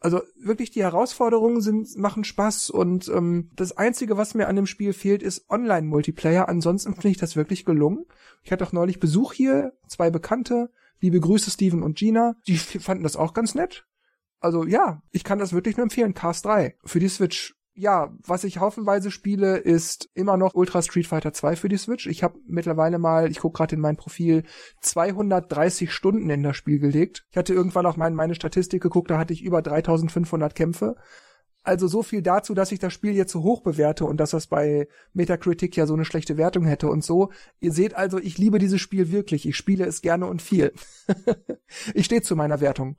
[0.03, 4.67] Also wirklich die Herausforderungen sind machen Spaß und ähm, das einzige, was mir an dem
[4.67, 6.49] Spiel fehlt, ist Online-Multiplayer.
[6.49, 8.05] Ansonsten finde ich das wirklich gelungen.
[8.43, 13.05] Ich hatte auch neulich Besuch hier, zwei Bekannte, liebe Grüße Steven und Gina, die fanden
[13.05, 13.87] das auch ganz nett.
[14.41, 16.15] Also ja, ich kann das wirklich nur empfehlen.
[16.15, 21.07] Cast 3 für die Switch ja, was ich haufenweise spiele, ist immer noch Ultra Street
[21.07, 22.07] Fighter 2 für die Switch.
[22.07, 24.45] Ich habe mittlerweile mal, ich gucke gerade in mein Profil,
[24.81, 27.25] 230 Stunden in das Spiel gelegt.
[27.31, 30.97] Ich hatte irgendwann auch mal in meine Statistik geguckt, da hatte ich über 3500 Kämpfe.
[31.65, 34.49] Also so viel dazu, dass ich das Spiel jetzt so hoch bewerte und dass das
[34.49, 37.31] bei Metacritic ja so eine schlechte Wertung hätte und so.
[37.61, 39.47] Ihr seht also, ich liebe dieses Spiel wirklich.
[39.47, 40.73] Ich spiele es gerne und viel.
[41.95, 42.97] ich stehe zu meiner Wertung.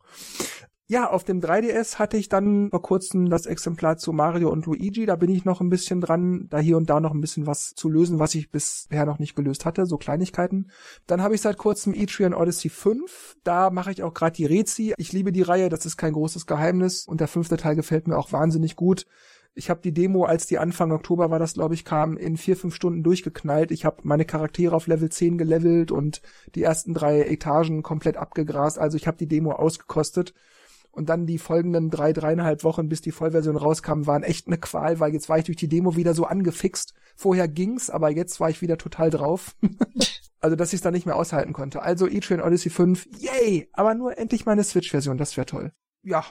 [0.93, 5.07] Ja, auf dem 3DS hatte ich dann vor kurzem das Exemplar zu Mario und Luigi.
[5.07, 7.73] Da bin ich noch ein bisschen dran, da hier und da noch ein bisschen was
[7.73, 10.69] zu lösen, was ich bisher noch nicht gelöst hatte, so Kleinigkeiten.
[11.07, 13.37] Dann habe ich seit kurzem Etrian Odyssey 5.
[13.43, 14.93] Da mache ich auch gerade die Rezi.
[14.97, 18.15] Ich liebe die Reihe, das ist kein großes Geheimnis und der fünfte Teil gefällt mir
[18.15, 19.07] auch wahnsinnig gut.
[19.55, 22.55] Ich habe die Demo, als die Anfang Oktober war das, glaube ich, kam, in vier,
[22.55, 23.71] fünf Stunden durchgeknallt.
[23.71, 26.21] Ich habe meine Charaktere auf Level 10 gelevelt und
[26.53, 28.77] die ersten drei Etagen komplett abgegrast.
[28.77, 30.35] Also ich habe die Demo ausgekostet.
[30.95, 34.99] Und dann die folgenden drei, dreieinhalb Wochen, bis die Vollversion rauskam, waren echt eine Qual,
[34.99, 36.93] weil jetzt war ich durch die Demo wieder so angefixt.
[37.15, 39.55] Vorher ging's, aber jetzt war ich wieder total drauf.
[40.39, 41.81] also, dass ich es dann nicht mehr aushalten konnte.
[41.81, 43.69] Also E-Train Odyssey 5, yay!
[43.73, 45.73] Aber nur endlich meine Switch-Version, das wäre toll.
[46.03, 46.23] Ja,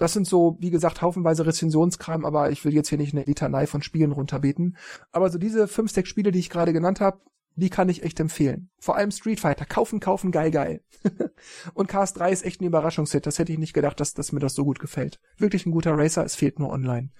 [0.00, 3.66] das sind so, wie gesagt, haufenweise Rezensionskram, aber ich will jetzt hier nicht eine Litanei
[3.66, 4.78] von Spielen runterbeten.
[5.12, 7.20] Aber so diese fünf, sechs Spiele, die ich gerade genannt habe,
[7.60, 8.70] die kann ich echt empfehlen.
[8.78, 9.64] Vor allem Street Fighter.
[9.64, 10.82] Kaufen, kaufen, geil, geil.
[11.74, 13.26] und Cars 3 ist echt ein Überraschungshit.
[13.26, 15.20] Das hätte ich nicht gedacht, dass, dass mir das so gut gefällt.
[15.36, 17.10] Wirklich ein guter Racer, es fehlt nur online.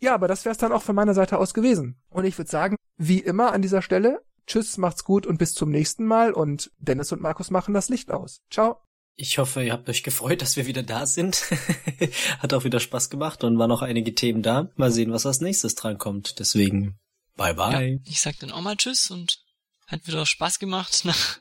[0.00, 2.00] Ja, aber das wär's dann auch von meiner Seite aus gewesen.
[2.08, 5.70] Und ich würde sagen, wie immer an dieser Stelle, tschüss, macht's gut und bis zum
[5.70, 6.32] nächsten Mal.
[6.32, 8.40] Und Dennis und Markus machen das Licht aus.
[8.50, 8.78] Ciao.
[9.16, 11.44] Ich hoffe, ihr habt euch gefreut, dass wir wieder da sind.
[12.38, 14.70] Hat auch wieder Spaß gemacht und waren noch einige Themen da.
[14.76, 16.38] Mal sehen, was als nächstes drankommt.
[16.38, 16.98] Deswegen,
[17.40, 17.92] bye bye.
[17.92, 19.38] Ja, ich sag dann auch mal Tschüss und
[19.86, 21.38] hat wieder Spaß gemacht, nach,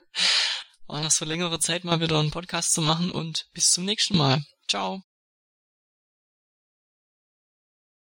[0.87, 4.41] nach so längerer Zeit mal wieder einen Podcast zu machen und bis zum nächsten Mal.
[4.67, 5.03] Ciao.